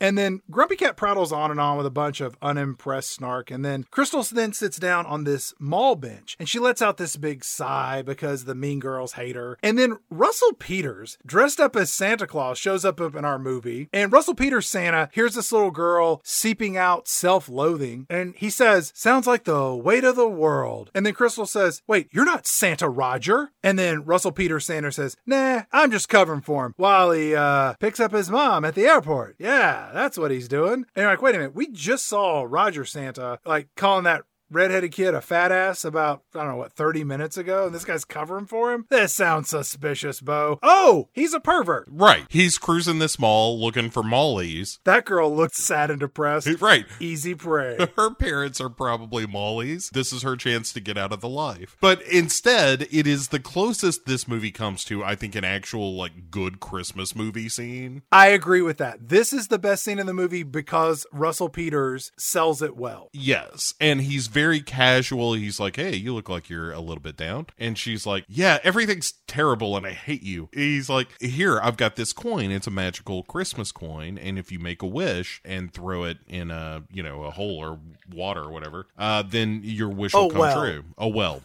[0.00, 3.50] And then Grumpy Cat prattles on and on with a bunch of unimpressed snark.
[3.50, 7.16] And then Crystal then sits down on this mall bench and she lets out this
[7.16, 9.58] big sigh because the mean girls hate her.
[9.62, 13.88] And then Russell Peters, dressed up as Santa Claus, shows up in our movie.
[13.92, 18.06] And Russell Peters Santa hears this little girl seeping out self loathing.
[18.08, 20.90] And he says, Sounds like the weight of the world.
[20.94, 23.50] And then Crystal says, Wait, you're not Santa Roger.
[23.62, 27.74] And then Russell Peters Santa says, Nah, I'm just covering for him while he uh,
[27.74, 29.36] picks up his mom at the airport.
[29.38, 30.72] Yeah, that's what he's doing.
[30.72, 34.92] And you're like, wait a minute, we just saw Roger Santa like calling that redheaded
[34.92, 37.66] kid a fat ass about, I don't know, what, 30 minutes ago?
[37.66, 38.86] And this guy's covering for him?
[38.90, 40.58] This sounds suspicious, Bo.
[40.62, 41.88] Oh, he's a pervert.
[41.90, 42.26] Right.
[42.28, 44.78] He's cruising this mall looking for mollies.
[44.84, 46.48] That girl looked sad and depressed.
[46.60, 46.84] Right.
[46.98, 47.78] Easy prey.
[47.96, 49.88] Her parents are probably mollies.
[49.90, 51.76] This is her chance to get out of the life.
[51.80, 56.30] But instead, it is the closest this movie comes to, I think, an actual, like,
[56.30, 58.02] good Christmas movie scene.
[58.12, 59.08] I agree with that.
[59.08, 63.08] This is the best scene in the movie because Russell Peters sells it well.
[63.12, 63.74] Yes.
[63.80, 65.34] And he's very casual.
[65.34, 67.46] He's like, hey, you look like you're a little bit down.
[67.58, 70.48] And she's like, yeah, everything's terrible and I hate you.
[70.52, 72.50] He's like, here, I've got this coin.
[72.50, 74.18] It's a magical Christmas coin.
[74.18, 77.58] And if you make a wish and throw it in a, you know, a hole
[77.58, 77.78] or
[78.12, 80.60] water or whatever, uh, then your wish will Oh, come well.
[80.60, 80.84] true.
[80.98, 81.42] Oh, well.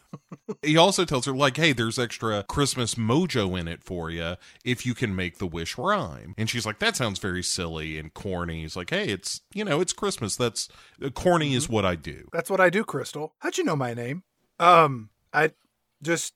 [0.64, 4.86] he also tells her, like, hey, there's extra Christmas mojo in it for you if
[4.86, 6.34] you can make the wish rhyme.
[6.38, 8.62] And she's like, that sounds very silly and corny.
[8.62, 10.36] He's like, hey, it's, you know, it's Christmas.
[10.36, 10.70] That's
[11.14, 12.28] corny is what I do.
[12.32, 13.34] That's what I do, Crystal.
[13.40, 14.24] How'd you know my name?
[14.60, 15.52] Um, I
[16.02, 16.34] just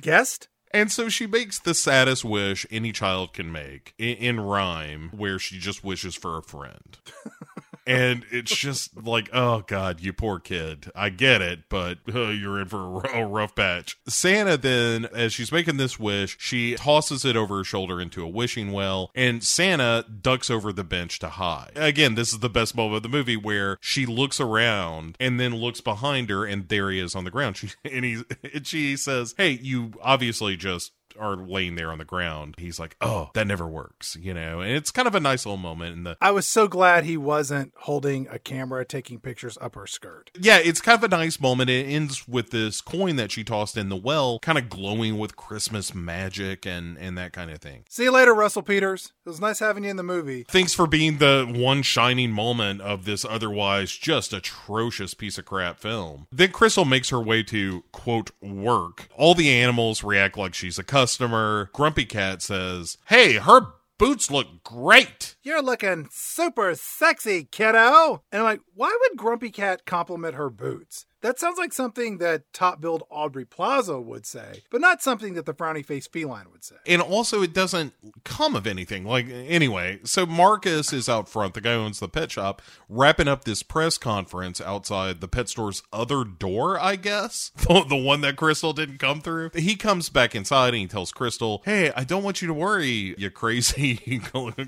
[0.00, 0.48] guessed.
[0.72, 5.38] And so she makes the saddest wish any child can make in, in rhyme, where
[5.38, 6.98] she just wishes for a friend.
[7.86, 10.90] and it's just like, oh god, you poor kid.
[10.94, 13.96] I get it, but uh, you're in for a, rough patch.
[14.08, 18.28] Santa then, as she's making this wish, she tosses it over her shoulder into a
[18.28, 21.72] wishing well, and Santa ducks over the bench to hide.
[21.76, 25.54] Again, this is the best moment of the movie where she looks around and then
[25.54, 27.50] looks behind her, and there he is on the ground.
[27.60, 28.22] She and he
[28.54, 32.54] and she says, "Hey, you obviously just." Are laying there on the ground.
[32.58, 34.60] He's like, "Oh, that never works," you know.
[34.60, 37.16] And it's kind of a nice little moment in the I was so glad he
[37.16, 40.30] wasn't holding a camera taking pictures up her skirt.
[40.38, 41.70] Yeah, it's kind of a nice moment.
[41.70, 45.36] It ends with this coin that she tossed in the well, kind of glowing with
[45.36, 47.84] Christmas magic and and that kind of thing.
[47.88, 49.12] See you later, Russell Peters.
[49.24, 50.44] It was nice having you in the movie.
[50.48, 55.78] Thanks for being the one shining moment of this otherwise just atrocious piece of crap
[55.78, 56.26] film.
[56.32, 59.08] Then Crystal makes her way to quote work.
[59.16, 61.70] All the animals react like she's a customer.
[61.72, 68.22] Grumpy Cat says, "Hey, her boots look great." You're looking super sexy, kiddo.
[68.30, 71.06] And I'm like, why would Grumpy Cat compliment her boots?
[71.22, 75.46] That sounds like something that top billed Aubrey Plaza would say, but not something that
[75.46, 76.76] the frowny face feline would say.
[76.86, 77.92] and also it doesn't
[78.24, 79.04] come of anything.
[79.04, 81.54] Like anyway so marcus is out front.
[81.54, 85.48] The guy who owns the pet shop wrapping up this press conference outside the pet
[85.48, 87.52] store's other door i guess?
[87.70, 89.50] The, the one that crystal didn't come through?
[89.54, 93.14] He comes back inside and he tells crystal hey i don't want you to worry
[93.16, 94.00] you crazy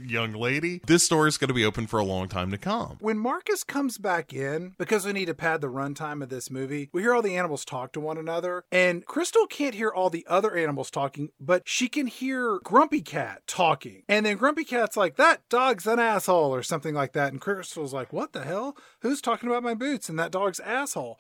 [0.07, 0.81] young lady.
[0.87, 2.97] This store is going to be open for a long time to come.
[3.01, 6.91] When Marcus comes back in, because we need to pad the runtime of this movie,
[6.93, 10.27] we hear all the animals talk to one another, and Crystal can't hear all the
[10.29, 14.03] other animals talking, but she can hear Grumpy Cat talking.
[14.09, 17.33] And then Grumpy Cat's like, that dog's an asshole, or something like that.
[17.33, 18.77] And Crystal's like, what the hell?
[19.01, 20.09] Who's talking about my boots?
[20.09, 21.19] And that dog's asshole.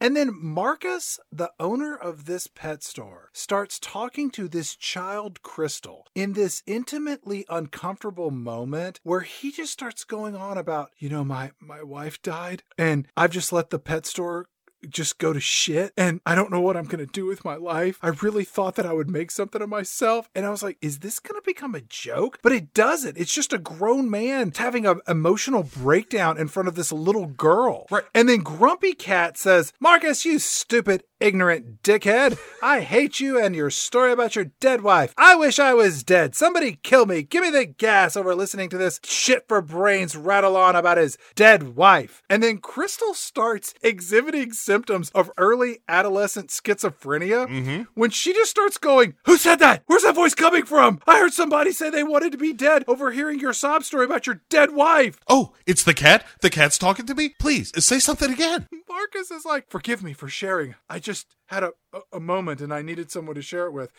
[0.00, 6.06] And then Marcus, the owner of this pet store, starts talking to this child Crystal
[6.14, 11.52] in this intimately uncomfortable moment where he just starts going on about, you know, my
[11.60, 14.46] my wife died and I've just let the pet store
[14.90, 17.56] just go to shit and I don't know what I'm going to do with my
[17.56, 17.98] life.
[18.02, 21.00] I really thought that I would make something of myself and I was like, is
[21.00, 22.38] this going to become a joke?
[22.42, 23.18] But it doesn't.
[23.18, 27.86] It's just a grown man having an emotional breakdown in front of this little girl.
[27.90, 28.04] Right.
[28.14, 32.38] And then Grumpy Cat says, "Marcus, you stupid ignorant dickhead.
[32.62, 35.14] I hate you and your story about your dead wife.
[35.16, 36.34] I wish I was dead.
[36.34, 37.22] Somebody kill me.
[37.22, 41.16] Give me the gas over listening to this shit for brains rattle on about his
[41.34, 42.22] dead wife.
[42.28, 47.82] And then Crystal starts exhibiting symptoms of early adolescent schizophrenia mm-hmm.
[47.94, 49.82] when she just starts going, Who said that?
[49.86, 51.00] Where's that voice coming from?
[51.06, 54.42] I heard somebody say they wanted to be dead overhearing your sob story about your
[54.50, 55.18] dead wife.
[55.28, 59.44] oh it's the cat the cat's talking to me please say something again Marcus is
[59.44, 60.76] like, forgive me for sharing.
[60.88, 61.13] I just
[61.46, 63.90] had a, a, a moment and I needed someone to share it with.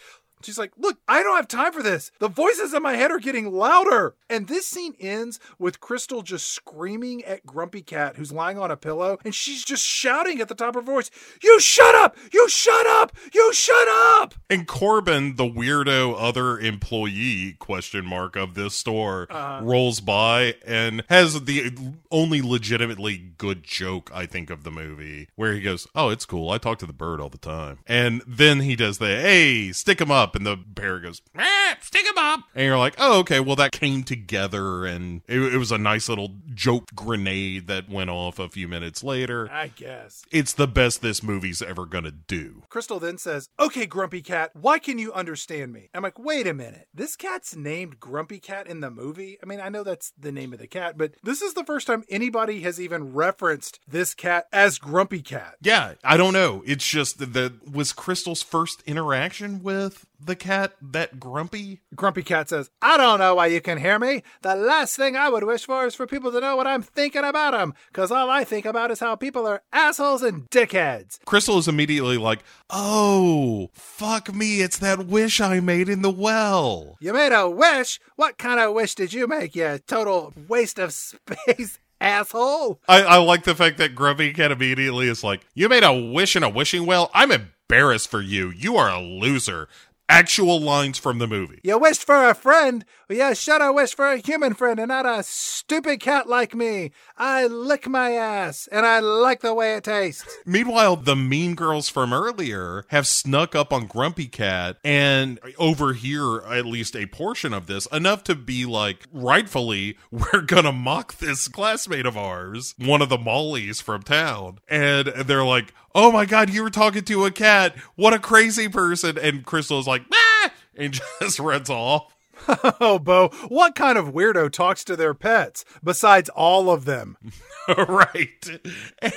[0.43, 2.11] She's like, look, I don't have time for this.
[2.19, 4.15] The voices in my head are getting louder.
[4.29, 8.77] And this scene ends with Crystal just screaming at Grumpy Cat, who's lying on a
[8.77, 11.11] pillow, and she's just shouting at the top of her voice,
[11.43, 12.17] You shut up!
[12.33, 13.15] You shut up!
[13.33, 14.33] You shut up!
[14.49, 19.61] And Corbin, the weirdo other employee question mark of this store, uh-huh.
[19.63, 21.71] rolls by and has the
[22.11, 26.49] only legitimately good joke I think of the movie, where he goes, "Oh, it's cool.
[26.49, 30.01] I talk to the bird all the time." And then he does the, "Hey, stick
[30.01, 33.41] him up," and the bear goes, "Ah, "Stick him up," and you're like, "Oh, okay.
[33.41, 38.09] Well, that came together, and it, it was a nice little joke grenade that went
[38.09, 40.23] off a few minutes later." I guess.
[40.31, 42.63] It's the best this movie's ever gonna do.
[42.69, 45.89] Crystal then says, Okay, Grumpy Cat, why can you understand me?
[45.93, 46.87] I'm like, Wait a minute.
[46.93, 49.37] This cat's named Grumpy Cat in the movie?
[49.41, 51.87] I mean, I know that's the name of the cat, but this is the first
[51.87, 55.55] time anybody has even referenced this cat as Grumpy Cat.
[55.61, 56.63] Yeah, I don't know.
[56.65, 61.81] It's just that was Crystal's first interaction with the cat that grumpy.
[61.95, 64.23] Grumpy Cat says, I don't know why you can hear me.
[64.41, 67.23] The last thing I would wish for is for people to know what I'm thinking
[67.23, 71.19] about them, because all I think about is how people are assholes and dickheads.
[71.25, 72.39] Crystal is immediately like,
[72.69, 74.61] "Oh, fuck me!
[74.61, 77.99] It's that wish I made in the well." You made a wish?
[78.15, 82.81] What kind of wish did you make, you total waste of space, asshole?
[82.87, 86.35] I, I like the fact that Grumpy Cat immediately is like, "You made a wish
[86.35, 87.11] in a wishing well.
[87.13, 88.49] I'm embarrassed for you.
[88.49, 89.67] You are a loser."
[90.07, 91.59] Actual lines from the movie.
[91.63, 92.85] You wished for a friend?
[93.09, 96.91] You should have wished for a human friend and not a stupid cat like me.
[97.17, 100.37] I lick my ass, and I like the way it tastes.
[100.45, 106.65] Meanwhile, the mean girls from earlier have snuck up on Grumpy Cat and overhear at
[106.65, 112.05] least a portion of this, enough to be like, rightfully, we're gonna mock this classmate
[112.05, 114.59] of ours, one of the Mollies from town.
[114.69, 117.75] And they're like, oh my god, you were talking to a cat.
[117.95, 119.17] What a crazy person.
[119.17, 120.51] And Crystal's like, ah!
[120.75, 122.11] And just runs off.
[122.81, 127.17] Oh, Bo, what kind of weirdo talks to their pets besides all of them?
[127.87, 128.61] right.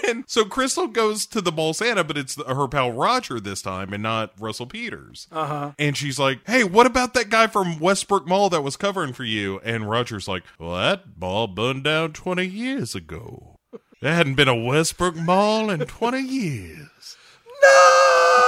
[0.07, 3.93] And so Crystal goes to the mall Santa, but it's her pal Roger this time
[3.93, 5.27] and not Russell Peters.
[5.31, 5.73] Uh huh.
[5.79, 9.25] And she's like, hey, what about that guy from Westbrook Mall that was covering for
[9.25, 9.61] you?
[9.65, 13.58] And Roger's like, well, that mall burned down 20 years ago.
[14.01, 17.17] There hadn't been a Westbrook Mall in 20 years.
[17.63, 18.48] No!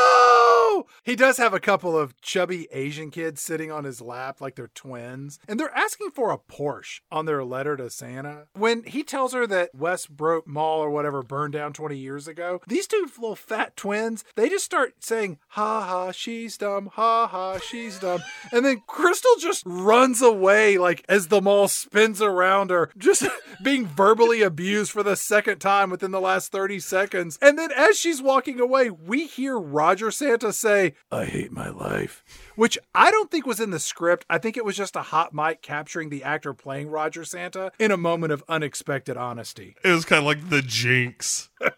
[1.02, 4.68] He does have a couple of chubby Asian kids sitting on his lap like they're
[4.68, 8.46] twins, and they're asking for a Porsche on their letter to Santa.
[8.54, 12.86] When he tells her that Westbrook Mall or whatever burned down 20 years ago, these
[12.86, 17.98] two little fat twins, they just start saying, ha ha, she's dumb, ha ha, she's
[17.98, 18.22] dumb.
[18.52, 23.26] And then Crystal just runs away like as the mall spins around her, just
[23.62, 27.38] being verbally abused for the second time within the last 30 seconds.
[27.42, 30.69] And then as she's walking away, we hear Roger Santa say,
[31.10, 32.22] I hate my life.
[32.54, 34.24] Which I don't think was in the script.
[34.30, 37.90] I think it was just a hot mic capturing the actor playing Roger Santa in
[37.90, 39.76] a moment of unexpected honesty.
[39.84, 41.50] It was kind of like the jinx.
[41.60, 41.70] oh,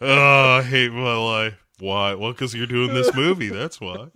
[0.58, 1.65] I hate my life.
[1.78, 2.14] Why?
[2.14, 3.48] Well, because you're doing this movie.
[3.48, 4.08] That's why.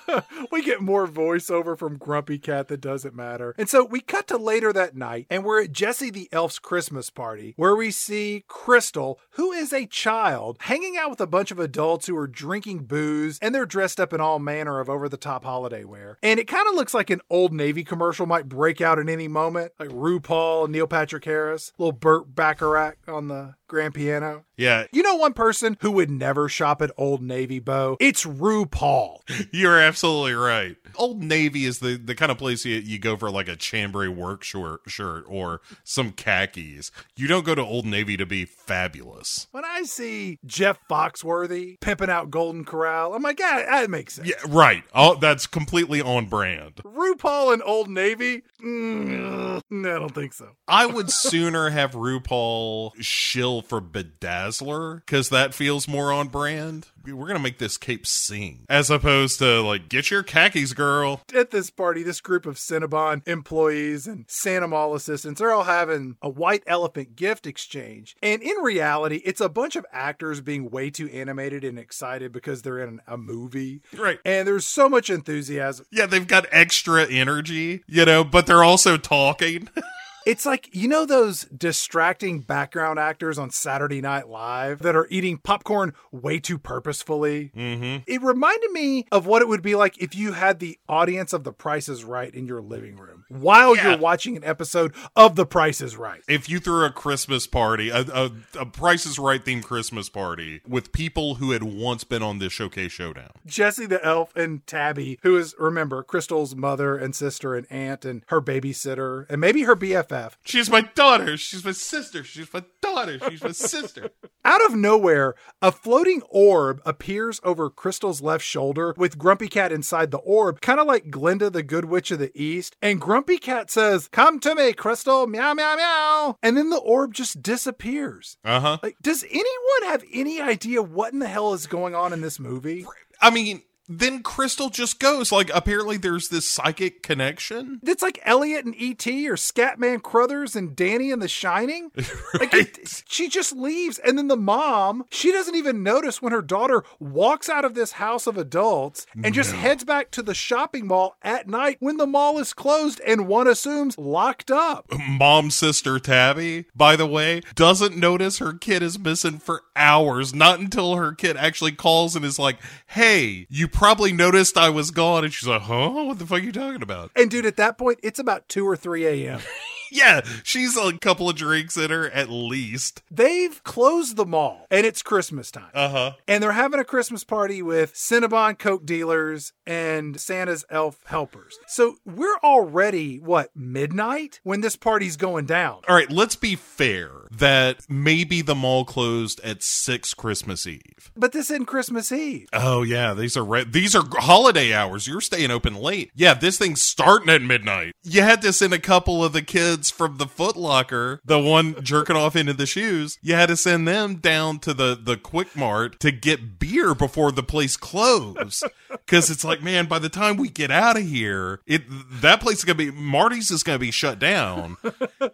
[0.50, 3.54] we get more voiceover from Grumpy Cat that doesn't matter.
[3.56, 7.10] And so we cut to later that night, and we're at Jesse the Elf's Christmas
[7.10, 11.58] party, where we see Crystal, who is a child, hanging out with a bunch of
[11.58, 15.16] adults who are drinking booze, and they're dressed up in all manner of over the
[15.16, 16.18] top holiday wear.
[16.22, 19.28] And it kind of looks like an old Navy commercial might break out at any
[19.28, 24.44] moment, like RuPaul, Neil Patrick Harris, little Burt Bacharach on the grand piano.
[24.56, 27.96] Yeah, You know one person who would never shop at Old Navy, Bo?
[27.98, 29.18] It's RuPaul.
[29.52, 30.76] you're absolutely right.
[30.96, 34.06] Old Navy is the, the kind of place you, you go for like a chambray
[34.06, 36.92] work shirt, shirt or some khakis.
[37.16, 39.48] You don't go to Old Navy to be fabulous.
[39.50, 44.28] When I see Jeff Foxworthy pimping out Golden Corral, I'm like, yeah, that makes sense.
[44.28, 44.84] Yeah, right.
[44.94, 46.76] Oh, that's completely on brand.
[46.84, 48.42] RuPaul and Old Navy?
[48.64, 50.50] Mm, no, I don't think so.
[50.68, 56.88] I would sooner have RuPaul shill for Bedazzler because that feels more on brand.
[57.06, 61.22] We're gonna make this cape sing as opposed to like get your khakis, girl.
[61.34, 66.16] At this party, this group of Cinnabon employees and Santa Mall assistants are all having
[66.22, 68.16] a white elephant gift exchange.
[68.22, 72.62] And in reality, it's a bunch of actors being way too animated and excited because
[72.62, 73.82] they're in a movie.
[73.96, 74.18] Right.
[74.24, 75.86] And there's so much enthusiasm.
[75.90, 79.68] Yeah, they've got extra energy, you know, but they're also talking.
[80.26, 85.36] It's like, you know, those distracting background actors on Saturday Night Live that are eating
[85.38, 87.50] popcorn way too purposefully?
[87.54, 88.02] mm-hmm.
[88.06, 91.44] It reminded me of what it would be like if you had the audience of
[91.44, 93.90] The Price is Right in your living room while Yeah.
[93.90, 96.22] you're watching an episode of The Price is Right.
[96.28, 98.30] If you threw a Christmas party, a, a,
[98.60, 102.52] a Price is Right themed Christmas party with people who had once been on this
[102.52, 103.30] Showcase Showdown.
[103.44, 108.22] Jesse the elf and Tabby, who is, remember, Crystal's mother and sister and aunt and
[108.28, 110.13] her babysitter and maybe her BFF.
[110.44, 111.36] She's my daughter.
[111.36, 112.24] She's my sister.
[112.24, 113.18] She's my daughter.
[113.28, 114.10] She's my sister.
[114.44, 120.10] Out of nowhere, a floating orb appears over Crystal's left shoulder with Grumpy Cat inside
[120.10, 122.76] the orb, kind of like Glinda the Good Witch of the East.
[122.82, 126.38] And Grumpy Cat says, Come to me, Crystal, meow, meow, meow.
[126.42, 128.36] And then the orb just disappears.
[128.44, 128.78] Uh huh.
[128.82, 132.38] Like, does anyone have any idea what in the hell is going on in this
[132.38, 132.86] movie?
[133.20, 135.30] I mean, then Crystal just goes.
[135.32, 137.80] Like, apparently, there's this psychic connection.
[137.82, 139.28] It's like Elliot and E.T.
[139.28, 141.90] or Scatman Crothers and Danny and The Shining.
[142.34, 143.98] Like, it- she just leaves.
[143.98, 147.92] And then the mom, she doesn't even notice when her daughter walks out of this
[147.92, 152.06] house of adults and just heads back to the shopping mall at night when the
[152.06, 154.86] mall is closed and one assumes locked up.
[155.08, 160.34] Mom, sister Tabby, by the way, doesn't notice her kid is missing for hours.
[160.34, 162.58] Not until her kid actually calls and is like,
[162.88, 165.90] "Hey, you probably noticed I was gone," and she's like, "Huh?
[165.90, 168.66] What the fuck are you talking about?" And dude, at that point, it's about 2
[168.66, 169.40] or 3 a.m.
[169.94, 173.02] Yeah, she's a couple of drinks in her at least.
[173.10, 175.70] They've closed the mall and it's Christmas time.
[175.72, 176.12] Uh huh.
[176.28, 181.56] and they're having a Christmas party with Cinnabon Coke dealers and Santa's elf helpers.
[181.66, 185.80] So we're already, what, midnight when this party's going down?
[185.88, 191.12] All right, let's be fair that maybe the mall closed at six Christmas Eve.
[191.16, 192.48] But this isn't Christmas Eve.
[192.52, 195.06] Oh yeah, these are re- these are holiday hours.
[195.06, 196.10] You're staying open late.
[196.14, 197.94] Yeah, this thing's starting at midnight.
[198.02, 201.82] You had to send a couple of the kids from the Foot Locker, the one
[201.82, 203.18] jerking off into the shoes.
[203.22, 207.32] You had to send them down to the the Quick Mart to get beer before
[207.32, 208.64] the place closed.
[208.90, 211.82] Because it's like, man, by the time we get out of here, it
[212.20, 214.76] that place is gonna be Marty's is gonna be shut down,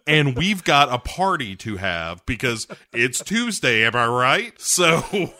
[0.07, 3.83] and we've got a party to have because it's Tuesday.
[3.83, 4.59] Am I right?
[4.59, 5.03] So.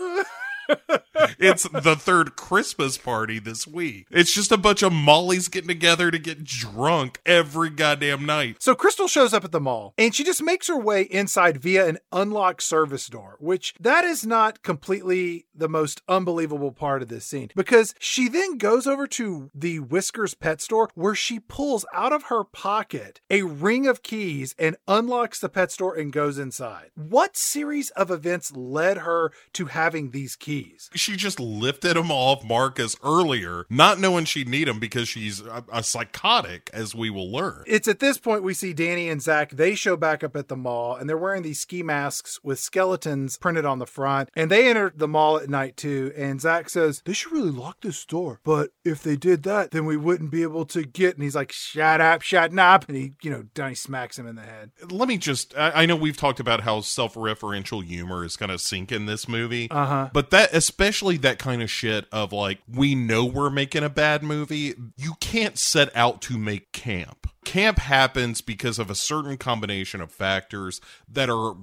[1.40, 4.08] it's the third Christmas party this week.
[4.12, 8.58] It's just a bunch of Mollies getting together to get drunk every goddamn night.
[8.60, 11.88] So Crystal shows up at the mall and she just makes her way inside via
[11.88, 17.26] an unlocked service door, which that is not completely the most unbelievable part of this
[17.26, 22.14] scene because she then goes over to the Whiskers pet store where she pulls out
[22.14, 26.92] of her pocket a ring of keys and unlocks the pet store and goes inside.
[26.96, 30.90] What series of events led her to having these keys?
[30.94, 35.64] She just lifted them off Marcus earlier, not knowing she'd need them because she's a,
[35.72, 37.64] a psychotic, as we will learn.
[37.68, 39.52] It's at this point we see Danny and Zach.
[39.52, 43.38] They show back up at the mall and they're wearing these ski masks with skeletons
[43.38, 44.30] printed on the front.
[44.36, 46.12] And they enter the mall at night too.
[46.16, 48.40] And Zach says, They should really lock this door.
[48.44, 51.16] But if they did that, then we wouldn't be able to get.
[51.16, 52.88] And he's like, Shut up, shut up.
[52.88, 54.72] And he, you know, Danny smacks him in the head.
[54.90, 58.50] Let me just, I, I know we've talked about how self referential humor is going
[58.50, 59.70] to sink in this movie.
[59.70, 60.10] Uh huh.
[60.14, 64.24] But that, especially that kind of shit of like, we know we're making a bad
[64.24, 64.74] movie.
[64.98, 67.28] You can't set out to make camp.
[67.44, 71.56] Camp happens because of a certain combination of factors that are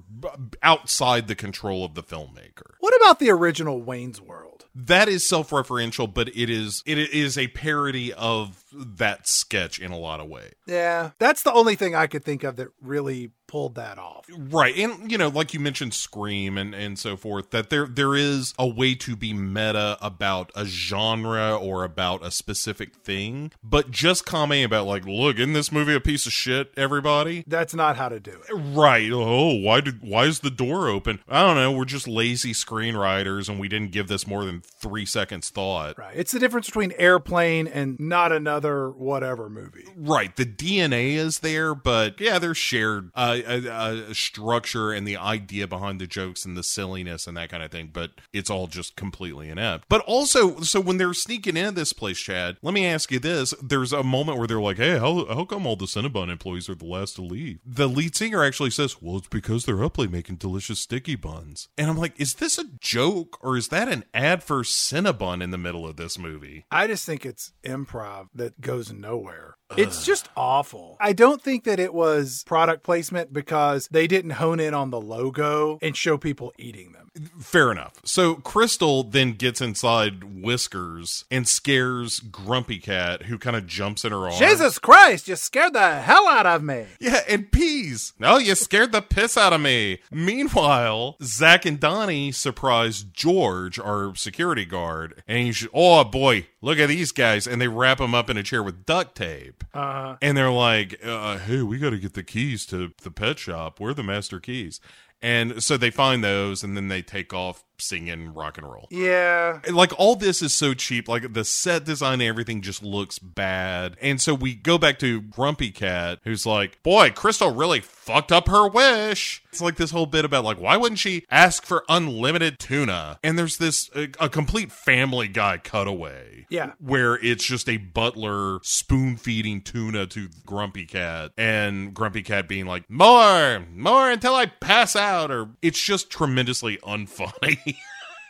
[0.63, 2.73] outside the control of the filmmaker.
[2.81, 4.67] What about the original Wayne's World?
[4.75, 9.99] That is self-referential, but it is it is a parody of that sketch in a
[9.99, 10.55] lot of ways.
[10.67, 14.27] Yeah, that's the only thing I could think of that really pulled that off.
[14.31, 14.77] Right.
[14.77, 18.55] And you know, like you mentioned Scream and and so forth that there there is
[18.59, 24.25] a way to be meta about a genre or about a specific thing, but just
[24.25, 27.43] commenting about like, look, in this movie a piece of shit, everybody?
[27.47, 28.53] That's not how to do it.
[28.55, 29.11] Right.
[29.11, 31.21] Oh, why did why is the door open?
[31.29, 35.07] I don't know, we're just lazy screenwriters and we didn't give this more than 3
[35.07, 35.99] seconds thought.
[35.99, 36.15] Right.
[36.15, 39.87] It's the difference between Airplane and not another whatever movie.
[39.97, 40.37] Right.
[40.37, 45.67] The DNA is there, but yeah, they're shared uh, a, a structure and the idea
[45.67, 48.97] behind the jokes and the silliness and that kind of thing, but it's all just
[48.97, 49.85] completely inept.
[49.89, 53.55] But also, so when they're sneaking into this place, Chad, let me ask you this:
[53.63, 56.75] There's a moment where they're like, "Hey, how how come all the Cinnabon employees are
[56.75, 60.11] the last to leave?" The lead singer actually says, "Well, it's because they're up late
[60.11, 64.05] making delicious sticky buns." And I'm like, "Is this a joke or is that an
[64.15, 68.61] ad for Cinnabon in the middle of this movie?" I just think it's improv that
[68.61, 69.58] goes nowhere.
[69.77, 70.97] It's just awful.
[71.01, 75.01] I don't think that it was product placement because they didn't hone in on the
[75.01, 77.11] logo and show people eating them.
[77.41, 77.95] Fair enough.
[78.05, 84.13] So Crystal then gets inside Whiskers and scares Grumpy Cat, who kind of jumps in
[84.13, 84.39] her arms.
[84.39, 86.87] Jesus Christ, you scared the hell out of me.
[87.01, 88.13] Yeah, and peas.
[88.19, 89.99] No, you scared the piss out of me.
[90.11, 96.89] Meanwhile, Zach and Donnie surprise George, our security guard, and he's oh boy, look at
[96.89, 99.65] these guys, and they wrap them up in a chair with duct tape.
[99.75, 103.39] Uh, And they're like, uh, hey, we got to get the keys to the pet
[103.39, 103.79] shop.
[103.81, 104.81] Where are the master keys?
[105.21, 108.89] And so they find those and then they take off singing rock and roll.
[108.91, 109.61] yeah.
[109.67, 111.09] And, Like all this is so cheap.
[111.09, 113.97] Like the set design and everything just looks bad.
[114.01, 118.49] And so we go back to Grumpy Cat, who's like, boy, Crystal really fucked up
[118.49, 119.43] her wish.
[119.51, 123.19] It's like this whole bit about like, why wouldn't she ask for unlimited tuna?
[123.25, 126.73] And there's this a, a complete family guy cutaway Yeah.
[126.79, 132.67] where it's just a butler spoon feeding tuna to Grumpy Cat and Grumpy Cat being
[132.67, 135.31] like, more, more until I pass out.
[135.31, 137.59] Or it's just tremendously unfunny.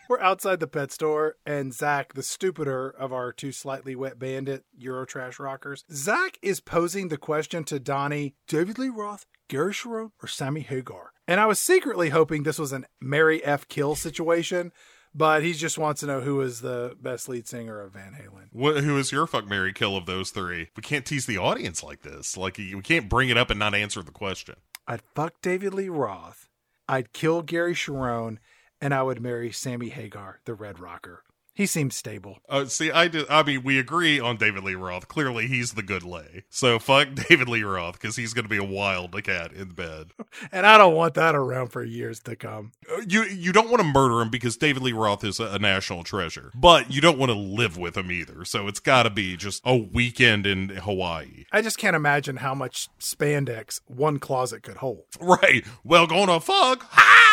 [0.09, 4.65] We're outside the pet store, and Zach, the stupider of our two slightly wet bandit
[4.81, 10.27] Eurotrash rockers, Zach is posing the question to Donnie David Lee Roth, Gary Cherone, or
[10.27, 11.13] Sammy Hagar.
[11.27, 13.69] And I was secretly hoping this was an Mary F.
[13.69, 14.73] Kill situation,
[15.15, 18.49] but he just wants to know who is the best lead singer of Van Halen.
[18.53, 20.71] What, who is your fuck Mary kill of those three?
[20.75, 22.35] We can't tease the audience like this.
[22.35, 24.55] Like we can't bring it up and not answer the question.
[24.87, 26.49] I'd fuck David Lee Roth,
[26.89, 28.39] I'd kill Gary Cherone,
[28.81, 31.23] and I would marry Sammy Hagar, the Red Rocker.
[31.55, 32.39] He seems stable.
[32.49, 33.27] Uh, see, I did.
[33.29, 35.09] I mean, we agree on David Lee Roth.
[35.09, 36.45] Clearly, he's the good lay.
[36.49, 40.13] So fuck David Lee Roth because he's going to be a wild cat in bed.
[40.53, 42.71] And I don't want that around for years to come.
[42.89, 45.59] Uh, You you don't want to murder him because David Lee Roth is a, a
[45.59, 48.45] national treasure, but you don't want to live with him either.
[48.45, 52.55] So it's got to be just a weekend in Hawaii, I just can't imagine how
[52.55, 55.07] much spandex one closet could hold.
[55.21, 55.65] right?
[55.83, 56.85] Well, gonna fuck.
[56.91, 57.28] Ha!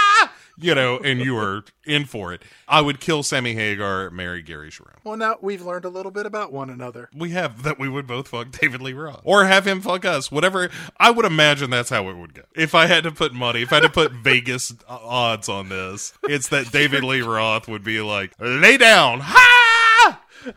[0.57, 2.41] You know, and you are in for it.
[2.67, 4.95] I would kill Sammy Hagar, marry Gary Cherone.
[5.03, 7.09] Well, now we've learned a little bit about one another.
[7.15, 10.31] we have that we would both fuck David Lee Roth or have him fuck us.
[10.31, 10.69] Whatever.
[10.97, 12.43] I would imagine that's how it would go.
[12.55, 16.13] If I had to put money, if I had to put Vegas odds on this,
[16.23, 19.19] it's that David Lee Roth would be like, lay down.
[19.21, 20.21] Ha!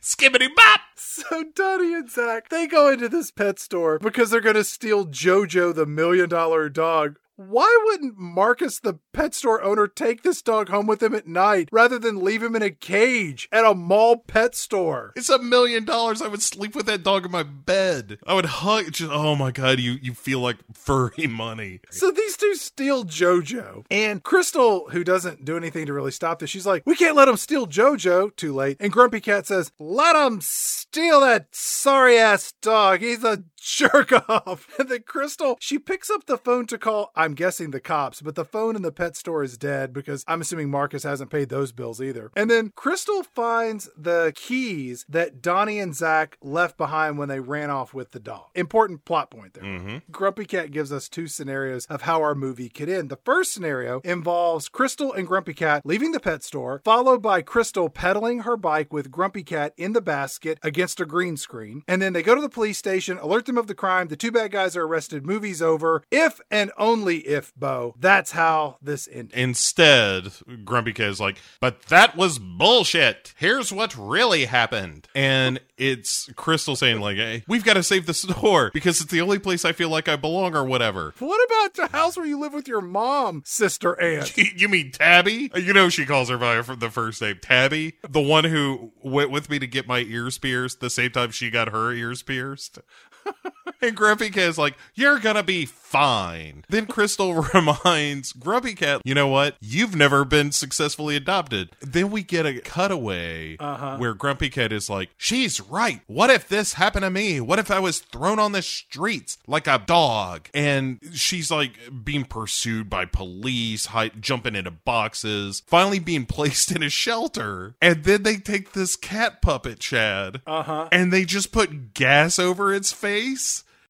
[0.00, 0.80] Skibbity bop.
[0.96, 5.06] So Donnie and Zach, they go into this pet store because they're going to steal
[5.06, 7.18] Jojo, the million dollar dog.
[7.48, 11.68] Why wouldn't Marcus, the pet store owner, take this dog home with him at night
[11.72, 15.12] rather than leave him in a cage at a mall pet store?
[15.16, 16.22] It's a million dollars.
[16.22, 18.18] I would sleep with that dog in my bed.
[18.26, 18.92] I would hug.
[18.92, 21.80] Just oh my god, you you feel like furry money.
[21.90, 23.84] So these two steal JoJo.
[23.90, 27.26] And Crystal, who doesn't do anything to really stop this, she's like, We can't let
[27.26, 28.36] them steal JoJo.
[28.36, 28.76] Too late.
[28.80, 33.00] And Grumpy Cat says, Let them steal that sorry ass dog.
[33.00, 34.68] He's a jerk off.
[34.78, 38.34] And then Crystal, she picks up the phone to call, I'm guessing the cops, but
[38.34, 41.72] the phone in the pet store is dead because I'm assuming Marcus hasn't paid those
[41.72, 42.30] bills either.
[42.36, 47.70] And then Crystal finds the keys that Donnie and Zach left behind when they ran
[47.70, 48.46] off with the dog.
[48.54, 49.64] Important plot point there.
[49.64, 49.96] Mm-hmm.
[50.10, 53.10] Grumpy Cat gives us two scenarios of how our movie could end.
[53.10, 57.88] The first scenario involves Crystal and Grumpy Cat leaving the pet store, followed by Crystal
[57.88, 61.82] pedaling her bike with Grumpy Cat in the basket against a green screen.
[61.86, 64.08] And then they go to the police station, alert them of the crime.
[64.08, 65.24] The two bad guys are arrested.
[65.26, 66.02] Movie's over.
[66.10, 67.94] If and only if, Bo.
[67.98, 69.36] That's how this ended.
[69.36, 70.32] Instead,
[70.64, 73.34] Grumpy Cat is like, but that was bullshit.
[73.36, 75.08] Here's what really happened.
[75.14, 79.20] And it's Crystal saying, like, hey, we've got to save the store because it's the
[79.20, 81.14] only place I feel like I belong or whatever.
[81.18, 84.32] What about the house where you live with your mom, sister aunt?
[84.54, 85.50] You mean Tabby?
[85.56, 89.30] You know she calls her by her- the first name, Tabby, the one who went
[89.30, 92.78] with me to get my ears pierced the same time she got her ears pierced.
[93.80, 96.64] And Grumpy Cat is like, You're gonna be fine.
[96.68, 99.56] Then Crystal reminds Grumpy Cat, You know what?
[99.60, 101.70] You've never been successfully adopted.
[101.80, 106.00] Then we get a cutaway where Grumpy Cat is like, She's right.
[106.06, 107.40] What if this happened to me?
[107.40, 110.48] What if I was thrown on the streets like a dog?
[110.54, 111.72] And she's like
[112.04, 113.88] being pursued by police,
[114.20, 117.74] jumping into boxes, finally being placed in a shelter.
[117.82, 120.88] And then they take this cat puppet, Chad, Uh-huh.
[120.92, 123.11] and they just put gas over its face.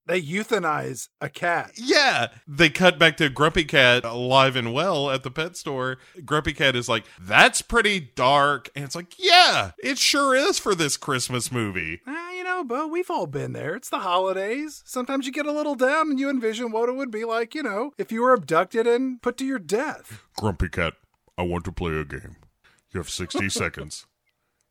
[0.05, 1.73] They euthanize a cat.
[1.77, 2.29] Yeah.
[2.47, 5.99] They cut back to Grumpy Cat alive and well at the pet store.
[6.25, 8.69] Grumpy Cat is like, that's pretty dark.
[8.75, 12.01] And it's like, yeah, it sure is for this Christmas movie.
[12.07, 13.77] Ah, you know, Bo, we've all been there.
[13.77, 14.83] It's the holidays.
[14.85, 17.63] Sometimes you get a little down and you envision what it would be like, you
[17.63, 20.25] know, if you were abducted and put to your death.
[20.37, 20.95] Grumpy Cat,
[21.39, 22.37] I want to play a game.
[22.93, 24.07] You have 60 seconds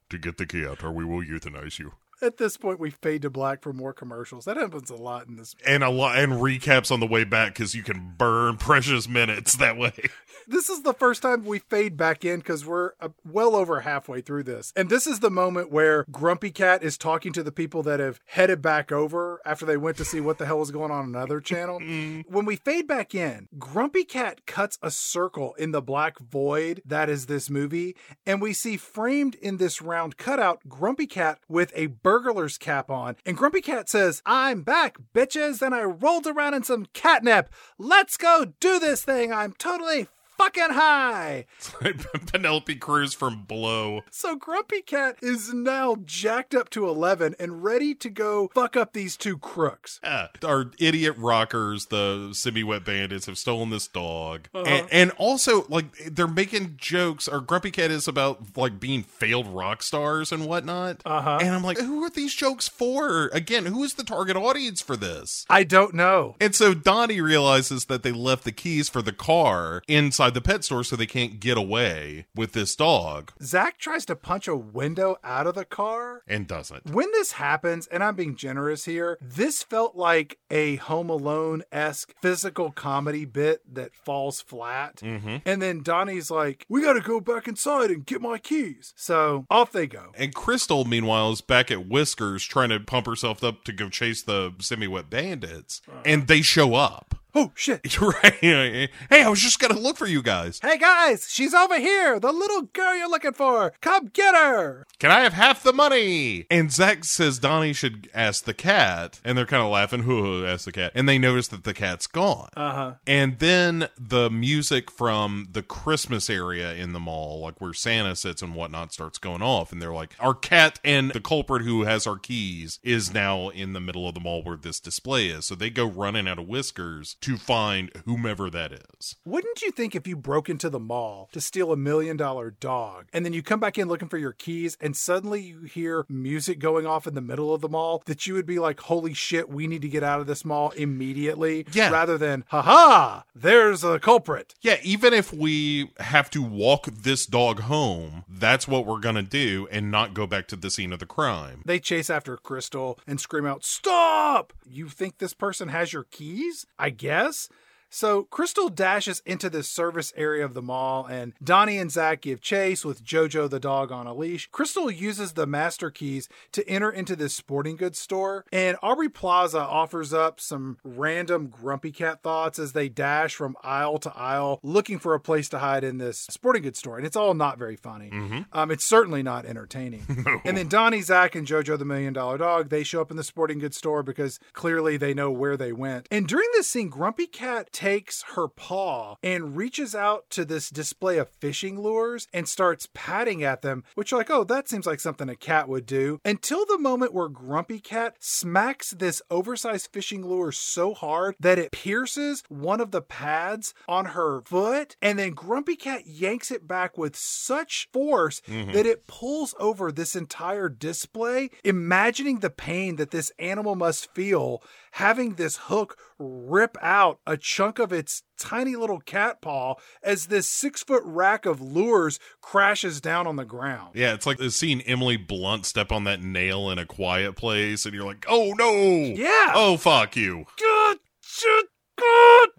[0.10, 1.94] to get the key out, or we will euthanize you.
[2.22, 4.45] At this point, we fade to black for more commercials.
[4.45, 5.56] That happens a lot in this.
[5.65, 9.56] And a lot and recaps on the way back because you can burn precious minutes
[9.57, 9.93] that way.
[10.48, 14.22] This is the first time we fade back in because we're uh, well over halfway
[14.22, 14.73] through this.
[14.76, 18.19] And this is the moment where Grumpy Cat is talking to the people that have
[18.26, 21.06] headed back over after they went to see what the hell was going on on
[21.06, 21.80] another channel.
[22.27, 27.10] when we fade back in, Grumpy Cat cuts a circle in the black void that
[27.10, 27.95] is this movie.
[28.26, 33.16] And we see framed in this round cutout Grumpy Cat with a burglar's cap on.
[33.26, 35.62] And Grumpy Cat says, I'm back, bitches.
[35.62, 37.50] And I rolled around in some catnip.
[37.78, 39.32] Let's go do this thing.
[39.32, 40.10] I'm totally
[40.42, 41.46] fucking high.
[42.32, 44.02] Penelope Cruz from Blow.
[44.10, 48.94] So Grumpy Cat is now jacked up to 11 and ready to go fuck up
[48.94, 50.00] these two crooks.
[50.04, 50.28] Yeah.
[50.44, 54.48] Our idiot rockers, the semi wet bandits, have stolen this dog.
[54.54, 59.48] And, and also, like, they're making jokes, or Grumpy Cat is about, like, being failed
[59.48, 61.02] rock stars and whatnot.
[61.06, 61.40] Uh-huh.
[61.42, 63.30] And I'm like, who are these jokes for?
[63.34, 65.46] Again, who is the target audience for this?
[65.50, 66.36] I don't know.
[66.40, 70.64] And so Donnie realizes that they left the keys for the car inside the pet
[70.64, 75.18] store so they can't get away with this dog Zach tries to punch a window
[75.24, 76.22] out of the car.
[76.28, 76.86] and doesn't.
[76.91, 82.14] When this happens, and I'm being generous here, this felt like a Home Alone esque
[82.22, 84.98] physical comedy bit that falls flat.
[84.98, 85.38] Mm-hmm.
[85.45, 88.94] And then Donnie's like, We gotta go back inside and get my keys.
[88.95, 90.12] So off they go.
[90.16, 94.22] And Crystal, meanwhile, is back at Whiskers trying to pump herself up to go chase
[94.24, 95.82] the semi wet bandits.
[96.06, 97.16] And they show up.
[97.34, 97.99] Oh shit.
[97.99, 98.34] You're right.
[98.41, 98.90] Hey,
[99.24, 100.60] I was just going to look for you guys.
[100.62, 102.20] Hey guys, she's over here.
[102.20, 103.74] The little girl you're looking for.
[103.82, 104.86] Come get her.
[104.99, 106.45] Can I have half the money?
[106.52, 109.20] And Zach says Donnie should ask the cat.
[109.24, 110.03] And they're kind of laughing.
[110.03, 110.91] Who ask the cat?
[110.94, 112.49] And they notice that the cat's gone.
[112.56, 112.94] Uh huh.
[113.08, 118.41] And then the music from the Christmas area in the mall, like where Santa sits
[118.41, 119.72] and whatnot, starts going off.
[119.72, 123.74] And they're like, Our cat and the culprit who has our keys is now in
[123.74, 125.45] the middle of the mall where this display is.
[125.45, 129.15] So they go running out of whiskers to find whomever that is.
[129.26, 133.06] Wouldn't you think if you broke into the mall to steal a million dollar dog
[133.14, 136.60] and then you come back in looking for your keys and suddenly you hear music
[136.60, 139.49] going off in the middle of the mall that you would be like, holy shit,
[139.49, 141.65] we need to get out of this mall immediately?
[141.72, 141.91] Yeah.
[141.91, 144.56] Rather than, haha, there's a culprit.
[144.61, 149.22] Yeah, even if we have to walk this dog home, that's what we're going to
[149.22, 151.61] do and not go back to the scene of the crime.
[151.65, 154.53] They chase after Crystal and scream out, Stop!
[154.68, 156.65] You think this person has your keys?
[156.80, 157.11] I guess.
[157.12, 157.50] Yes
[157.94, 162.40] so Crystal dashes into the service area of the mall, and Donnie and Zach give
[162.40, 164.48] chase with Jojo the dog on a leash.
[164.52, 169.60] Crystal uses the master keys to enter into this sporting goods store, and Aubrey Plaza
[169.60, 174.98] offers up some random grumpy cat thoughts as they dash from aisle to aisle looking
[174.98, 176.98] for a place to hide in this sporting goods store.
[176.98, 178.10] And it's all not very funny.
[178.54, 180.06] Um, it's certainly not entertaining.
[180.46, 183.24] And then Donnie, Zach, and Jojo the Million Dollar Dog, they show up in the
[183.24, 186.08] sporting goods store because clearly they know where they went.
[186.10, 191.18] And during this scene, Grumpy Cat takes her paw and reaches out to this display
[191.18, 194.99] of fishing lures and starts patting at them, which, are like, oh, that seems like
[194.99, 196.20] something a cat would do.
[196.24, 201.72] Until the moment where Grumpy Cat smacks this oversized fishing lure so hard that it
[201.72, 204.95] pierces one of the pads on her foot.
[205.02, 208.74] And then Grumpy Cat yanks it back with such force mm-hmm.
[208.74, 214.62] that it pulls over this entire display, imagining the pain that this animal must feel
[214.92, 220.48] having this hook rip out a chunk of its tiny little cat paw as this
[220.48, 223.92] six foot rack of lures crashes down on the ground.
[223.96, 227.94] Yeah, it's like seeing Emily Blunt step on that nail in a quiet place, and
[227.94, 228.72] you're like, oh no!
[228.72, 229.54] Yeah.
[229.54, 230.46] Oh, fuck you.
[230.58, 231.00] Good.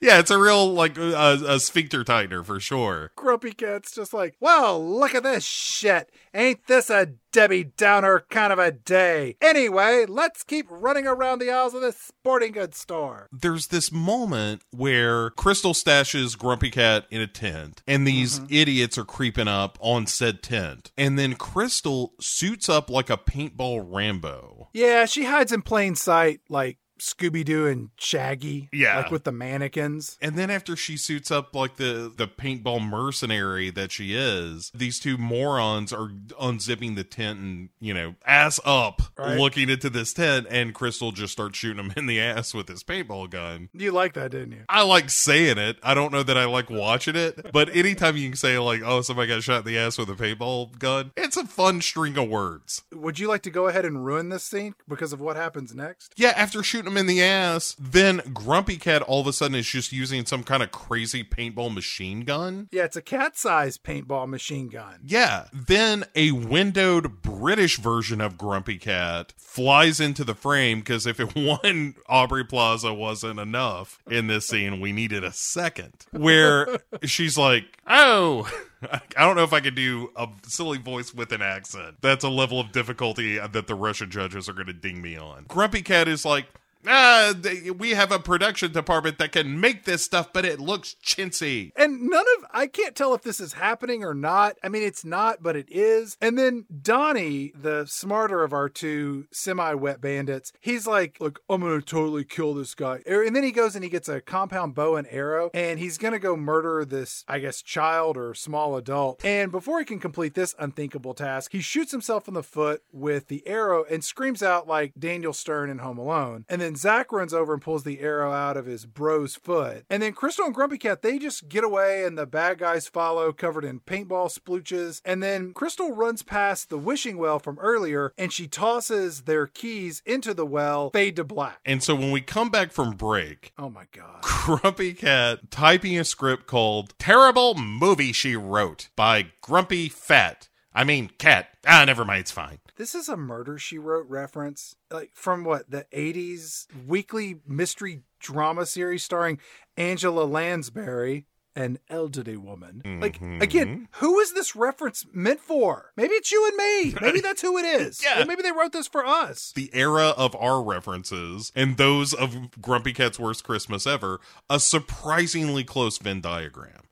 [0.01, 3.13] Yeah, it's a real, like, uh, a sphincter tightener for sure.
[3.17, 6.11] Grumpy Cat's just like, well, look at this shit.
[6.35, 9.37] Ain't this a Debbie Downer kind of a day?
[9.41, 13.29] Anyway, let's keep running around the aisles of this sporting goods store.
[13.31, 19.05] There's this moment where Crystal stashes Grumpy Cat in a tent, and these idiots are
[19.05, 20.91] creeping up on said tent.
[20.97, 24.69] And then Crystal suits up like a paintball Rambo.
[24.73, 28.69] Yeah, she hides in plain sight like Scooby Doo and Shaggy.
[28.73, 28.99] Yeah.
[28.99, 30.17] Like with the mannequins.
[30.23, 35.01] And then after she suits up like the the paintball mercenary that she is, these
[35.01, 36.11] two morons are
[36.41, 39.37] unzipping the tent and, you know, ass up Right.
[39.39, 42.85] looking into this tent and Crystal just starts shooting him in the ass with his
[42.85, 43.69] paintball gun.
[43.75, 44.63] You like that, didn't you?
[44.69, 45.79] I like saying it.
[45.83, 49.01] I don't know that I like watching it, but anytime you can say like, "Oh,
[49.03, 52.29] somebody got shot in the ass with a paintball gun," it's a fun string of
[52.29, 52.83] words.
[52.93, 56.13] Would you like to go ahead and ruin this scene because of what happens next?
[56.17, 59.67] Yeah, after shooting him in the ass, then Grumpy Cat all of a sudden is
[59.67, 62.69] just using some kind of crazy paintball machine gun.
[62.71, 65.01] Yeah, it's a cat sized paintball machine gun.
[65.05, 71.19] Yeah, then a windowed British version of Grumpy Cat flies into the frame because if
[71.21, 75.93] it one Aubrey Plaza wasn't enough in this scene, we needed a second.
[76.13, 78.51] Where she's like, "Oh,
[78.93, 81.97] I don't know if I could do a silly voice with an accent.
[82.01, 85.45] That's a level of difficulty that the Russian judges are going to ding me on."
[85.49, 86.47] Grumpy Cat is like.
[86.87, 87.33] Ah,
[87.77, 91.71] we have a production department that can make this stuff, but it looks chintzy.
[91.77, 94.57] And none of, I can't tell if this is happening or not.
[94.63, 96.17] I mean, it's not, but it is.
[96.21, 101.61] And then Donnie, the smarter of our two semi wet bandits, he's like, Look, I'm
[101.61, 103.01] going to totally kill this guy.
[103.09, 105.99] Er, And then he goes and he gets a compound bow and arrow, and he's
[105.99, 109.25] going to go murder this, I guess, child or small adult.
[109.25, 113.29] And before he can complete this unthinkable task, he shoots himself in the foot with
[113.29, 116.45] the arrow and screams out like Daniel Stern in Home Alone.
[116.49, 119.85] And then Zach runs over and pulls the arrow out of his bro's foot.
[119.91, 123.33] And then Crystal and Grumpy Cat, they just get away and the bad guys follow
[123.33, 125.01] covered in paintball splooches.
[125.05, 130.03] And then Crystal runs past the wishing well from earlier and she tosses their keys
[130.07, 131.59] into the well, fade to black.
[131.65, 134.23] And so when we come back from break, Oh my God.
[134.45, 140.49] Grumpy Cat typing a script called Terrible Movie She Wrote by Grumpy Fat.
[140.75, 141.49] I mean, Cat.
[141.67, 142.59] Ah, never mind, it's fine.
[142.77, 148.67] This is a Murder She Wrote reference, like from what the '80s weekly mystery drama
[148.67, 149.39] series starring
[149.77, 152.83] Angela Lansbury, an elderly woman.
[153.01, 155.93] Like again, who is this reference meant for?
[155.97, 156.95] Maybe it's you and me.
[157.01, 158.03] Maybe that's who it is.
[158.03, 158.23] Yeah.
[158.23, 159.53] Or maybe they wrote this for us.
[159.55, 165.65] The era of our references and those of Grumpy Cat's Worst Christmas Ever, a surprisingly
[165.65, 166.83] close Venn diagram.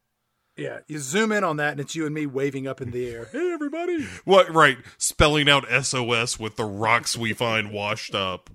[0.61, 3.09] Yeah, you zoom in on that, and it's you and me waving up in the
[3.09, 3.29] air.
[3.33, 4.05] Hey, everybody!
[4.25, 8.51] What, right, spelling out SOS with the rocks we find washed up.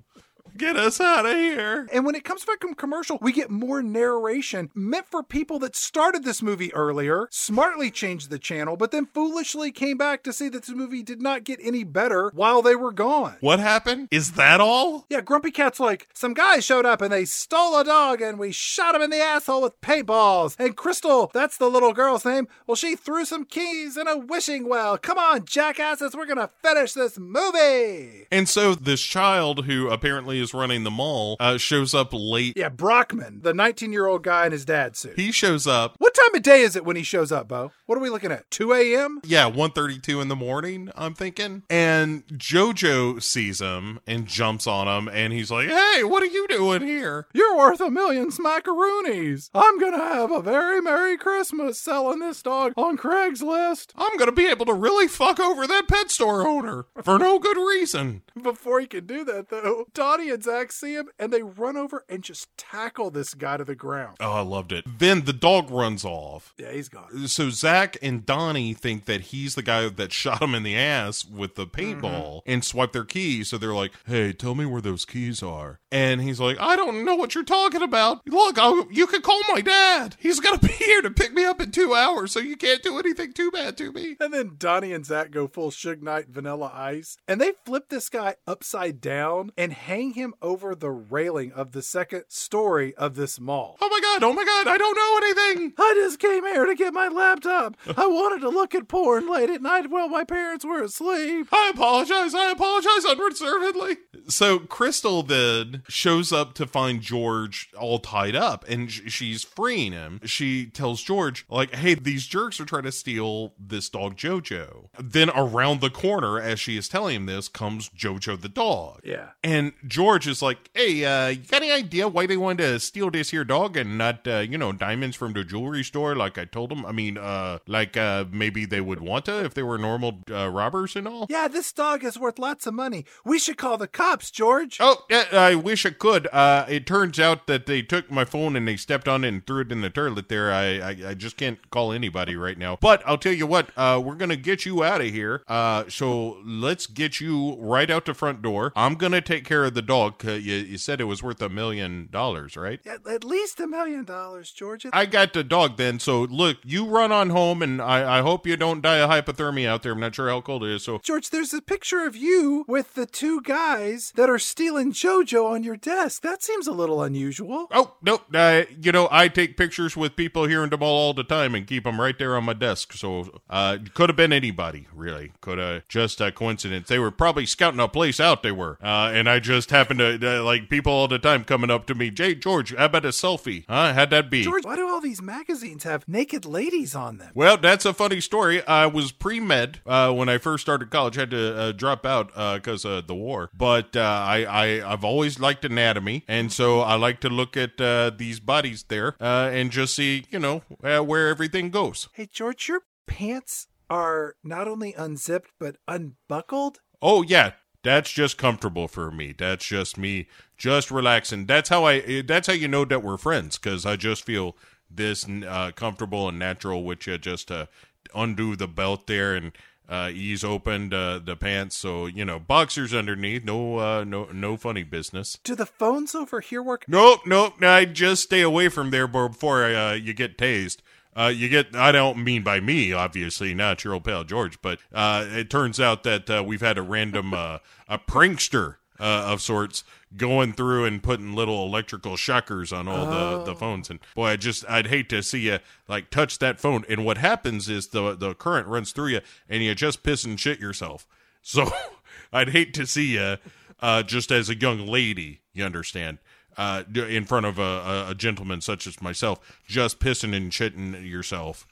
[0.57, 1.87] Get us out of here.
[1.91, 5.75] And when it comes back from commercial, we get more narration meant for people that
[5.75, 10.47] started this movie earlier, smartly changed the channel, but then foolishly came back to see
[10.47, 13.35] that this movie did not get any better while they were gone.
[13.41, 14.07] What happened?
[14.11, 15.05] Is that all?
[15.09, 18.53] Yeah, Grumpy Cat's like, some guys showed up and they stole a dog and we
[18.53, 20.55] shot him in the asshole with paintballs.
[20.57, 24.69] And Crystal, that's the little girl's name, well, she threw some keys in a wishing
[24.69, 24.97] well.
[24.97, 28.27] Come on, jackasses, we're gonna finish this movie.
[28.31, 32.53] And so this child, who apparently is is running the mall, uh, shows up late.
[32.55, 35.17] Yeah, Brockman, the 19 year old guy in his dad's suit.
[35.17, 35.95] He shows up.
[35.97, 37.71] what time of day is it when he shows up, Bo?
[37.87, 38.49] What are we looking at?
[38.51, 39.19] 2 a.m.?
[39.23, 41.63] Yeah, 1.32 in the morning, I'm thinking.
[41.69, 46.47] And Jojo sees him and jumps on him, and he's like, hey, what are you
[46.47, 47.27] doing here?
[47.33, 49.49] You're worth a million smackaroonies.
[49.53, 53.87] I'm gonna have a very Merry Christmas selling this dog on Craigslist.
[53.95, 57.57] I'm gonna be able to really fuck over that pet store owner for no good
[57.57, 58.21] reason.
[58.41, 62.03] Before he can do that, though, Donnie and Zach see him and they run over
[62.09, 64.17] and just tackle this guy to the ground.
[64.19, 64.83] Oh, I loved it.
[64.85, 66.53] Then the dog runs off.
[66.57, 67.29] Yeah, he's gone.
[67.29, 71.23] So Zach and Donnie think that he's the guy that shot him in the ass
[71.23, 72.51] with the paintball mm-hmm.
[72.51, 73.47] and swipe their keys.
[73.47, 77.05] So they're like, "Hey, tell me where those keys are." And he's like, "I don't
[77.05, 78.27] know what you're talking about.
[78.27, 80.17] Look, I'll, you can call my dad.
[80.19, 82.99] He's gonna be here to pick me up in two hours, so you can't do
[82.99, 86.71] anything too bad to me." And then Donnie and Zach go full Suge Knight Vanilla
[86.75, 91.71] Ice, and they flip this guy upside down and hang him over the railing of
[91.71, 93.77] the second story of this mall.
[93.81, 94.23] Oh my god!
[94.23, 94.67] Oh my god!
[94.67, 95.73] I don't know anything.
[95.77, 97.75] I just came here to get my laptop.
[97.97, 101.47] I wanted to look at porn late at night while my parents were asleep.
[101.51, 102.33] I apologize.
[102.33, 103.97] I apologize unreservedly.
[104.27, 109.91] So Crystal then shows up to find George all tied up and sh- she's freeing
[109.91, 110.19] him.
[110.25, 114.89] She tells George, like, hey, these jerks are trying to steal this dog Jojo.
[114.99, 119.01] Then around the corner, as she is telling him this, comes Jojo the dog.
[119.03, 119.29] Yeah.
[119.43, 123.11] And George is like, hey, uh, you got any idea why they wanted to steal
[123.11, 126.45] this here dog and not, uh, you know, diamonds from the jewelry store like I
[126.45, 126.85] told them?
[126.85, 130.49] I mean, uh, like, uh, maybe they would want to if they were normal uh,
[130.49, 131.27] robbers and all?
[131.29, 133.05] Yeah, this dog is worth lots of money.
[133.23, 134.77] We should call the cops, George.
[134.79, 136.27] Oh, yeah, I wish I could.
[136.31, 139.45] Uh, it turns out that they took my phone and they stepped on it and
[139.45, 140.51] threw it in the toilet there.
[140.53, 142.77] I, I, I just can't call anybody right now.
[142.79, 145.43] But I'll tell you what, uh, we're going to get you out of here.
[145.47, 148.71] Uh, so let's get you right out the front door.
[148.75, 150.04] I'm going to take care of the dog.
[150.11, 152.79] 'Cause You, you said it was worth a million dollars, right?
[152.85, 154.85] At, at least a million dollars, George.
[154.91, 155.99] I got the dog then.
[155.99, 159.67] So look, you run on home and I, I hope you don't die of hypothermia
[159.67, 159.93] out there.
[159.93, 160.83] I'm not sure how cold it is.
[160.83, 165.45] So George, there's a picture of you with the two guys that are stealing JoJo
[165.49, 166.21] on your desk.
[166.21, 167.67] That seems a little unusual.
[167.71, 168.21] Oh no!
[168.33, 171.55] Uh, you know, I take pictures with people here in the mall all the time
[171.55, 172.93] and keep them right there on my desk.
[172.93, 175.31] So, uh, could have been anybody, really.
[175.41, 176.87] Could have just a coincidence.
[176.87, 178.43] They were probably scouting a place out.
[178.43, 181.71] They were, uh, and I just happened to uh, like people all the time coming
[181.71, 182.11] up to me.
[182.11, 183.65] Jay George, how about a selfie?
[183.67, 183.93] Huh?
[183.93, 184.43] How'd that be?
[184.43, 187.31] George, why do all these magazines have naked ladies on them?
[187.33, 188.65] Well, that's a funny story.
[188.65, 191.15] I was pre med uh, when I first started college.
[191.15, 193.49] Had to uh, drop out because of the war.
[193.53, 197.79] But uh, I, I I've always liked anatomy, and so I like to look at
[197.79, 202.09] uh, these bodies there uh, and just see you know uh, where everything goes.
[202.13, 206.79] Hey, George, your pants are not only unzipped but unbuckled.
[207.01, 207.51] Oh yeah,
[207.85, 209.33] that's just comfortable for me.
[209.37, 211.45] That's just me, just relaxing.
[211.45, 212.23] That's how I.
[212.23, 214.57] That's how you know that we're friends because I just feel
[214.89, 217.17] this uh, comfortable and natural with you.
[217.19, 217.69] Just to
[218.13, 219.51] undo the belt there and
[219.87, 221.77] uh, ease open uh, the pants.
[221.77, 223.45] So you know, boxers underneath.
[223.45, 225.37] No, uh, no, no funny business.
[225.43, 226.85] Do the phones over here work?
[226.87, 227.61] Nope, nope.
[227.61, 230.77] I just stay away from there before uh, you get tased.
[231.15, 234.79] Uh, you get, I don't mean by me, obviously, not your old pal George, but
[234.93, 239.41] uh, it turns out that uh, we've had a random, uh, a prankster uh, of
[239.41, 239.83] sorts
[240.17, 243.89] going through and putting little electrical shockers on all the, the phones.
[243.89, 246.85] And boy, I just, I'd hate to see you like touch that phone.
[246.89, 250.39] And what happens is the, the current runs through you and you just piss and
[250.39, 251.07] shit yourself.
[251.41, 251.69] So
[252.33, 253.37] I'd hate to see you
[253.81, 256.19] uh, just as a young lady, you understand
[256.57, 261.67] uh, in front of a, a gentleman such as myself, just pissing and shitting yourself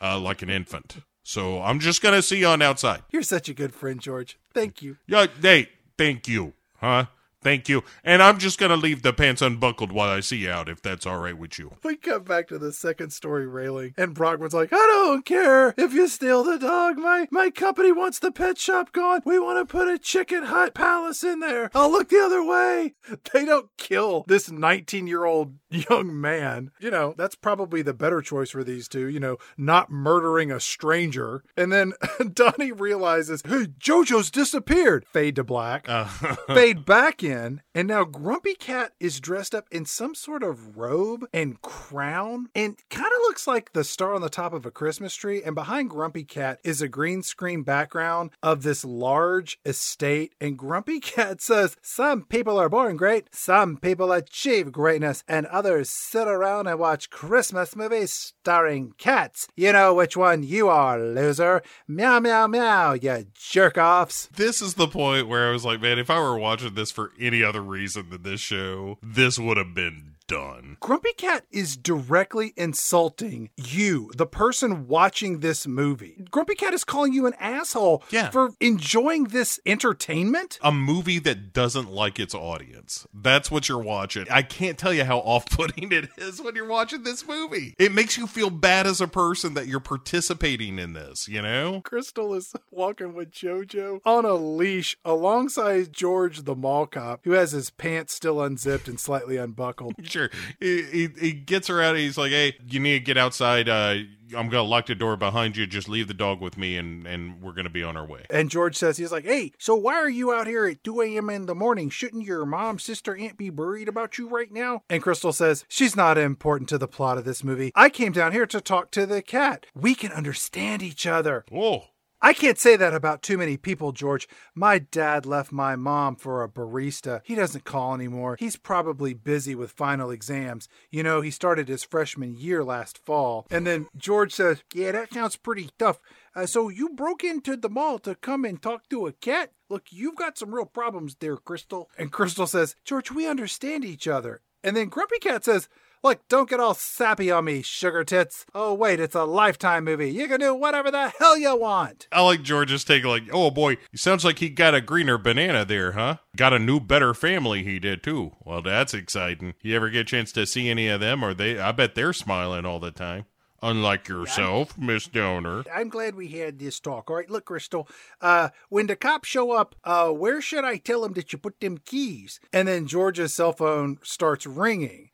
[0.00, 0.96] uh, like an infant.
[1.22, 3.02] So I'm just gonna see you on outside.
[3.10, 4.38] You're such a good friend, George.
[4.52, 4.96] Thank you.
[5.06, 7.06] Yeah, hey, thank you, huh?
[7.42, 7.82] Thank you.
[8.04, 11.06] And I'm just gonna leave the pants unbuckled while I see you out, if that's
[11.06, 11.72] all right with you.
[11.82, 15.92] We come back to the second story railing, and Brockman's like, I don't care if
[15.92, 16.98] you steal the dog.
[16.98, 19.22] My my company wants the pet shop gone.
[19.24, 21.70] We want to put a chicken hut palace in there.
[21.74, 22.94] I'll look the other way.
[23.32, 26.70] They don't kill this 19 year old young man.
[26.78, 30.60] You know, that's probably the better choice for these two, you know, not murdering a
[30.60, 31.42] stranger.
[31.56, 31.94] And then
[32.32, 35.06] Donnie realizes, hey, JoJo's disappeared.
[35.06, 35.88] Fade to black.
[35.88, 36.04] Uh,
[36.48, 41.26] fade back in, and now Grumpy Cat is dressed up in some sort of robe
[41.32, 45.14] and crown, and kind of looks like the star on the top of a Christmas
[45.14, 45.42] tree.
[45.42, 50.34] And behind Grumpy Cat is a green screen background of this large estate.
[50.40, 55.88] And Grumpy Cat says, Some people are born great, some people achieve greatness, and others
[55.88, 59.48] sit around and watch Christmas movies starring cats.
[59.56, 61.62] You know which one you are, loser.
[61.88, 64.28] Meow, meow, meow, you jerk offs.
[64.34, 67.12] this is the point where I was like, man, if I were watching this for
[67.22, 70.76] any other reason than this show, this would have been done.
[70.80, 76.24] Grumpy Cat is directly insulting you, the person watching this movie.
[76.30, 78.30] Grumpy Cat is calling you an asshole Yeah.
[78.30, 80.58] for enjoying this entertainment.
[80.62, 83.06] A movie that doesn't like its audience.
[83.14, 84.26] That's what you're watching.
[84.30, 87.74] I can't tell you how off putting it is when you're watching this movie.
[87.78, 91.80] It makes you feel bad as a person that you're participating in this, you know?
[91.82, 97.52] Crystal is walking with JoJo on a leash alongside George the mall cop, who has
[97.52, 99.94] his pants still unzipped and slightly unbuckled.
[100.12, 100.30] Sure.
[100.60, 101.96] He, he, he gets her out.
[101.96, 103.68] He's like, hey, you need to get outside.
[103.68, 103.96] Uh,
[104.34, 105.66] I'm going to lock the door behind you.
[105.66, 108.24] Just leave the dog with me, and, and we're going to be on our way.
[108.30, 111.30] And George says, he's like, hey, so why are you out here at 2 a.m.
[111.30, 111.90] in the morning?
[111.90, 114.82] Shouldn't your mom, sister, aunt be worried about you right now?
[114.88, 117.72] And Crystal says, she's not important to the plot of this movie.
[117.74, 119.66] I came down here to talk to the cat.
[119.74, 121.44] We can understand each other.
[121.52, 121.84] Oh,
[122.24, 124.28] I can't say that about too many people, George.
[124.54, 127.20] My dad left my mom for a barista.
[127.24, 128.36] He doesn't call anymore.
[128.38, 130.68] He's probably busy with final exams.
[130.88, 133.48] You know, he started his freshman year last fall.
[133.50, 135.98] And then George says, Yeah, that sounds pretty tough.
[136.36, 139.50] Uh, so you broke into the mall to come and talk to a cat?
[139.68, 141.90] Look, you've got some real problems there, Crystal.
[141.98, 144.42] And Crystal says, George, we understand each other.
[144.62, 145.68] And then Grumpy Cat says,
[146.04, 148.44] Look, don't get all sappy on me, sugar tits.
[148.54, 150.10] Oh, wait, it's a lifetime movie.
[150.10, 152.08] You can do whatever the hell you want.
[152.10, 153.04] I like George's take.
[153.04, 156.16] Like, oh boy, he sounds like he got a greener banana there, huh?
[156.36, 157.62] Got a new, better family.
[157.62, 158.32] He did too.
[158.44, 159.54] Well, that's exciting.
[159.62, 161.24] You ever get a chance to see any of them?
[161.24, 161.60] Or they?
[161.60, 163.26] I bet they're smiling all the time.
[163.62, 165.62] Unlike yourself, Miss Donor.
[165.72, 167.08] I'm glad we had this talk.
[167.08, 167.88] All right, look, Crystal.
[168.20, 171.60] Uh, when the cops show up, uh, where should I tell them that you put
[171.60, 172.40] them keys?
[172.52, 175.10] And then George's cell phone starts ringing.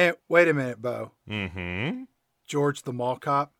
[0.00, 1.12] And wait a minute, Bo.
[1.28, 2.04] Mm-hmm.
[2.46, 3.52] George, the mall cop.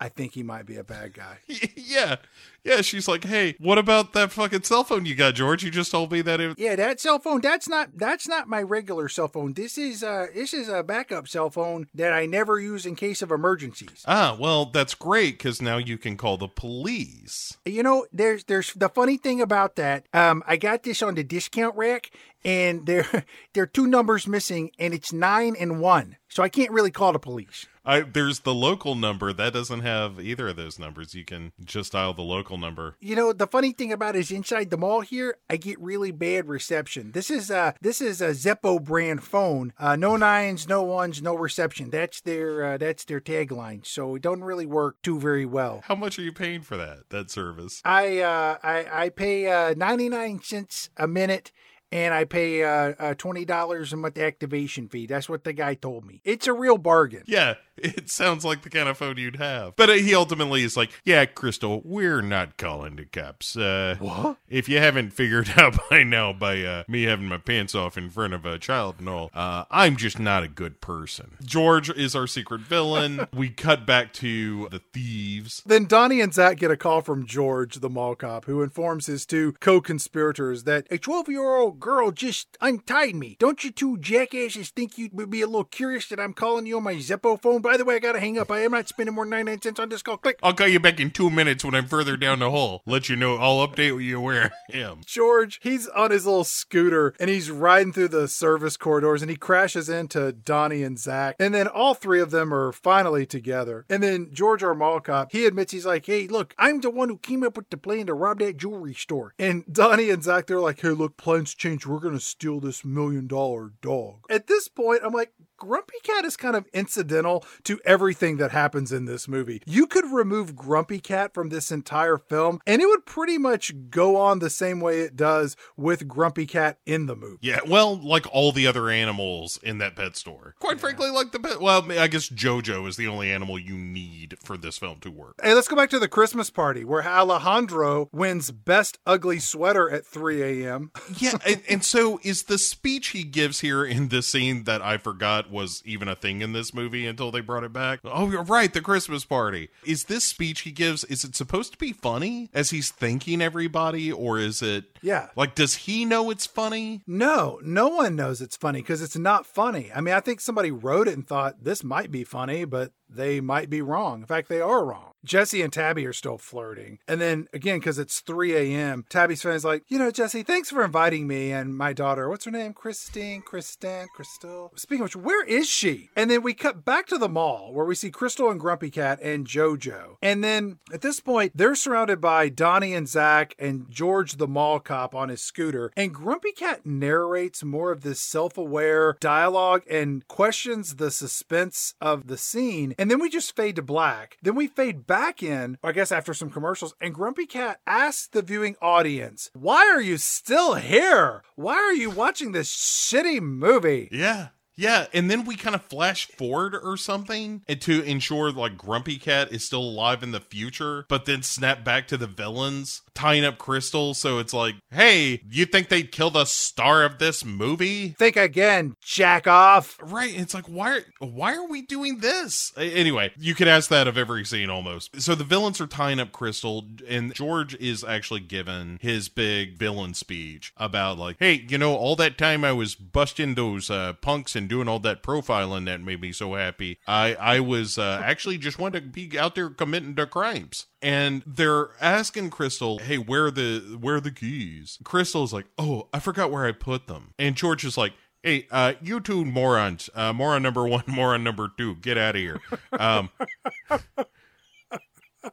[0.00, 1.38] I think he might be a bad guy.
[1.76, 2.16] yeah,
[2.64, 2.80] yeah.
[2.80, 5.62] She's like, hey, what about that fucking cell phone you got, George?
[5.62, 6.58] You just told me that it.
[6.58, 7.42] Yeah, that cell phone.
[7.42, 7.90] That's not.
[7.94, 9.52] That's not my regular cell phone.
[9.52, 10.02] This is.
[10.02, 14.02] Uh, this is a backup cell phone that I never use in case of emergencies.
[14.06, 17.58] Ah, well, that's great because now you can call the police.
[17.66, 20.06] You know, there's there's the funny thing about that.
[20.14, 22.10] Um, I got this on the discount rack,
[22.42, 23.06] and there
[23.52, 27.12] there are two numbers missing, and it's nine and one, so I can't really call
[27.12, 27.66] the police.
[27.84, 31.14] I there's the local number that doesn't have either of those numbers.
[31.14, 32.96] You can just dial the local number.
[33.00, 36.10] You know, the funny thing about it is inside the mall here, I get really
[36.10, 37.12] bad reception.
[37.12, 39.72] This is a this is a Zeppo brand phone.
[39.78, 41.90] Uh, no nines, no ones, no reception.
[41.90, 43.86] That's their uh, that's their tagline.
[43.86, 45.82] So it don't really work too very well.
[45.84, 47.80] How much are you paying for that that service?
[47.84, 51.52] I uh I I pay uh 99 cents a minute
[51.92, 55.06] and I pay uh, uh twenty dollars a month activation fee.
[55.06, 56.20] That's what the guy told me.
[56.24, 57.24] It's a real bargain.
[57.26, 59.76] Yeah, it sounds like the kind of phone you'd have.
[59.76, 63.56] But uh, he ultimately is like, "Yeah, Crystal, we're not calling the cops.
[63.56, 64.36] Uh, What?
[64.48, 68.10] If you haven't figured out by now, by uh, me having my pants off in
[68.10, 72.14] front of a child and all, uh, I'm just not a good person." George is
[72.14, 73.26] our secret villain.
[73.34, 75.62] we cut back to the thieves.
[75.66, 79.26] Then Donnie and Zach get a call from George, the mall cop, who informs his
[79.26, 83.36] two co-conspirators that a 12-year-old girl just untied me.
[83.38, 86.76] Don't you two jackasses think you would be a little curious that I'm calling you
[86.76, 87.62] on my Zeppo phone?
[87.70, 88.50] By the way, I gotta hang up.
[88.50, 90.16] I am not spending more than 99 cents on this call.
[90.16, 90.40] Click.
[90.42, 92.82] I'll call you back in two minutes when I'm further down the hole.
[92.84, 93.36] Let you know.
[93.36, 95.02] I'll update you where I am.
[95.06, 99.36] George, he's on his little scooter and he's riding through the service corridors and he
[99.36, 101.36] crashes into Donnie and Zach.
[101.38, 103.86] And then all three of them are finally together.
[103.88, 107.08] And then George, our mall cop, he admits he's like, hey, look, I'm the one
[107.08, 109.32] who came up with the plan to rob that jewelry store.
[109.38, 111.86] And Donnie and Zach, they're like, hey, look, plans change.
[111.86, 114.24] We're going to steal this million dollar dog.
[114.28, 118.92] At this point, I'm like, Grumpy Cat is kind of incidental to everything that happens
[118.92, 119.62] in this movie.
[119.66, 124.16] You could remove Grumpy Cat from this entire film, and it would pretty much go
[124.16, 127.36] on the same way it does with Grumpy Cat in the movie.
[127.42, 130.54] Yeah, well, like all the other animals in that pet store.
[130.60, 131.60] Quite frankly, like the pet.
[131.60, 135.34] Well, I guess JoJo is the only animal you need for this film to work.
[135.42, 140.06] Hey, let's go back to the Christmas party where Alejandro wins Best Ugly Sweater at
[140.06, 140.90] 3 a.m.
[141.18, 144.96] Yeah, and, and so is the speech he gives here in this scene that I
[144.96, 148.00] forgot was even a thing in this movie until they brought it back.
[148.04, 149.68] Oh, you're right, the Christmas party.
[149.84, 154.10] Is this speech he gives, is it supposed to be funny as he's thanking everybody,
[154.12, 155.28] or is it Yeah.
[155.36, 157.02] like does he know it's funny?
[157.06, 159.90] No, no one knows it's funny because it's not funny.
[159.94, 163.40] I mean, I think somebody wrote it and thought this might be funny, but they
[163.40, 164.20] might be wrong.
[164.20, 165.10] In fact, they are wrong.
[165.24, 166.98] Jesse and Tabby are still flirting.
[167.06, 170.84] And then again, because it's 3 a.m., Tabby's friend's like, you know, Jesse, thanks for
[170.84, 172.28] inviting me and my daughter.
[172.28, 172.72] What's her name?
[172.72, 174.72] Christine, Kristen, Crystal.
[174.76, 176.08] Speaking of which, where is she?
[176.16, 179.20] And then we cut back to the mall where we see Crystal and Grumpy Cat
[179.22, 180.16] and JoJo.
[180.22, 184.80] And then at this point, they're surrounded by Donnie and Zach and George the mall
[184.80, 185.92] cop on his scooter.
[185.96, 192.26] And Grumpy Cat narrates more of this self aware dialogue and questions the suspense of
[192.26, 192.94] the scene.
[193.00, 194.36] And then we just fade to black.
[194.42, 198.42] Then we fade back in, I guess after some commercials, and Grumpy Cat asks the
[198.42, 201.42] viewing audience, Why are you still here?
[201.56, 204.10] Why are you watching this shitty movie?
[204.12, 204.48] Yeah.
[204.76, 209.18] Yeah, and then we kind of flash forward or something and to ensure like Grumpy
[209.18, 213.44] Cat is still alive in the future, but then snap back to the villains tying
[213.44, 214.14] up Crystal.
[214.14, 218.14] So it's like, hey, you think they'd kill the star of this movie?
[218.18, 219.98] Think again, jack off.
[220.02, 220.38] Right.
[220.38, 222.72] It's like, why why are we doing this?
[222.76, 225.20] Anyway, you could ask that of every scene almost.
[225.20, 230.14] So the villains are tying up Crystal, and George is actually given his big villain
[230.14, 234.56] speech about like, hey, you know, all that time I was busting those uh, punks
[234.56, 236.98] and doing all that profiling that made me so happy.
[237.06, 240.86] I I was uh, actually just wanted to be out there committing the crimes.
[241.02, 246.08] And they're asking Crystal, "Hey, where are the where are the keys?" Crystal's like, "Oh,
[246.12, 248.12] I forgot where I put them." And George is like,
[248.42, 252.40] "Hey, uh, you two morons, uh, moron number one, moron number two, get out of
[252.40, 252.60] here."
[252.92, 253.30] Um,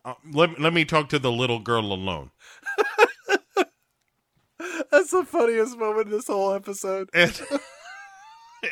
[0.03, 2.31] uh, let let me talk to the little girl alone.
[4.91, 7.09] That's the funniest moment in this whole episode.
[7.13, 7.31] And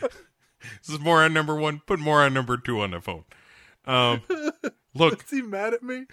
[0.00, 1.80] this is more on number one.
[1.86, 3.24] Put more on number two on the phone.
[3.84, 4.22] Um,
[4.94, 6.06] look, Is he mad at me?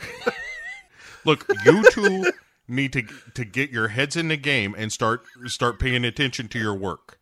[1.25, 2.31] Look, you two
[2.67, 3.03] need to
[3.33, 7.17] to get your heads in the game and start start paying attention to your work.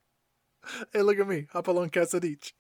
[0.92, 1.46] Hey, look at me.
[1.54, 2.52] Hopalong Casadich.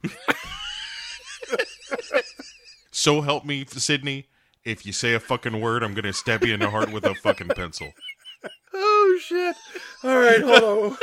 [2.92, 4.28] So help me, Sydney.
[4.64, 7.16] If you say a fucking word, I'm gonna stab you in the heart with a
[7.16, 7.92] fucking pencil.
[8.74, 9.56] Oh, shit.
[10.04, 10.98] All right, hold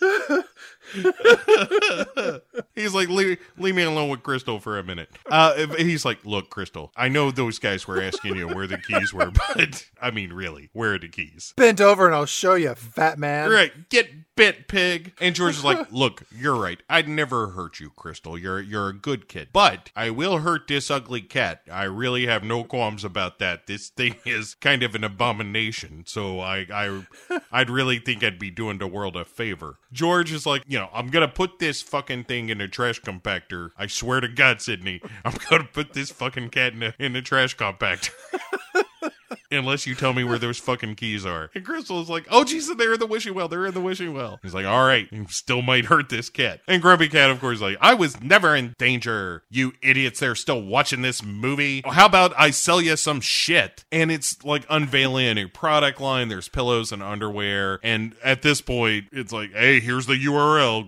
[0.00, 0.44] on.
[2.74, 5.10] He's like, leave, leave me alone with Crystal for a minute.
[5.30, 9.12] Uh, he's like, look, Crystal, I know those guys were asking you where the keys
[9.12, 11.54] were, but I mean, really, where are the keys?
[11.56, 13.50] Bent over and I'll show you, fat man.
[13.50, 15.12] Right, get bit, pig.
[15.20, 16.82] And George is like, look, you're right.
[16.88, 18.38] I'd never hurt you, Crystal.
[18.38, 19.48] You're you're a good kid.
[19.52, 21.62] But I will hurt this ugly cat.
[21.70, 23.66] I really have no qualms about that.
[23.66, 26.04] This thing is kind of an abomination.
[26.06, 27.06] So I I
[27.52, 29.78] I'd really think I'd be doing the world a favor.
[29.92, 33.70] George is like, you know, I'm gonna put this fucking thing in a trash compactor.
[33.76, 37.22] I swear to God, Sydney, I'm gonna put this fucking cat in a, in a
[37.22, 38.10] trash compactor.
[39.50, 41.50] Unless you tell me where those fucking keys are.
[41.54, 43.48] And Crystal is like, oh, Jesus, they're in the wishing well.
[43.48, 44.38] They're in the wishing well.
[44.42, 46.60] He's like, all right, you still might hurt this cat.
[46.66, 49.42] And Grumpy Cat, of course, is like, I was never in danger.
[49.50, 51.82] You idiots, they're still watching this movie.
[51.86, 53.84] How about I sell you some shit?
[53.92, 56.28] And it's like unveiling a new product line.
[56.28, 57.78] There's pillows and underwear.
[57.82, 60.86] And at this point, it's like, hey, here's the URL,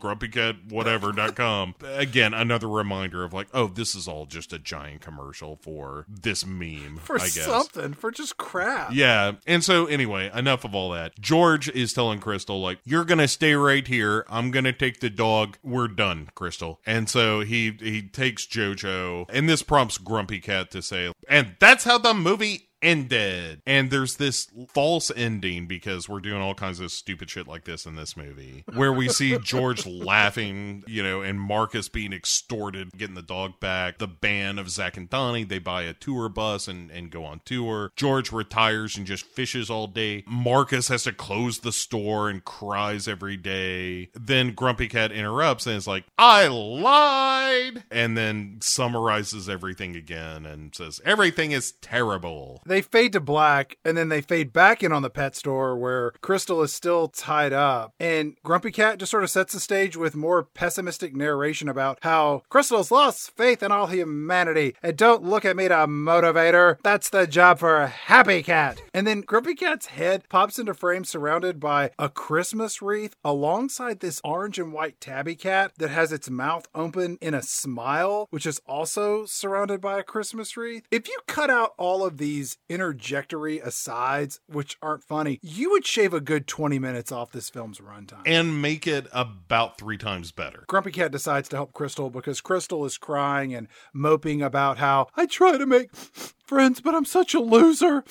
[0.70, 1.74] grumpycatwhatever.com.
[1.85, 6.44] Again, another reminder of like, oh, this is all just a giant commercial for this
[6.47, 7.44] meme, For I guess.
[7.44, 8.93] something, for just crap.
[8.93, 9.33] Yeah.
[9.47, 11.19] And so anyway, enough of all that.
[11.21, 14.25] George is telling Crystal like, "You're going to stay right here.
[14.29, 15.59] I'm going to take the dog.
[15.63, 20.83] We're done, Crystal." And so he he takes Jojo, and this prompts Grumpy Cat to
[20.83, 23.62] say, "And that's how the movie ended.
[23.66, 27.86] And there's this false ending because we're doing all kinds of stupid shit like this
[27.86, 33.15] in this movie where we see George laughing, you know, and Marcus being extorted, getting
[33.15, 33.98] the dog back.
[33.98, 37.40] The band of Zach and Donnie, they buy a tour bus and, and go on
[37.44, 37.93] tour.
[37.97, 40.24] George retires and just fishes all day.
[40.27, 44.11] Marcus has to close the store and cries every day.
[44.15, 47.85] Then Grumpy Cat interrupts and is like, I lied.
[47.90, 52.62] And then summarizes everything again and says, everything is terrible.
[52.66, 56.10] They fade to black and then they fade back in on the pet store where
[56.20, 57.94] Crystal is still tied up.
[58.01, 62.43] And Grumpy Cat just sort of sets the stage with more pessimistic narration about how
[62.48, 64.74] Crystal's lost faith in all humanity.
[64.82, 66.78] And don't look at me to motivate her.
[66.82, 68.82] That's the job for a happy cat.
[68.93, 74.20] And then Grumpy Cat's head pops into frame surrounded by a Christmas wreath alongside this
[74.24, 78.60] orange and white tabby cat that has its mouth open in a smile, which is
[78.66, 80.84] also surrounded by a Christmas wreath.
[80.90, 86.12] If you cut out all of these interjectory asides, which aren't funny, you would shave
[86.12, 88.23] a good 20 minutes off this film's runtime.
[88.27, 90.65] And make it about three times better.
[90.66, 95.27] Grumpy Cat decides to help Crystal because Crystal is crying and moping about how I
[95.27, 98.05] try to make friends, but I'm such a loser.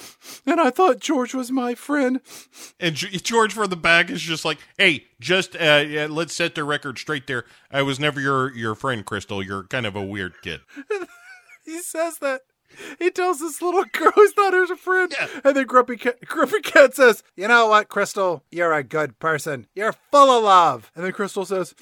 [0.45, 2.21] And I thought George was my friend.
[2.79, 6.63] And George for the back is just like, hey, just uh, yeah, let's set the
[6.63, 7.45] record straight there.
[7.71, 9.43] I was never your your friend, Crystal.
[9.43, 10.61] You're kind of a weird kid.
[11.65, 12.41] He says that
[12.99, 15.13] he tells this little girl he's not her a friend.
[15.19, 15.27] Yeah.
[15.43, 18.43] And then Grumpy Cat, Grumpy Cat says, You know what, Crystal?
[18.51, 19.67] You're a good person.
[19.75, 20.91] You're full of love.
[20.95, 21.75] And then Crystal says,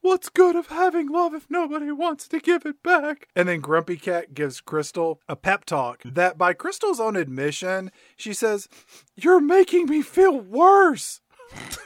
[0.00, 3.28] What's good of having love if nobody wants to give it back?
[3.34, 8.32] And then Grumpy Cat gives Crystal a pep talk that, by Crystal's own admission, she
[8.32, 8.68] says,
[9.16, 11.20] You're making me feel worse.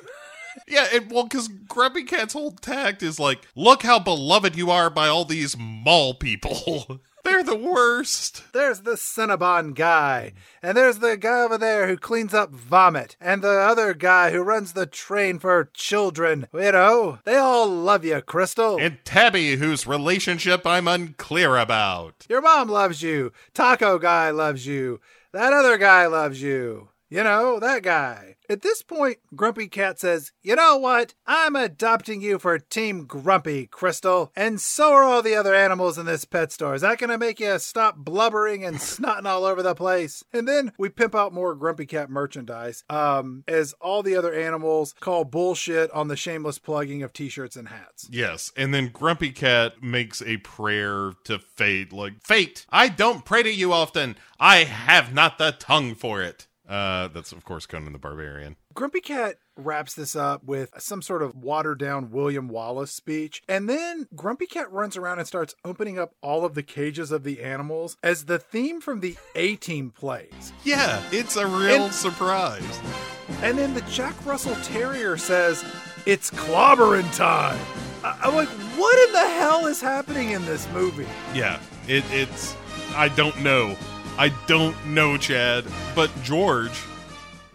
[0.69, 4.91] Yeah, and well, because Grumpy Cat's whole tact is like, look how beloved you are
[4.91, 7.01] by all these mall people.
[7.25, 8.43] They're the worst.
[8.53, 10.33] There's the Cinnabon guy,
[10.63, 14.43] and there's the guy over there who cleans up vomit, and the other guy who
[14.43, 16.49] runs the train for children.
[16.53, 18.79] You know, they all love you, Crystal.
[18.81, 22.27] And Tabby, whose relationship I'm unclear about.
[22.29, 23.33] Your mom loves you.
[23.55, 25.01] Taco guy loves you.
[25.33, 26.89] That other guy loves you.
[27.09, 28.37] You know, that guy.
[28.53, 31.15] At this point, Grumpy Cat says, You know what?
[31.27, 34.31] I'm adopting you for Team Grumpy, Crystal.
[34.37, 36.75] And so are all the other animals in this pet store.
[36.75, 40.23] Is that going to make you stop blubbering and snotting all over the place?
[40.35, 44.95] And then we pimp out more Grumpy Cat merchandise um, as all the other animals
[45.01, 48.07] call bullshit on the shameless plugging of t shirts and hats.
[48.11, 53.45] Yes, and then Grumpy Cat makes a prayer to fate, like, Fate, I don't pray
[53.45, 54.17] to you often.
[54.39, 56.49] I have not the tongue for it.
[56.69, 58.57] Uh, that's, of course, Conan the Barbarian.
[58.73, 63.43] Grumpy Cat wraps this up with some sort of watered down William Wallace speech.
[63.49, 67.25] And then Grumpy Cat runs around and starts opening up all of the cages of
[67.25, 70.53] the animals as the theme from the A Team plays.
[70.65, 72.81] Yeah, it's a real And- surprise.
[73.43, 75.65] And then the Jack Russell Terrier says,
[76.07, 77.61] It's clobbering time.
[78.05, 78.49] I- I'm like,
[78.79, 81.07] what in the hell is happening in this movie?
[81.35, 82.57] Yeah, it, it's.
[82.95, 83.77] I don't know.
[84.19, 85.65] I don't know, Chad.
[85.95, 86.79] But George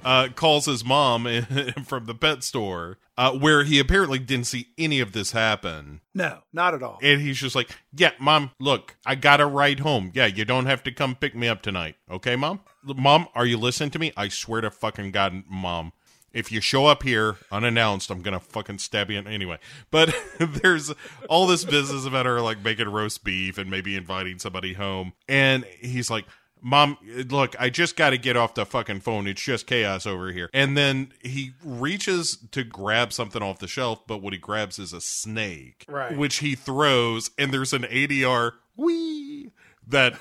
[0.04, 1.26] uh, calls his mom
[1.86, 6.02] from the pet store, uh, where he apparently didn't see any of this happen.
[6.14, 7.00] No, not at all.
[7.02, 10.12] And he's just like, Yeah, mom, look, I got a ride home.
[10.14, 11.96] Yeah, you don't have to come pick me up tonight.
[12.10, 12.62] Okay, mom?
[12.84, 14.12] Mom, are you listening to me?
[14.18, 15.94] I swear to fucking God, mom.
[16.34, 19.20] If you show up here unannounced, I'm gonna fucking stab you.
[19.20, 19.58] Anyway,
[19.90, 20.94] but there's
[21.30, 25.64] all this business about her like making roast beef and maybe inviting somebody home, and
[25.80, 26.26] he's like,
[26.62, 26.98] "Mom,
[27.30, 29.28] look, I just got to get off the fucking phone.
[29.28, 34.06] It's just chaos over here." And then he reaches to grab something off the shelf,
[34.08, 36.16] but what he grabs is a snake, Right.
[36.18, 39.52] Which he throws, and there's an ADR wee
[39.88, 40.20] that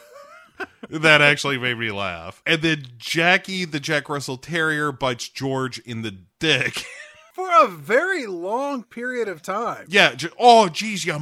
[0.89, 2.43] that actually made me laugh.
[2.47, 6.85] And then Jackie, the Jack Russell Terrier, bites George in the dick.
[7.35, 9.85] For a very long period of time.
[9.91, 10.15] yeah.
[10.15, 11.19] j- Oh, geez, you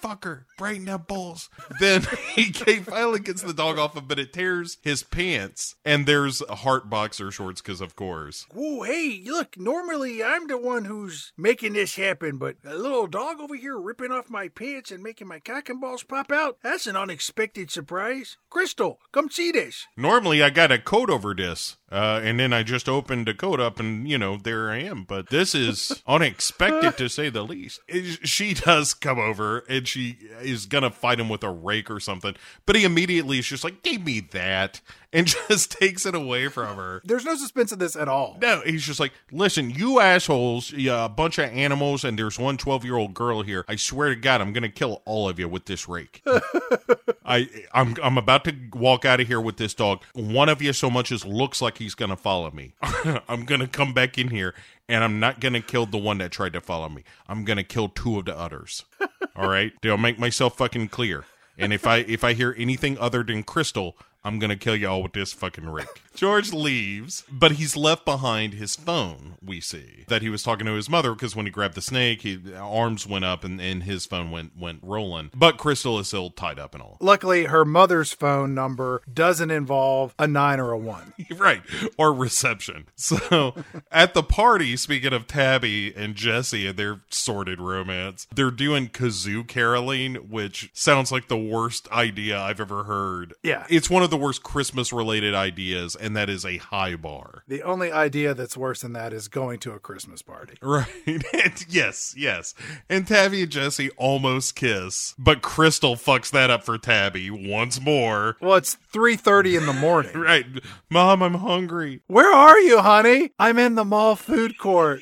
[0.00, 0.44] motherfucker.
[0.58, 1.48] Bright balls.
[1.78, 5.76] Then he, he finally gets the dog off of him, but it tears his pants.
[5.84, 8.46] And there's a heart boxer shorts, because of course.
[8.52, 13.40] Whoa, hey, look, normally I'm the one who's making this happen, but a little dog
[13.40, 16.58] over here ripping off my pants and making my cock and balls pop out?
[16.62, 18.36] That's an unexpected surprise.
[18.48, 19.86] Crystal, come see this.
[19.96, 23.60] Normally, I got a coat over this, uh, and then I just opened the coat
[23.60, 25.04] up, and you know, there I am.
[25.04, 27.80] But this is unexpected to say the least.
[28.24, 32.34] She does come over, and she is gonna fight him with a rake or something,
[32.66, 34.80] but he immediately is just like, "Give me that,"
[35.12, 37.02] and just takes it away from her.
[37.04, 38.38] There's no suspense in this at all.
[38.40, 42.38] No, he's just like, listen, you assholes, you, uh, a bunch of animals, and there's
[42.38, 43.64] one 12 year old girl here.
[43.68, 46.22] I swear to God, I'm going to kill all of you with this rake.
[47.24, 50.02] I, I'm, I'm about to walk out of here with this dog.
[50.14, 52.74] One of you so much as looks like he's going to follow me.
[53.28, 54.54] I'm going to come back in here,
[54.90, 57.04] and I'm not to kill the one that tried to follow me.
[57.28, 58.84] I'm to kill two of the others.
[59.36, 59.72] All right?
[59.84, 61.24] I'll make myself fucking clear.
[61.56, 65.12] And if I if I hear anything other than Crystal, I'm gonna kill y'all with
[65.12, 65.86] this fucking rake.
[66.14, 69.34] George leaves, but he's left behind his phone.
[69.42, 72.22] We see that he was talking to his mother because when he grabbed the snake,
[72.22, 75.30] he arms went up and, and his phone went went rolling.
[75.34, 76.98] But Crystal is still tied up and all.
[77.00, 81.12] Luckily, her mother's phone number doesn't involve a nine or a one.
[81.36, 81.62] right
[81.96, 83.54] or reception so
[83.90, 89.46] at the party speaking of tabby and jesse and their sordid romance they're doing kazoo
[89.46, 93.64] caroling which sounds like the worst idea i've ever heard Yeah.
[93.70, 97.62] it's one of the worst christmas related ideas and that is a high bar The
[97.62, 100.54] only idea that's worse than that is going to a Christmas party.
[100.62, 100.86] Right.
[101.06, 102.54] And yes, yes.
[102.88, 108.36] And Tabby and Jesse almost kiss, but Crystal fucks that up for Tabby once more.
[108.40, 110.12] Well, it's 3:30 in the morning.
[110.20, 110.46] Right.
[110.90, 112.02] Mom, I'm hungry.
[112.06, 113.30] Where are you, honey?
[113.38, 115.00] I'm in the mall food court.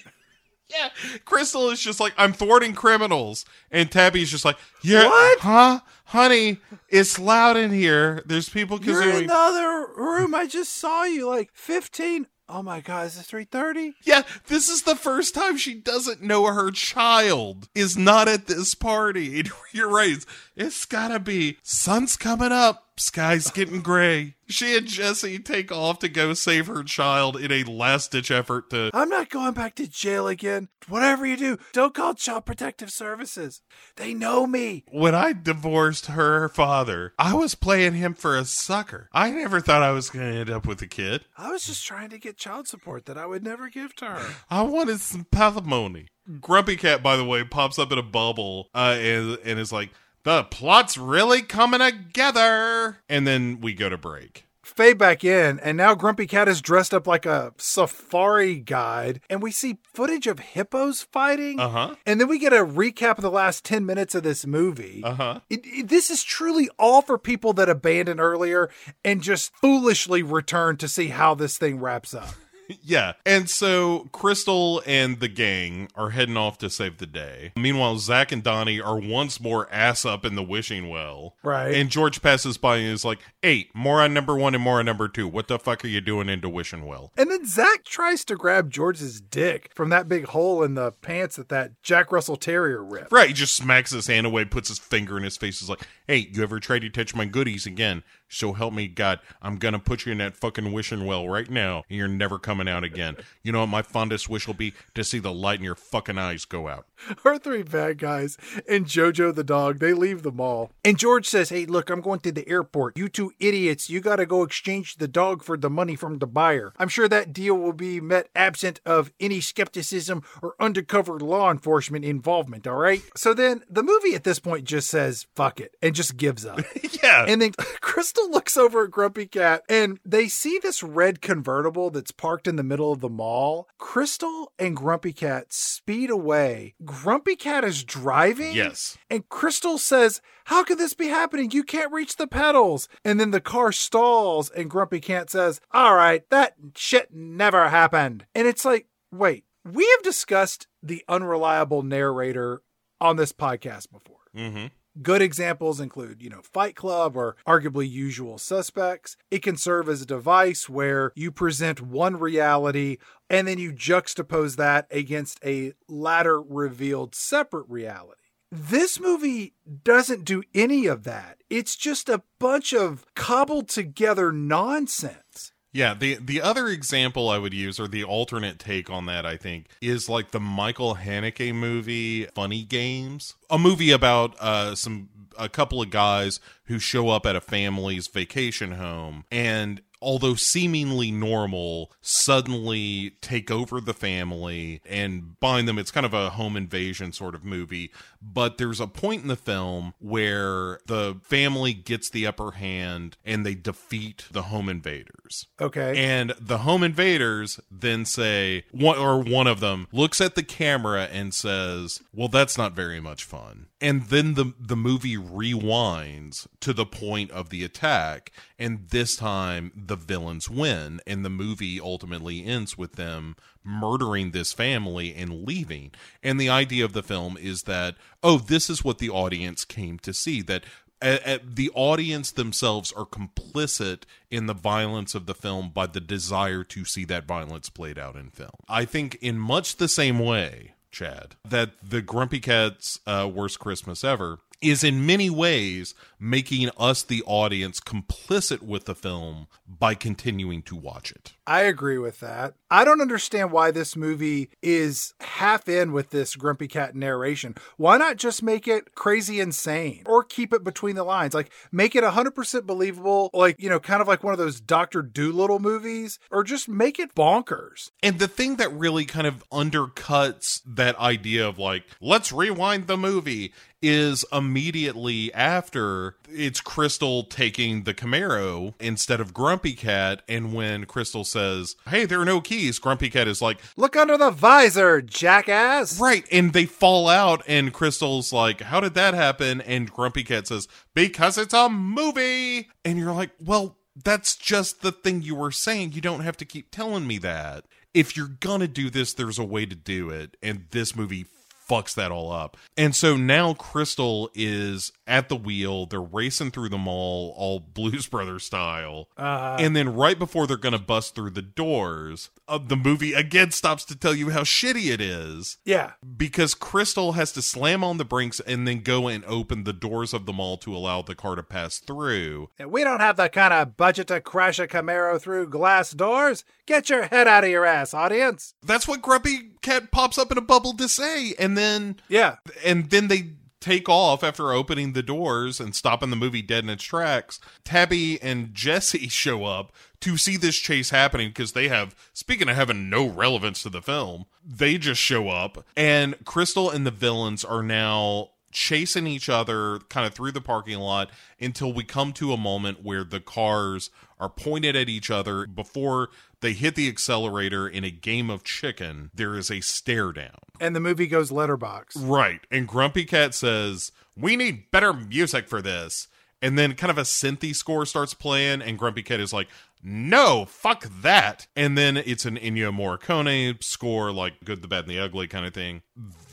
[0.70, 0.90] Yeah.
[1.24, 3.44] Crystal is just like, I'm thwarting criminals.
[3.70, 5.40] And Tabby's just like, yeah, What?
[5.40, 5.80] Huh?
[6.06, 6.58] Honey,
[6.88, 8.22] it's loud in here.
[8.24, 9.20] There's people You're kazooing.
[9.22, 10.34] in the other room.
[10.34, 12.26] I just saw you like 15.
[12.50, 13.92] Oh my god, is it 3:30?
[14.04, 18.74] yeah, this is the first time she doesn't know her child is not at this
[18.74, 19.40] party.
[19.40, 20.16] And You're right.
[20.58, 24.34] It's, gotta be sun's coming up, sky's getting gray.
[24.48, 28.68] She and Jesse take off to go save her child in a last ditch effort
[28.70, 28.90] to.
[28.92, 30.68] I'm not going back to jail again.
[30.88, 33.62] Whatever you do, don't call Child Protective Services.
[33.94, 34.84] They know me.
[34.90, 39.08] When I divorced her father, I was playing him for a sucker.
[39.12, 41.24] I never thought I was gonna end up with a kid.
[41.36, 44.34] I was just trying to get child support that I would never give to her.
[44.50, 46.08] I wanted some palimony.
[46.40, 49.90] Grumpy Cat, by the way, pops up in a bubble uh, and, and is like,
[50.24, 52.98] the plot's really coming together.
[53.08, 54.44] And then we go to break.
[54.62, 59.42] Fade back in, and now Grumpy Cat is dressed up like a safari guide, and
[59.42, 61.58] we see footage of hippos fighting.
[61.58, 61.94] Uh huh.
[62.04, 65.00] And then we get a recap of the last 10 minutes of this movie.
[65.02, 65.40] Uh huh.
[65.82, 68.70] This is truly all for people that abandoned earlier
[69.02, 72.34] and just foolishly return to see how this thing wraps up.
[72.82, 73.14] Yeah.
[73.26, 77.52] And so Crystal and the gang are heading off to save the day.
[77.56, 81.34] Meanwhile, Zach and Donnie are once more ass up in the wishing well.
[81.42, 81.74] Right.
[81.74, 84.86] And George passes by and is like, Eight, more on number one and more on
[84.86, 85.28] number two.
[85.28, 87.12] What the fuck are you doing into wishing well?
[87.16, 91.36] And then Zach tries to grab George's dick from that big hole in the pants
[91.36, 93.12] that that Jack Russell Terrier ripped.
[93.12, 93.28] Right.
[93.28, 96.28] He just smacks his hand away, puts his finger in his face, is like, Hey,
[96.32, 98.02] you ever try to touch my goodies again?
[98.28, 101.84] So help me God, I'm gonna put you in that fucking wishing well right now,
[101.88, 103.16] and you're never coming out again.
[103.42, 104.74] You know what my fondest wish will be?
[104.94, 106.87] To see the light in your fucking eyes go out.
[107.24, 108.36] Our three bad guys
[108.68, 110.70] and Jojo the dog, they leave the mall.
[110.84, 112.96] And George says, Hey, look, I'm going to the airport.
[112.96, 116.72] You two idiots, you gotta go exchange the dog for the money from the buyer.
[116.78, 122.04] I'm sure that deal will be met absent of any skepticism or undercover law enforcement
[122.04, 123.02] involvement, all right?
[123.16, 126.60] So then the movie at this point just says, fuck it, and just gives up.
[127.02, 127.24] yeah.
[127.26, 132.10] And then Crystal looks over at Grumpy Cat and they see this red convertible that's
[132.10, 133.68] parked in the middle of the mall.
[133.78, 136.74] Crystal and Grumpy Cat speed away.
[136.88, 138.52] Grumpy Cat is driving.
[138.54, 138.96] yes.
[139.10, 141.50] And Crystal says, How could this be happening?
[141.50, 142.88] You can't reach the pedals.
[143.04, 148.24] And then the car stalls and Grumpy Cat says, All right, that shit never happened.
[148.34, 152.62] And it's like, wait, we have discussed the unreliable narrator
[153.00, 154.16] on this podcast before.
[154.34, 154.66] Mm-hmm.
[155.00, 159.16] Good examples include, you know, Fight Club or arguably Usual Suspects.
[159.30, 162.98] It can serve as a device where you present one reality
[163.30, 168.22] and then you juxtapose that against a latter revealed separate reality.
[168.50, 169.54] This movie
[169.84, 171.38] doesn't do any of that.
[171.50, 175.52] It's just a bunch of cobbled together nonsense.
[175.72, 179.36] Yeah, the the other example I would use, or the alternate take on that, I
[179.36, 185.48] think, is like the Michael Haneke movie Funny Games, a movie about uh, some a
[185.48, 191.92] couple of guys who show up at a family's vacation home and although seemingly normal,
[192.00, 195.78] suddenly take over the family and bind them.
[195.78, 197.90] It's kind of a home invasion sort of movie.
[198.20, 203.44] But there's a point in the film where the family gets the upper hand and
[203.44, 205.46] they defeat the home invaders.
[205.60, 205.96] Okay.
[205.96, 211.04] And the home invaders then say, one or one of them looks at the camera
[211.04, 216.72] and says, "Well, that's not very much fun." And then the the movie rewinds to
[216.72, 222.44] the point of the attack, and this time the villains win, and the movie ultimately
[222.44, 225.92] ends with them murdering this family and leaving.
[226.22, 229.98] And the idea of the film is that, oh, this is what the audience came
[230.00, 230.42] to see.
[230.42, 230.64] That
[231.00, 236.00] a- a- the audience themselves are complicit in the violence of the film by the
[236.00, 238.50] desire to see that violence played out in film.
[238.68, 244.02] I think in much the same way, Chad, that the Grumpy Cat's uh, Worst Christmas
[244.02, 250.62] Ever is in many ways making us, the audience, complicit with the film by continuing
[250.62, 251.34] to watch it.
[251.46, 252.54] I agree with that.
[252.70, 257.54] I don't understand why this movie is half in with this Grumpy Cat narration.
[257.76, 261.34] Why not just make it crazy insane or keep it between the lines?
[261.34, 265.02] Like, make it 100% believable, like, you know, kind of like one of those Dr.
[265.02, 267.90] Dolittle movies, or just make it bonkers.
[268.02, 272.96] And the thing that really kind of undercuts that idea of like, let's rewind the
[272.96, 273.52] movie
[273.82, 280.22] is immediately after it's Crystal taking the Camaro instead of Grumpy Cat.
[280.28, 284.16] And when Crystal says, Hey, there are no keys, Grumpy Cat is like, Look under
[284.16, 286.00] the visor, jackass.
[286.00, 286.26] Right.
[286.32, 289.60] And they fall out, and Crystal's like, How did that happen?
[289.60, 292.68] And Grumpy Cat says, Because it's a movie.
[292.84, 295.92] And you're like, Well, that's just the thing you were saying.
[295.92, 297.64] You don't have to keep telling me that.
[297.94, 300.36] If you're gonna do this, there's a way to do it.
[300.42, 301.26] And this movie
[301.68, 302.56] fucks that all up.
[302.76, 305.86] And so now Crystal is at the wheel.
[305.86, 309.08] They're racing through the mall, all Blues Brothers style.
[309.16, 309.56] Uh-huh.
[309.60, 313.50] and then right before they're going to bust through the doors, uh, the movie again
[313.50, 315.92] stops to tell you how shitty it is Yeah.
[316.16, 320.14] because Crystal has to slam on the brakes and then go and open the doors
[320.14, 322.48] of the mall to allow the car to pass through.
[322.58, 326.44] And we don't have the kind of budget to crash a Camaro through glass doors.
[326.66, 328.54] Get your head out of your ass, audience.
[328.62, 332.36] That's what Grumpy Cat pops up in a bubble to say, and then Yeah.
[332.64, 336.70] and then they take off after opening the doors and stopping the movie dead in
[336.70, 337.40] its tracks.
[337.64, 342.54] Tabby and Jesse show up to see this chase happening because they have, speaking of
[342.54, 347.44] having no relevance to the film, they just show up and Crystal and the villains
[347.44, 351.10] are now chasing each other kind of through the parking lot
[351.40, 356.08] until we come to a moment where the cars are pointed at each other before
[356.40, 360.74] they hit the accelerator in a game of chicken there is a stare down And
[360.74, 361.96] the movie goes letterbox.
[361.96, 362.40] Right.
[362.50, 366.08] And Grumpy Cat says, We need better music for this.
[366.40, 369.48] And then kind of a synthy score starts playing, and Grumpy Cat is like,
[369.82, 371.46] No, fuck that.
[371.54, 375.46] And then it's an Ennio Morricone score, like Good, the Bad, and the Ugly kind
[375.46, 375.82] of thing.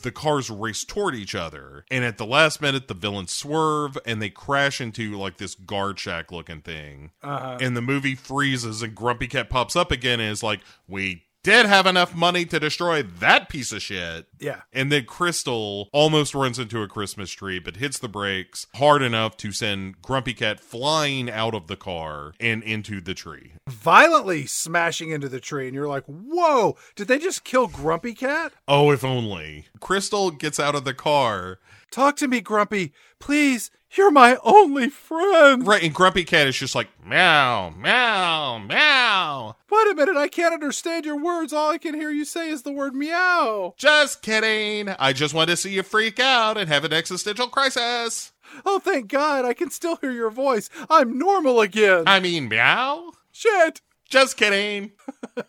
[0.02, 1.86] The cars race toward each other.
[1.90, 6.00] And at the last minute, the villains swerve and they crash into like this guard
[6.00, 7.12] shack looking thing.
[7.24, 7.58] Uh-huh.
[7.60, 11.68] And the movie freezes, and Grumpy Cat pops up again and is like, We did
[11.68, 14.26] have enough money to destroy that piece of shit.
[14.40, 14.62] Yeah.
[14.74, 19.38] And then Crystal almost runs into a Christmas tree, but hits the brakes hard enough
[19.38, 23.52] to send Grumpy Cat flying out of the car and into the tree.
[23.70, 25.68] Violently smashing into the tree.
[25.68, 28.54] And you're like, whoa, did they just kill Grumpy Cat?
[28.68, 29.68] Oh, if only.
[29.80, 31.60] Crystal gets out of the car.
[31.96, 32.92] Talk to me, Grumpy.
[33.20, 33.72] Please.
[33.92, 35.66] You're my only friend.
[35.66, 39.56] Right, and Grumpy Cat is just like, meow, meow, meow.
[39.72, 40.18] Wait a minute.
[40.18, 41.54] I can't understand your words.
[41.54, 43.76] All I can hear you say is the word meow.
[43.78, 44.90] Just kidding.
[45.00, 48.34] I just want to see you freak out and have an existential crisis.
[48.66, 49.46] Oh, thank God.
[49.46, 50.70] I can still hear your voice.
[50.90, 52.04] I'm normal again.
[52.08, 53.14] I mean, meow?
[53.32, 53.80] Shit.
[54.10, 54.92] Just kidding.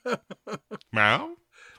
[0.92, 1.30] meow?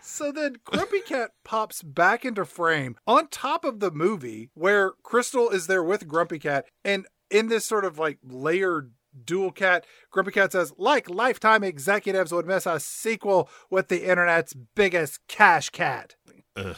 [0.07, 5.49] So then Grumpy Cat pops back into frame on top of the movie where Crystal
[5.49, 6.65] is there with Grumpy Cat.
[6.85, 8.93] And in this sort of like layered
[9.25, 14.53] dual cat, Grumpy Cat says, like Lifetime executives would miss a sequel with the internet's
[14.53, 16.15] biggest cash cat.
[16.55, 16.77] Ugh.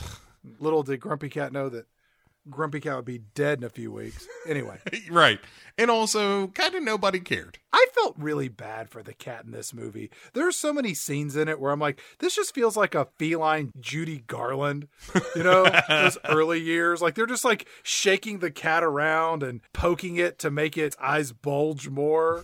[0.57, 1.85] Little did Grumpy Cat know that
[2.49, 4.27] Grumpy Cat would be dead in a few weeks.
[4.47, 4.77] Anyway,
[5.09, 5.39] Right.
[5.77, 7.57] And also, kind of nobody cared.
[7.71, 10.09] I felt really bad for the cat in this movie.
[10.33, 13.71] There's so many scenes in it where I'm like, this just feels like a feline
[13.79, 14.87] Judy Garland,
[15.35, 17.01] you know, those early years.
[17.01, 21.31] Like they're just like shaking the cat around and poking it to make its eyes
[21.31, 22.43] bulge more.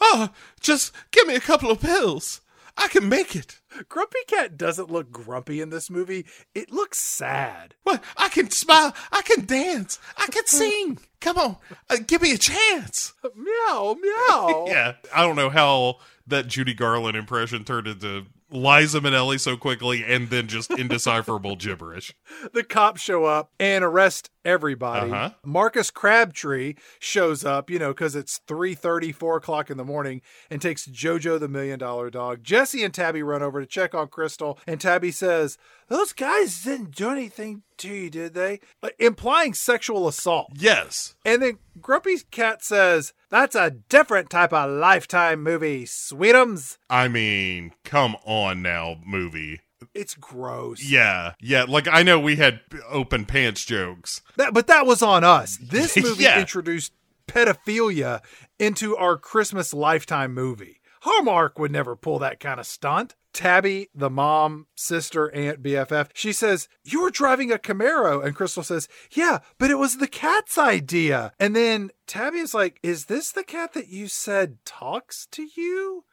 [0.00, 0.30] Oh,
[0.60, 2.40] just give me a couple of pills.
[2.76, 3.60] I can make it.
[3.88, 6.26] Grumpy Cat doesn't look grumpy in this movie.
[6.54, 7.74] It looks sad.
[7.82, 8.02] What?
[8.16, 8.94] I can smile.
[9.12, 9.98] I can dance.
[10.16, 10.98] I can sing.
[11.20, 11.56] Come on,
[11.90, 13.14] uh, give me a chance.
[13.34, 14.66] Meow, meow.
[14.68, 15.96] Yeah, I don't know how
[16.26, 22.14] that Judy Garland impression turned into Liza Minnelli so quickly and then just indecipherable gibberish.
[22.52, 25.10] the cops show up and arrest everybody.
[25.10, 25.30] Uh-huh.
[25.44, 30.62] Marcus Crabtree shows up, you know, because it's 3.30, 4 o'clock in the morning, and
[30.62, 32.44] takes Jojo the Million Dollar Dog.
[32.44, 36.94] Jesse and Tabby run over to check on Crystal, and Tabby says, those guys didn't
[36.96, 38.60] do anything to you, did they?
[38.82, 40.48] Uh, implying sexual assault.
[40.54, 41.14] Yes.
[41.24, 46.78] And then Grumpy Cat says, that's a different type of Lifetime movie, sweetums.
[46.90, 49.60] I mean, come on now, movie.
[49.94, 50.82] It's gross.
[50.82, 51.64] Yeah, yeah.
[51.68, 54.22] Like I know we had open pants jokes.
[54.36, 55.58] That, but that was on us.
[55.62, 56.40] This movie Yeah.
[56.40, 56.92] introduced
[57.28, 58.22] pedophilia
[58.58, 60.80] into our Christmas lifetime movie.
[61.02, 63.14] Hallmark would never pull that kind of stunt.
[63.36, 68.24] Tabby, the mom, sister, aunt, BFF, she says, You were driving a Camaro.
[68.24, 71.32] And Crystal says, Yeah, but it was the cat's idea.
[71.38, 76.04] And then Tabby is like, Is this the cat that you said talks to you?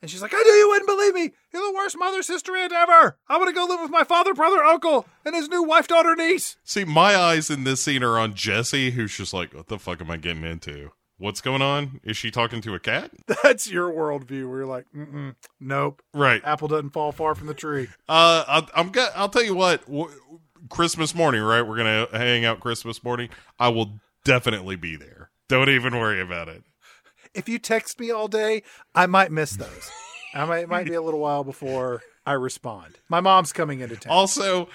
[0.00, 1.32] And she's like, I knew you wouldn't believe me.
[1.52, 3.18] You're the worst mother sister aunt ever.
[3.28, 6.14] I want to go live with my father, brother, uncle, and his new wife, daughter,
[6.14, 6.56] niece.
[6.62, 10.00] See, my eyes in this scene are on Jesse, who's just like, "What the fuck
[10.00, 10.92] am I getting into?
[11.20, 12.00] What's going on?
[12.02, 16.02] Is she talking to a cat?" That's your worldview where you're like, Mm-mm, nope.
[16.12, 16.40] Right.
[16.44, 17.88] Apple doesn't fall far from the tree.
[18.08, 19.84] Uh, I, I'm go- I'll tell you what.
[19.86, 20.10] W-
[20.68, 21.62] Christmas morning, right?
[21.62, 23.28] We're gonna hang out Christmas morning.
[23.58, 25.30] I will definitely be there.
[25.48, 26.62] Don't even worry about it.
[27.34, 28.62] If you text me all day,
[28.94, 29.90] I might miss those.
[30.34, 32.98] I might, it might be a little while before I respond.
[33.08, 34.12] My mom's coming into town.
[34.12, 34.68] Also,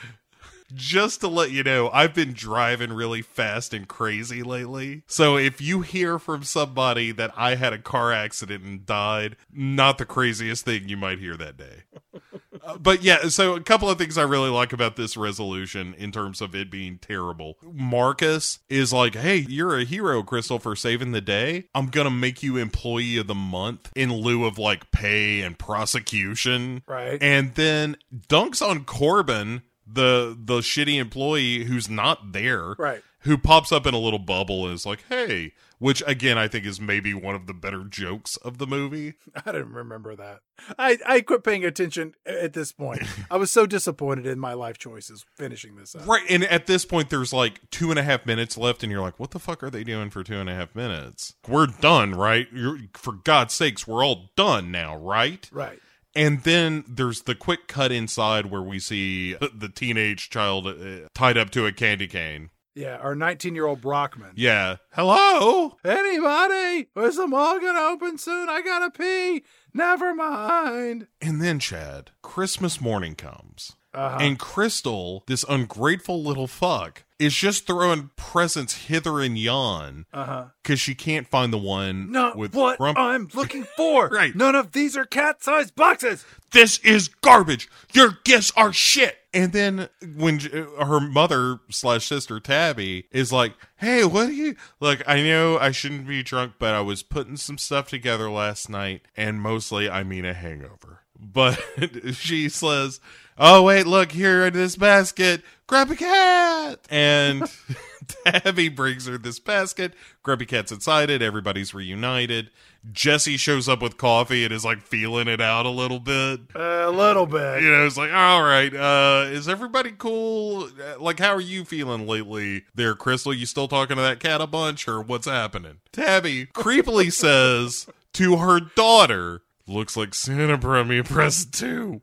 [0.74, 5.04] just to let you know, I've been driving really fast and crazy lately.
[5.08, 9.98] So if you hear from somebody that I had a car accident and died, not
[9.98, 11.84] the craziest thing you might hear that day.
[12.64, 16.12] Uh, but yeah, so a couple of things I really like about this resolution in
[16.12, 17.58] terms of it being terrible.
[17.62, 21.66] Marcus is like, "Hey, you're a hero, Crystal, for saving the day.
[21.76, 26.82] I'm gonna make you employee of the month in lieu of like pay and prosecution."
[26.88, 27.22] Right.
[27.22, 33.02] And then dunks on Corbin, the the shitty employee who's not there, Right.
[33.22, 36.64] Who pops up in a little bubble and is like, "Hey," which again I think
[36.64, 39.16] is maybe one of the better jokes of the movie.
[39.46, 40.42] I didn't remember that.
[40.78, 43.02] I, I quit paying attention at this point.
[43.32, 46.08] I was so disappointed in my life choices finishing this up.
[46.08, 49.02] Right, and at this point, there's like two and a half minutes left, and you're
[49.02, 51.34] like, "What the fuck are they doing for two and a half minutes?
[51.48, 52.48] We're done, right?
[52.54, 55.80] You're, for God's sakes, we're all done now, right?" Right.
[56.16, 61.38] And then there's the quick cut inside where we see the teenage child uh, tied
[61.38, 62.52] up to a candy cane.
[62.74, 64.34] Yeah, our 19 year old Brockman.
[64.36, 65.78] Yeah, hello.
[65.86, 66.90] Anybody?
[66.98, 68.50] Is the mall gonna open soon?
[68.50, 69.44] I gotta pee.
[69.74, 71.08] Never mind.
[71.22, 73.78] And then Chad, Christmas morning comes.
[73.96, 74.18] Uh-huh.
[74.20, 80.82] And Crystal, this ungrateful little fuck, is just throwing presents hither and yon Uh because
[80.82, 84.10] she can't find the one Not with what Grump- I'm looking for.
[84.16, 84.36] Right.
[84.36, 86.26] None of these are cat sized boxes.
[86.52, 87.70] this is garbage.
[87.94, 89.18] Your gifts are shit.
[89.34, 95.02] And then when her mother slash sister Tabby is like, "Hey, what are you like?
[95.08, 99.02] I know I shouldn't be drunk, but I was putting some stuff together last night,
[99.18, 101.60] and mostly I mean a hangover." But
[102.14, 103.00] she says,
[103.38, 105.42] "Oh wait, look here in this basket.
[105.68, 107.44] Grab a cat." And
[108.26, 109.94] Tabby brings her this basket.
[110.24, 111.22] Grumpy Cat's inside it.
[111.22, 112.50] Everybody's reunited.
[112.92, 116.42] Jesse shows up with coffee and is like feeling it out a little bit.
[116.54, 117.64] a little bit.
[117.64, 120.66] You know, it's like, all right, uh, is everybody cool?
[120.80, 123.34] Uh, Like, how are you feeling lately there, Crystal?
[123.34, 125.78] You still talking to that cat a bunch or what's happening?
[125.92, 132.02] Tabby creepily says to her daughter, looks like Santa brought me a present too.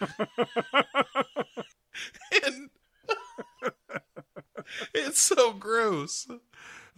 [0.00, 0.10] and
[4.94, 6.26] it's so gross.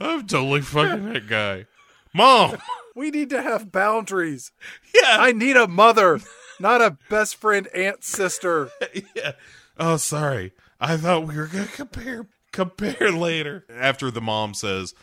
[0.01, 1.67] I'm totally fucking that guy.
[2.15, 2.57] Mom!
[2.95, 4.51] We need to have boundaries.
[4.95, 5.19] Yeah.
[5.21, 6.21] I need a mother,
[6.59, 8.71] not a best friend, aunt, sister.
[9.15, 9.33] yeah.
[9.79, 10.53] Oh, sorry.
[10.81, 13.65] I thought we were gonna compare compare later.
[13.71, 14.95] After the mom says,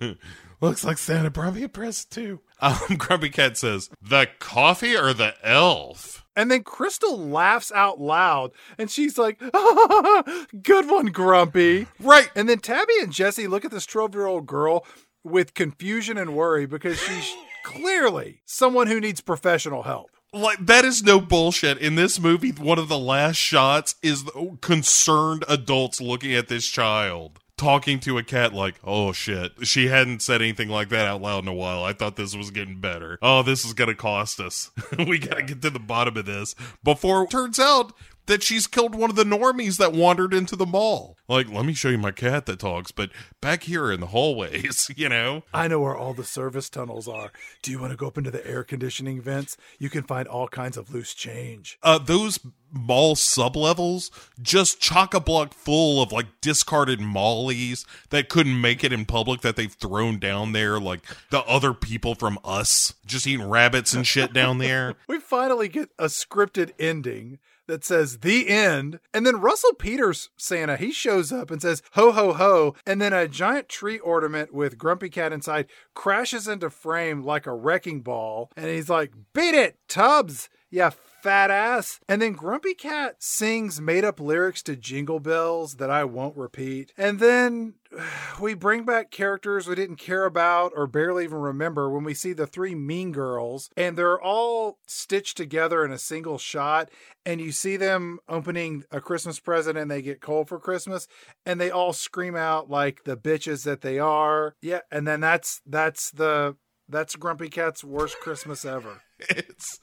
[0.60, 5.12] "Looks like Santa brought me a present too." Um, Grumpy Cat says, "The coffee or
[5.12, 9.38] the elf?" And then Crystal laughs out loud and she's like,
[10.62, 11.86] Good one, Grumpy.
[11.98, 12.30] Right.
[12.36, 14.84] And then Tabby and Jesse look at this 12 year old girl
[15.24, 17.34] with confusion and worry because she's
[17.64, 20.10] clearly someone who needs professional help.
[20.32, 21.78] Like that is no bullshit.
[21.78, 24.24] In this movie, one of the last shots is
[24.60, 27.40] concerned adults looking at this child.
[27.56, 29.66] Talking to a cat like, oh shit.
[29.66, 31.84] She hadn't said anything like that out loud in a while.
[31.84, 33.18] I thought this was getting better.
[33.22, 34.70] Oh, this is gonna cost us.
[34.98, 36.54] we gotta get to the bottom of this.
[36.84, 37.92] Before it turns out
[38.26, 41.16] that she's killed one of the normies that wandered into the mall.
[41.28, 44.90] Like, let me show you my cat that talks, but back here in the hallways,
[44.96, 45.42] you know?
[45.52, 47.32] I know where all the service tunnels are.
[47.62, 49.56] Do you want to go up into the air conditioning vents?
[49.78, 51.78] You can find all kinds of loose change.
[51.82, 52.38] uh those
[52.72, 54.10] mall sublevels
[54.42, 59.40] just chock a block full of like discarded mollies that couldn't make it in public
[59.40, 61.00] that they've thrown down there like
[61.30, 65.90] the other people from us just eating rabbits and shit down there We finally get
[65.98, 69.00] a scripted ending that says the end.
[69.12, 72.74] And then Russell Peters, Santa, he shows up and says, ho, ho, ho.
[72.86, 77.54] And then a giant tree ornament with Grumpy Cat inside crashes into frame like a
[77.54, 78.50] wrecking ball.
[78.56, 80.90] And he's like, beat it, Tubbs, Yeah,
[81.22, 82.00] fat ass.
[82.08, 86.92] And then Grumpy Cat sings made up lyrics to Jingle Bells that I won't repeat.
[86.96, 87.74] And then
[88.40, 92.32] we bring back characters we didn't care about or barely even remember when we see
[92.32, 96.90] the three mean girls and they're all stitched together in a single shot
[97.24, 101.06] and you see them opening a christmas present and they get cold for christmas
[101.44, 104.54] and they all scream out like the bitches that they are.
[104.60, 106.56] Yeah and then that's that's the
[106.88, 109.02] that's grumpy cat's worst christmas ever.
[109.30, 109.80] It's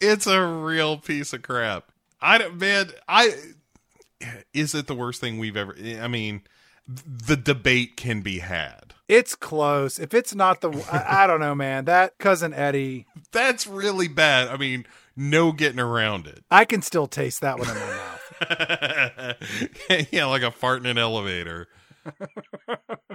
[0.00, 1.92] it's a real piece of crap.
[2.22, 3.34] I don't man i
[4.54, 6.42] is it the worst thing we've ever i mean
[7.26, 8.94] the debate can be had.
[9.08, 9.98] It's close.
[9.98, 11.84] If it's not the I, I don't know man.
[11.86, 13.06] That cousin eddie.
[13.32, 14.48] That's really bad.
[14.48, 14.86] I mean
[15.16, 16.44] no getting around it.
[16.50, 18.16] I can still taste that one in my mouth.
[20.10, 21.68] Yeah, like a fart in an elevator.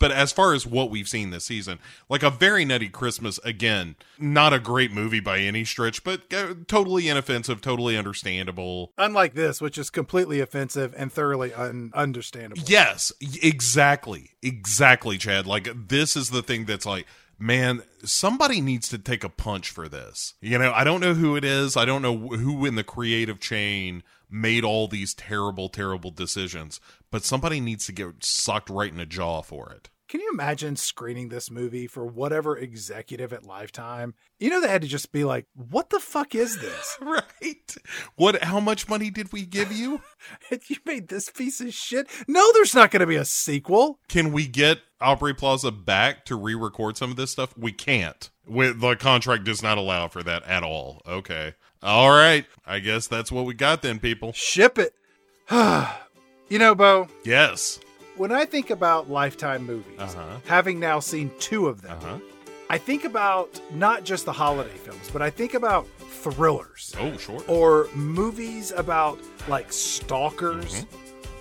[0.00, 1.78] but as far as what we've seen this season,
[2.08, 6.54] like a very nutty Christmas again, not a great movie by any stretch, but uh,
[6.66, 8.92] totally inoffensive, totally understandable.
[8.98, 12.62] Unlike this, which is completely offensive and thoroughly un- understandable.
[12.66, 14.30] Yes, exactly.
[14.42, 15.46] Exactly, Chad.
[15.46, 17.06] Like this is the thing that's like
[17.38, 20.34] man, somebody needs to take a punch for this.
[20.42, 21.76] You know, I don't know who it is.
[21.76, 26.80] I don't know who in the creative chain made all these terrible, terrible decisions,
[27.10, 29.90] but somebody needs to get sucked right in the jaw for it.
[30.10, 34.14] Can you imagine screening this movie for whatever executive at Lifetime?
[34.40, 36.98] You know, they had to just be like, what the fuck is this?
[37.00, 37.76] right.
[38.16, 40.02] What, how much money did we give you?
[40.50, 42.08] you made this piece of shit.
[42.26, 44.00] No, there's not going to be a sequel.
[44.08, 47.56] Can we get Aubrey Plaza back to re record some of this stuff?
[47.56, 48.30] We can't.
[48.48, 51.02] We, the contract does not allow for that at all.
[51.06, 51.54] Okay.
[51.82, 52.44] All right.
[52.66, 54.32] I guess that's what we got then, people.
[54.32, 54.94] Ship it.
[56.48, 57.08] you know, Bo.
[57.24, 57.80] Yes
[58.16, 60.36] when I think about Lifetime movies, Uh-huh.
[60.46, 62.18] having now seen two of them, Uh-huh.
[62.68, 65.86] I think about not just the holiday films, but I think about
[66.22, 67.42] thrillers Oh, sure.
[67.48, 70.84] or movies about like stalkers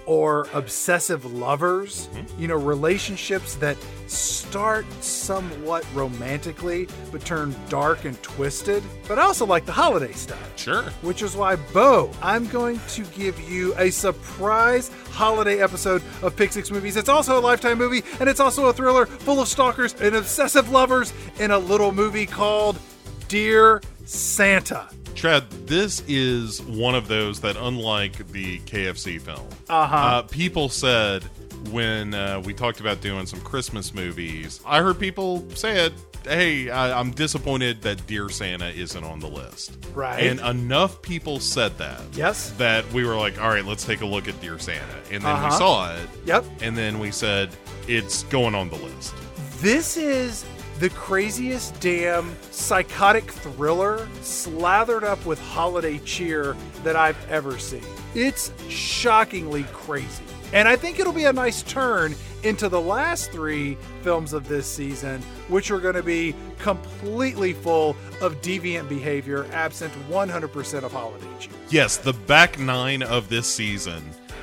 [0.10, 2.42] or obsessive lovers, mm-hmm.
[2.42, 3.78] you know, relationships that
[4.08, 8.84] start somewhat romantically but turn dark and twisted.
[9.08, 10.40] But I also like the holiday stuff.
[10.56, 10.82] Sure.
[11.04, 16.54] Which is why, Bo, I'm going to give you a surprise holiday episode of Pick
[16.54, 16.98] Six Movies.
[16.98, 20.72] It's also a Lifetime movie, and it's also a thriller full of stalkers and obsessive
[20.72, 22.80] lovers in a little movie called
[23.28, 24.88] Dear Santa.
[25.20, 29.96] Chad, this is one of those that, unlike the KFC film, Uh-huh.
[29.96, 31.24] uh, people said
[31.72, 35.94] when uh, we talked about doing some Christmas movies, I heard people say it.
[36.24, 39.78] Hey, I, I'm disappointed that Dear Santa isn't on the list.
[39.94, 40.24] Right.
[40.24, 42.00] And enough people said that.
[42.14, 42.52] Yes.
[42.52, 44.82] That we were like, all right, let's take a look at Dear Santa.
[45.12, 45.50] And then we Uh-huh.
[45.52, 46.10] saw it.
[46.26, 46.46] Yep.
[46.62, 47.50] And then we said,
[47.90, 49.14] it's going on the list.
[49.60, 50.46] This is
[50.80, 57.84] the craziest damn psychotic thriller slathered up with holiday cheer that I've ever seen.
[58.16, 60.24] It's shockingly crazy.
[60.54, 64.66] And I think it'll be a nice turn into the last three films of this
[64.66, 71.28] season, which are going to be completely full of deviant behavior, absent 100% of holiday
[71.40, 71.54] cheer.
[71.70, 74.02] Yes, the back nine of this season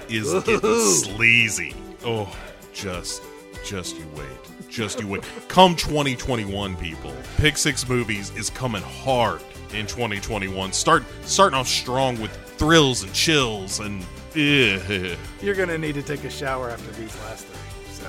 [0.08, 1.74] is getting sleazy.
[2.04, 2.30] Oh,
[2.74, 3.22] just,
[3.64, 4.55] just you wait.
[4.70, 5.22] Just you wait.
[5.48, 7.14] Come 2021, people.
[7.36, 9.40] Pick Six Movies is coming hard
[9.72, 10.72] in 2021.
[10.72, 14.02] Start starting off strong with thrills and chills and.
[14.34, 15.16] eh.
[15.42, 17.92] You're to need to take a shower after these last three.
[17.92, 18.06] So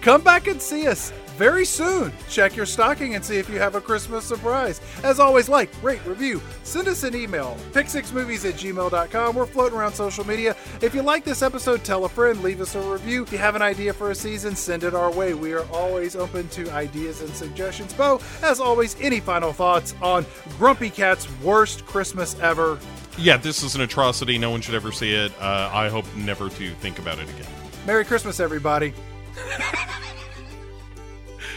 [0.00, 2.12] come back and see us very soon.
[2.28, 4.80] Check your stocking and see if you have a Christmas surprise.
[5.04, 9.36] As always, like, rate, review, send us an email, pick6movies at gmail.com.
[9.36, 10.56] We're floating around social media.
[10.82, 13.22] If you like this episode, tell a friend, leave us a review.
[13.22, 15.32] If you have an idea for a season, send it our way.
[15.32, 17.92] We are always open to ideas and suggestions.
[17.92, 20.26] Bo, as always, any final thoughts on
[20.58, 22.80] Grumpy Cat's worst Christmas ever?
[23.16, 24.38] Yeah, this is an atrocity.
[24.38, 25.32] No one should ever see it.
[25.40, 27.46] Uh, I hope never to think about it again.
[27.86, 28.92] Merry Christmas, everybody.